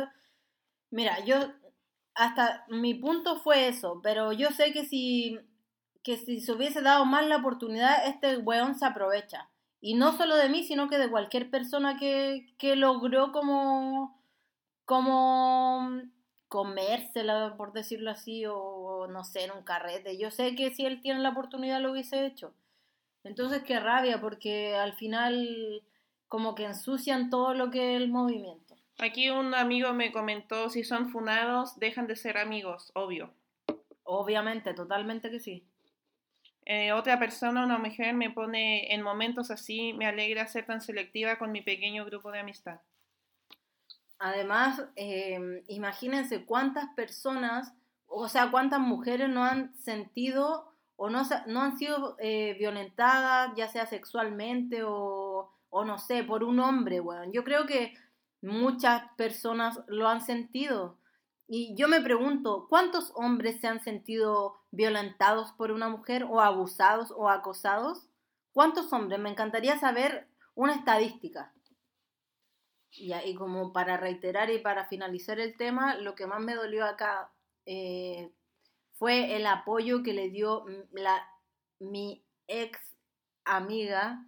mira, 0.91 1.21
yo 1.25 1.37
hasta 2.15 2.65
mi 2.69 2.93
punto 2.95 3.37
fue 3.37 3.69
eso, 3.69 4.01
pero 4.03 4.33
yo 4.33 4.51
sé 4.51 4.73
que 4.73 4.85
si 4.85 5.39
que 6.03 6.17
si 6.19 6.41
se 6.41 6.53
hubiese 6.53 6.83
dado 6.83 7.05
más 7.07 7.27
la 7.27 7.37
oportunidad, 7.39 8.07
este 8.07 8.37
weón 8.39 8.75
se 8.79 8.85
aprovecha. 8.87 9.49
Y 9.81 9.95
no 9.95 10.13
solo 10.17 10.37
de 10.37 10.49
mí, 10.49 10.63
sino 10.65 10.89
que 10.89 10.99
de 10.99 11.11
cualquier 11.11 11.51
persona 11.51 11.97
que, 11.99 12.55
que 12.59 12.77
logró 12.77 13.31
como, 13.33 14.18
como 14.89 16.01
comérsela, 16.49 17.57
por 17.59 17.75
decirlo 17.75 18.11
así, 18.11 18.47
o 18.47 19.07
no 19.07 19.23
sé, 19.23 19.45
en 19.45 19.51
un 19.51 19.63
carrete. 19.63 20.17
Yo 20.17 20.31
sé 20.31 20.55
que 20.55 20.71
si 20.71 20.87
él 20.87 21.03
tiene 21.03 21.21
la 21.21 21.29
oportunidad 21.29 21.83
lo 21.83 21.93
hubiese 21.93 22.25
hecho. 22.25 22.55
Entonces, 23.23 23.63
qué 23.65 23.79
rabia, 23.81 24.19
porque 24.19 24.75
al 24.77 24.95
final 24.95 25.83
como 26.27 26.55
que 26.55 26.65
ensucian 26.65 27.29
todo 27.29 27.53
lo 27.53 27.71
que 27.71 27.97
es 27.97 28.01
el 28.01 28.09
movimiento. 28.09 28.77
Aquí 28.99 29.29
un 29.29 29.55
amigo 29.55 29.93
me 29.93 30.11
comentó, 30.11 30.71
si 30.71 30.85
son 30.85 31.11
funados, 31.11 31.79
dejan 31.79 32.07
de 32.07 32.17
ser 32.17 32.39
amigos, 32.39 32.91
obvio. 32.95 33.35
Obviamente, 34.05 34.73
totalmente 34.73 35.31
que 35.31 35.39
sí. 35.39 35.67
Eh, 36.65 36.93
otra 36.93 37.19
persona, 37.19 37.63
una 37.63 37.77
mujer, 37.77 38.15
me 38.15 38.31
pone, 38.31 38.95
en 38.95 39.03
momentos 39.03 39.51
así, 39.51 39.93
me 39.93 40.07
alegra 40.07 40.47
ser 40.47 40.65
tan 40.65 40.81
selectiva 40.81 41.37
con 41.37 41.53
mi 41.53 41.61
pequeño 41.61 42.07
grupo 42.07 42.33
de 42.33 42.39
amistad. 42.39 42.81
Además, 44.19 44.85
eh, 44.97 45.63
imagínense 45.69 46.45
cuántas 46.45 46.89
personas, 46.95 47.73
o 48.07 48.29
sea, 48.29 48.51
cuántas 48.51 48.81
mujeres 48.81 49.29
no 49.29 49.45
han 49.45 49.75
sentido 49.77 50.73
o 50.97 51.11
no 51.11 51.21
han 51.61 51.79
sido 51.79 52.17
eh, 52.19 52.57
violentadas, 52.59 53.53
ya 53.57 53.69
sea 53.69 53.87
sexualmente 53.87 54.83
o, 54.83 55.53
o 55.71 55.85
no 55.85 55.99
sé, 55.99 56.25
por 56.25 56.43
un 56.43 56.59
hombre, 56.59 57.01
weón. 57.01 57.33
Yo 57.33 57.45
creo 57.45 57.67
que 57.67 57.95
muchas 58.43 59.03
personas 59.17 59.81
lo 59.87 60.09
han 60.09 60.21
sentido. 60.21 60.99
Y 61.47 61.75
yo 61.77 61.89
me 61.89 62.01
pregunto, 62.01 62.67
¿cuántos 62.69 63.13
hombres 63.15 63.61
se 63.61 63.69
han 63.69 63.81
sentido 63.81 64.61
violentados 64.71 65.53
por 65.53 65.71
una 65.71 65.89
mujer 65.89 66.25
o 66.25 66.41
abusados 66.41 67.13
o 67.17 67.31
acosados? 67.31 68.09
¿Cuántos 68.53 68.93
hombres? 68.93 69.21
Me 69.21 69.31
encantaría 69.31 69.79
saber 69.79 70.27
una 70.55 70.75
estadística. 70.75 71.53
Ya, 72.93 73.25
y 73.25 73.35
como 73.35 73.73
para 73.73 73.97
reiterar 73.97 74.51
y 74.51 74.59
para 74.59 74.87
finalizar 74.87 75.39
el 75.39 75.57
tema, 75.57 75.97
lo 75.97 76.15
que 76.15 76.27
más 76.27 76.41
me 76.41 76.55
dolió 76.55 76.85
acá 76.85 77.31
eh, 77.67 78.33
fue 78.95 79.37
el 79.37 79.47
apoyo 79.47 80.03
que 80.03 80.15
le 80.15 80.31
dio 80.31 80.65
la, 80.93 81.23
mi 81.79 82.25
ex 82.47 82.79
amiga 83.45 84.25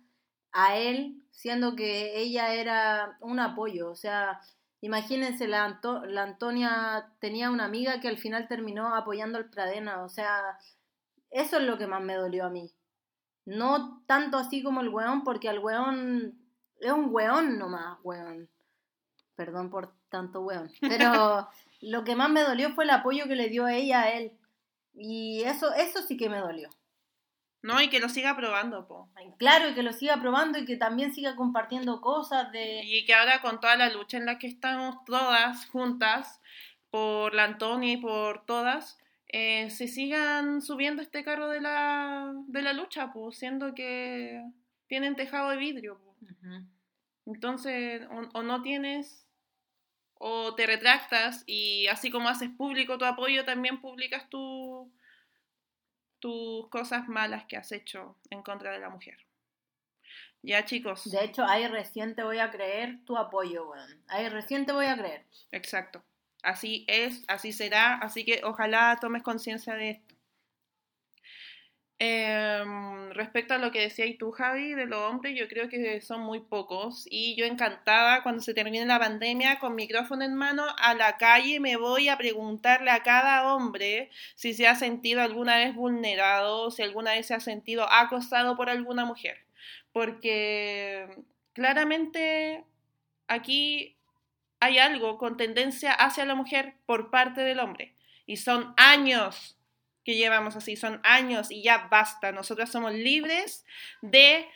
a 0.53 0.77
él, 0.77 1.23
siendo 1.31 1.75
que 1.75 2.19
ella 2.19 2.55
era 2.55 3.17
un 3.21 3.41
apoyo. 3.41 3.91
O 3.91 3.97
sea, 3.97 4.41
imagínense, 4.81 5.49
la, 5.49 5.81
la 6.07 6.23
Antonia 6.23 7.13
tenía 7.21 7.51
una 7.51 7.65
amiga 7.65 8.01
que 8.01 8.09
al 8.09 8.19
final 8.19 8.49
terminó 8.49 8.95
apoyando 8.95 9.39
al 9.39 9.51
Pradena. 9.51 10.05
O 10.05 10.09
sea, 10.09 10.59
eso 11.31 11.59
es 11.59 11.63
lo 11.65 11.79
que 11.79 11.87
más 11.87 12.03
me 12.03 12.15
dolió 12.15 12.47
a 12.47 12.51
mí. 12.51 12.73
No 13.47 14.03
tanto 14.07 14.37
así 14.37 14.63
como 14.63 14.81
el 14.81 14.91
weón, 14.91 15.25
porque 15.25 15.49
al 15.49 15.61
weón 15.61 16.40
es 16.81 16.93
un 16.93 17.09
weón 17.11 17.59
nomás, 17.59 17.99
weón. 18.03 18.49
Perdón 19.37 19.71
por 19.71 19.93
tanto 20.09 20.41
weón. 20.41 20.71
Pero 20.81 21.49
lo 21.81 22.05
que 22.05 22.17
más 22.17 22.31
me 22.31 22.43
dolió 22.43 22.75
fue 22.75 22.85
el 22.85 22.91
apoyo 22.91 23.27
que 23.27 23.37
le 23.37 23.49
dio 23.49 23.69
ella 23.69 24.03
a 24.03 24.11
él. 24.11 24.33
Y 24.95 25.43
eso, 25.45 25.73
eso 25.75 26.03
sí 26.03 26.17
que 26.17 26.29
me 26.29 26.39
dolió. 26.39 26.69
No, 27.63 27.81
y 27.81 27.91
que 27.91 28.01
lo 28.01 28.09
siga 28.09 28.35
probando, 28.37 28.87
po. 28.87 29.11
Claro, 29.39 29.69
y 29.69 29.75
que 29.75 29.83
lo 29.83 29.93
siga 29.93 30.19
probando 30.19 30.59
y 30.59 30.65
que 30.65 30.77
también 30.77 31.13
siga 31.13 31.37
compartiendo 31.37 32.01
cosas 32.01 32.51
de... 32.53 32.81
Y 32.85 33.05
que 33.05 33.13
ahora 33.13 33.43
con 33.43 33.61
toda 33.61 33.77
la 33.77 33.91
lucha 33.91 34.17
en 34.17 34.25
la 34.25 34.39
que 34.39 34.47
estamos 34.47 35.05
todas 35.05 35.67
juntas, 35.67 36.41
por 36.91 37.35
la 37.35 37.45
Antonia 37.45 37.93
y 37.93 37.97
por 37.99 38.45
todas, 38.47 38.99
eh, 39.29 39.71
se 39.71 39.89
sigan 39.89 40.61
subiendo 40.61 41.03
este 41.03 41.23
carro 41.23 41.49
de 41.49 41.61
la, 41.61 42.33
de 42.47 42.63
la 42.63 42.73
lucha, 42.73 43.13
pues, 43.13 43.39
siendo 43.39 43.75
que 43.75 44.43
tienen 44.87 45.15
tejado 45.15 45.51
de 45.51 45.57
vidrio. 45.57 45.99
po. 45.99 46.10
Entonces, 47.27 48.03
o, 48.11 48.39
o 48.39 48.43
no 48.43 48.63
tienes, 48.63 49.27
o 50.15 50.55
te 50.55 50.67
retractas 50.67 51.45
y 51.47 51.87
así 51.89 52.11
como 52.11 52.29
haces 52.29 52.51
público 52.51 52.99
tu 52.99 53.05
apoyo, 53.05 53.45
también 53.45 53.81
publicas 53.81 54.29
tu, 54.29 54.93
tus 56.21 56.69
cosas 56.69 57.09
malas 57.09 57.47
que 57.47 57.57
has 57.57 57.73
hecho 57.73 58.17
en 58.31 58.43
contra 58.43 58.73
de 58.73 58.81
la 58.81 58.91
mujer. 58.91 59.17
Ya, 60.43 60.65
chicos. 60.65 61.11
De 61.11 61.25
hecho, 61.25 61.45
ahí 61.45 61.67
recién 61.67 62.15
te 62.15 62.23
voy 62.23 62.39
a 62.39 62.51
creer 62.51 62.99
tu 63.05 63.17
apoyo, 63.17 63.71
weón. 63.71 64.03
Ahí 64.09 64.29
recién 64.29 64.65
te 64.65 64.73
voy 64.73 64.87
a 64.87 64.97
creer. 64.97 65.27
Exacto. 65.53 66.03
Así 66.43 66.87
es, 66.89 67.25
así 67.29 67.53
será, 67.53 67.97
así 67.97 68.25
que 68.25 68.41
ojalá 68.45 68.97
tomes 69.01 69.23
conciencia 69.23 69.75
de 69.75 69.91
esto. 69.91 70.15
Em, 72.03 73.11
respecto 73.11 73.53
a 73.53 73.59
lo 73.59 73.71
que 73.71 73.83
decías 73.83 74.09
tú, 74.19 74.31
Javi, 74.31 74.73
de 74.73 74.87
los 74.87 74.99
hombres, 75.01 75.39
yo 75.39 75.47
creo 75.49 75.69
que 75.69 76.01
son 76.01 76.23
muy 76.23 76.41
pocos 76.41 77.07
y 77.11 77.37
yo 77.37 77.45
encantada 77.45 78.23
cuando 78.23 78.41
se 78.41 78.55
termine 78.55 78.87
la 78.87 78.99
pandemia 78.99 79.59
con 79.59 79.75
micrófono 79.75 80.25
en 80.25 80.35
mano 80.35 80.65
a 80.79 80.95
la 80.95 81.19
calle 81.19 81.61
me 81.61 81.77
voy 81.77 82.09
a 82.09 82.17
preguntarle 82.17 82.91
a 82.91 83.03
cada 83.03 83.55
hombre 83.55 84.09
si 84.35 84.55
se 84.55 84.67
ha 84.67 84.77
sentido 84.77 85.21
alguna 85.21 85.57
vez 85.59 85.75
vulnerado, 85.75 86.71
si 86.71 86.83
alguna 86.83 87.13
vez 87.13 87.27
se 87.27 87.35
ha 87.35 87.41
sentido 87.41 87.85
acosado 87.93 88.57
por 88.57 88.71
alguna 88.71 89.05
mujer, 89.05 89.37
porque 89.93 91.07
claramente 91.53 92.65
aquí 93.29 93.99
hay 94.61 94.79
algo 94.79 95.19
con 95.19 95.37
tendencia 95.37 95.93
hacia 95.93 96.25
la 96.25 96.35
mujer 96.35 96.77
por 96.87 97.11
parte 97.11 97.43
del 97.43 97.61
hombre. 97.61 97.95
Y 98.27 98.37
son 98.39 98.75
años 98.77 99.60
que 100.05 100.15
llevamos 100.15 100.57
así, 100.57 100.77
son 100.77 101.01
años 101.05 101.51
y 101.51 101.63
ya 101.63 101.89
basta. 101.91 102.33
Nosotras 102.33 102.71
somos 102.71 102.93
libres 102.93 103.65
de 104.03 104.47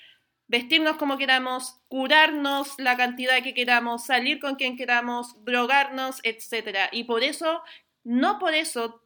vestirnos 0.46 0.96
como 0.96 1.18
queramos, 1.18 1.80
curarnos 1.88 2.74
la 2.78 2.96
cantidad 2.96 3.42
que 3.42 3.54
queramos, 3.54 4.06
salir 4.06 4.40
con 4.40 4.56
quien 4.56 4.76
queramos, 4.76 5.44
drogarnos, 5.44 6.20
etc. 6.22 6.88
Y 6.92 7.04
por 7.04 7.22
eso, 7.22 7.62
no 8.04 8.38
por 8.38 8.54
eso, 8.54 9.02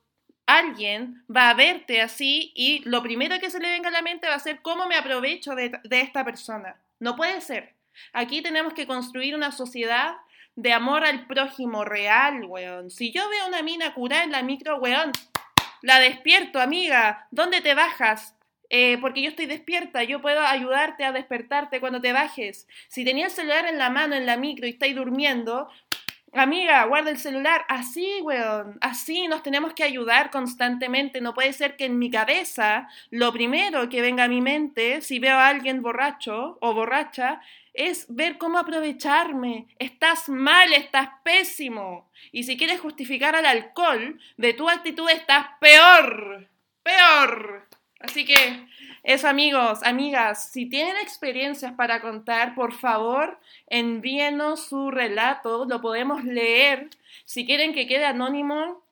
alguien 0.47 1.25
va 1.35 1.51
a 1.51 1.55
verte 1.55 2.01
así 2.01 2.53
y 2.55 2.81
lo 2.89 3.03
primero 3.03 3.39
que 3.39 3.51
se 3.51 3.61
le 3.61 3.69
venga 3.69 3.89
a 3.89 3.93
la 3.93 4.03
mente 4.03 4.29
va 4.29 4.35
a 4.35 4.41
ser 4.41 4.63
cómo 4.63 4.87
me 4.87 4.97
aprovecho 4.97 5.55
de, 5.55 5.79
de 5.85 6.01
esta 6.01 6.25
persona. 6.25 6.77
No 6.99 7.17
puede 7.17 7.41
ser. 7.41 7.75
Aquí 8.13 8.43
tenemos 8.43 8.73
que 8.73 8.87
construir 8.87 9.35
una 9.35 9.53
sociedad 9.53 10.17
de 10.57 10.73
amor 10.73 11.05
al 11.05 11.27
prójimo 11.27 11.85
real, 11.85 12.45
weón. 12.45 12.91
Si 12.91 13.13
yo 13.13 13.29
veo 13.29 13.47
una 13.47 13.63
mina 13.63 13.95
curada 13.95 14.25
en 14.25 14.33
la 14.33 14.43
micro, 14.43 14.79
weón, 14.79 15.13
la 15.83 16.01
despierto, 16.01 16.61
amiga. 16.61 17.27
¿Dónde 17.31 17.61
te 17.61 17.75
bajas? 17.75 18.35
Eh, 18.71 18.99
porque 19.01 19.23
yo 19.23 19.31
estoy 19.31 19.47
despierta, 19.47 20.03
yo 20.03 20.21
puedo 20.21 20.41
ayudarte 20.41 21.05
a 21.05 21.13
despertarte 21.13 21.81
cuando 21.81 22.01
te 22.01 22.13
bajes. 22.13 22.69
Si 22.89 23.05
tenías 23.05 23.33
el 23.33 23.37
celular 23.37 23.67
en 23.67 23.79
la 23.79 23.89
mano 23.89 24.15
en 24.15 24.27
la 24.27 24.37
micro 24.37 24.67
y 24.67 24.71
estáis 24.71 24.95
durmiendo, 24.95 25.69
amiga, 26.35 26.85
guarda 26.85 27.11
el 27.11 27.19
celular. 27.19 27.65
Así, 27.69 28.21
weón, 28.23 28.79
así 28.83 29.27
nos 29.27 29.43
tenemos 29.43 29.73
que 29.73 29.85
ayudar 29.85 30.31
constantemente. 30.31 31.21
No 31.23 31.33
puede 31.33 31.55
ser 31.55 31.77
que 31.77 31.87
en 31.87 31.99
mi 31.99 32.11
cabeza 32.11 32.89
lo 33.11 33.33
primero 33.33 33.89
que 33.89 34.03
venga 34.03 34.25
a 34.25 34.29
mi 34.29 34.43
mente, 34.43 35.01
si 35.01 35.19
veo 35.19 35.37
a 35.37 35.49
alguien 35.49 35.81
borracho 35.81 36.59
o 36.61 36.75
borracha, 36.75 37.41
es 37.79 38.07
ver 38.09 38.39
cómo 38.39 38.59
aprovecharme. 38.59 39.69
Estás 39.79 40.29
mal, 40.29 40.73
estás 40.73 41.09
pésimo. 41.23 42.11
Y 42.33 42.43
si 42.43 42.57
quieres 42.57 42.81
justificar 42.81 43.37
al 43.37 43.47
alcohol 43.47 44.21
de 44.37 44.53
tu 44.53 44.69
actitud, 44.69 45.09
estás 45.09 45.47
peor. 45.61 46.49
Peor. 46.83 47.69
Así 48.01 48.25
que 48.25 48.67
eso, 49.05 49.29
amigos, 49.29 49.81
amigas, 49.85 50.51
si 50.51 50.67
tienen 50.67 50.97
experiencias 50.97 51.73
para 51.73 52.01
contar, 52.01 52.57
por 52.57 52.73
favor, 52.73 53.39
envíenos 53.69 54.67
su 54.67 54.91
relato, 54.91 55.65
lo 55.65 55.81
podemos 55.81 56.25
leer. 56.25 56.91
Si 57.25 57.47
quieren 57.47 57.73
que 57.75 57.87
quede 57.87 58.07
anónimo, 58.07 58.83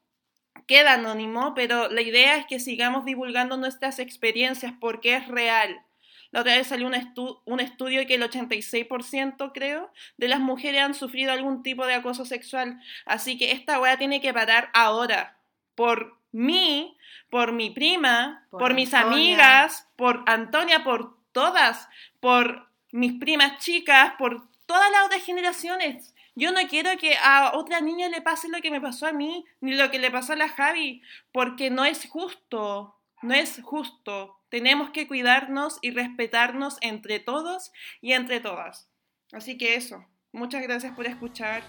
queda 0.68 0.94
anónimo, 0.94 1.54
pero 1.54 1.88
la 1.88 2.02
idea 2.02 2.36
es 2.36 2.46
que 2.46 2.60
sigamos 2.60 3.04
divulgando 3.04 3.56
nuestras 3.56 3.98
experiencias 3.98 4.72
porque 4.80 5.16
es 5.16 5.26
real. 5.26 5.82
La 6.30 6.40
otra 6.40 6.56
vez 6.56 6.66
salió 6.66 6.86
un, 6.86 6.94
estu 6.94 7.40
un 7.44 7.60
estudio 7.60 8.06
que 8.06 8.14
el 8.14 8.22
86% 8.22 9.52
creo 9.52 9.92
de 10.16 10.28
las 10.28 10.40
mujeres 10.40 10.82
han 10.82 10.94
sufrido 10.94 11.32
algún 11.32 11.62
tipo 11.62 11.86
de 11.86 11.94
acoso 11.94 12.24
sexual. 12.24 12.80
Así 13.04 13.38
que 13.38 13.52
esta 13.52 13.80
weá 13.80 13.96
tiene 13.96 14.20
que 14.20 14.34
parar 14.34 14.70
ahora. 14.74 15.36
Por 15.74 16.16
mí, 16.32 16.96
por 17.30 17.52
mi 17.52 17.70
prima, 17.70 18.46
por, 18.50 18.60
Por 18.60 18.74
mis 18.74 18.94
amigas, 18.94 19.88
por 19.96 20.22
Antonia, 20.26 20.84
por 20.84 21.16
todas, 21.32 21.88
por 22.20 22.68
mis 22.92 23.14
primas 23.14 23.58
chicas, 23.58 24.14
por 24.18 24.46
todas 24.66 24.90
las 24.90 25.06
otras 25.06 25.22
generaciones. 25.22 26.14
Yo 26.34 26.52
no 26.52 26.60
quiero 26.68 26.96
que 26.98 27.16
a 27.16 27.52
otra 27.54 27.80
niña 27.80 28.08
le 28.08 28.20
pase 28.20 28.48
lo 28.48 28.60
que 28.60 28.70
me 28.70 28.80
pasó 28.80 29.06
a 29.06 29.12
mí, 29.12 29.44
ni 29.60 29.74
lo 29.74 29.90
que 29.90 29.98
le 29.98 30.10
pasó 30.10 30.34
a 30.34 30.36
la 30.36 30.50
Javi, 30.50 31.02
porque 31.32 31.70
no 31.70 31.84
es 31.84 32.06
justo, 32.06 32.94
no 33.22 33.34
es 33.34 33.60
justo. 33.62 34.35
Tenemos 34.48 34.90
que 34.90 35.06
cuidarnos 35.06 35.78
y 35.82 35.90
respetarnos 35.90 36.78
entre 36.80 37.18
todos 37.20 37.72
y 38.00 38.12
entre 38.12 38.40
todas. 38.40 38.88
Así 39.32 39.58
que 39.58 39.74
eso, 39.74 40.04
muchas 40.32 40.62
gracias 40.62 40.94
por 40.94 41.06
escuchar. 41.06 41.62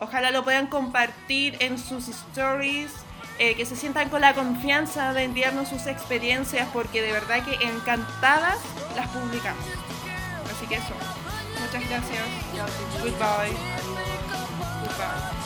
Ojalá 0.00 0.30
lo 0.30 0.44
puedan 0.44 0.66
compartir 0.66 1.56
en 1.60 1.78
sus 1.78 2.08
stories, 2.08 2.92
eh, 3.38 3.54
que 3.54 3.64
se 3.64 3.76
sientan 3.76 4.10
con 4.10 4.20
la 4.20 4.34
confianza 4.34 5.12
de 5.12 5.24
enviarnos 5.24 5.68
sus 5.68 5.86
experiencias, 5.86 6.68
porque 6.72 7.02
de 7.02 7.12
verdad 7.12 7.44
que 7.44 7.54
encantadas 7.66 8.58
las 8.94 9.08
publicamos. 9.08 9.64
Así 10.50 10.66
que 10.66 10.74
eso, 10.74 10.94
muchas 11.60 11.88
gracias. 11.88 12.24
Goodbye. 13.02 13.56
Goodbye. 14.82 15.37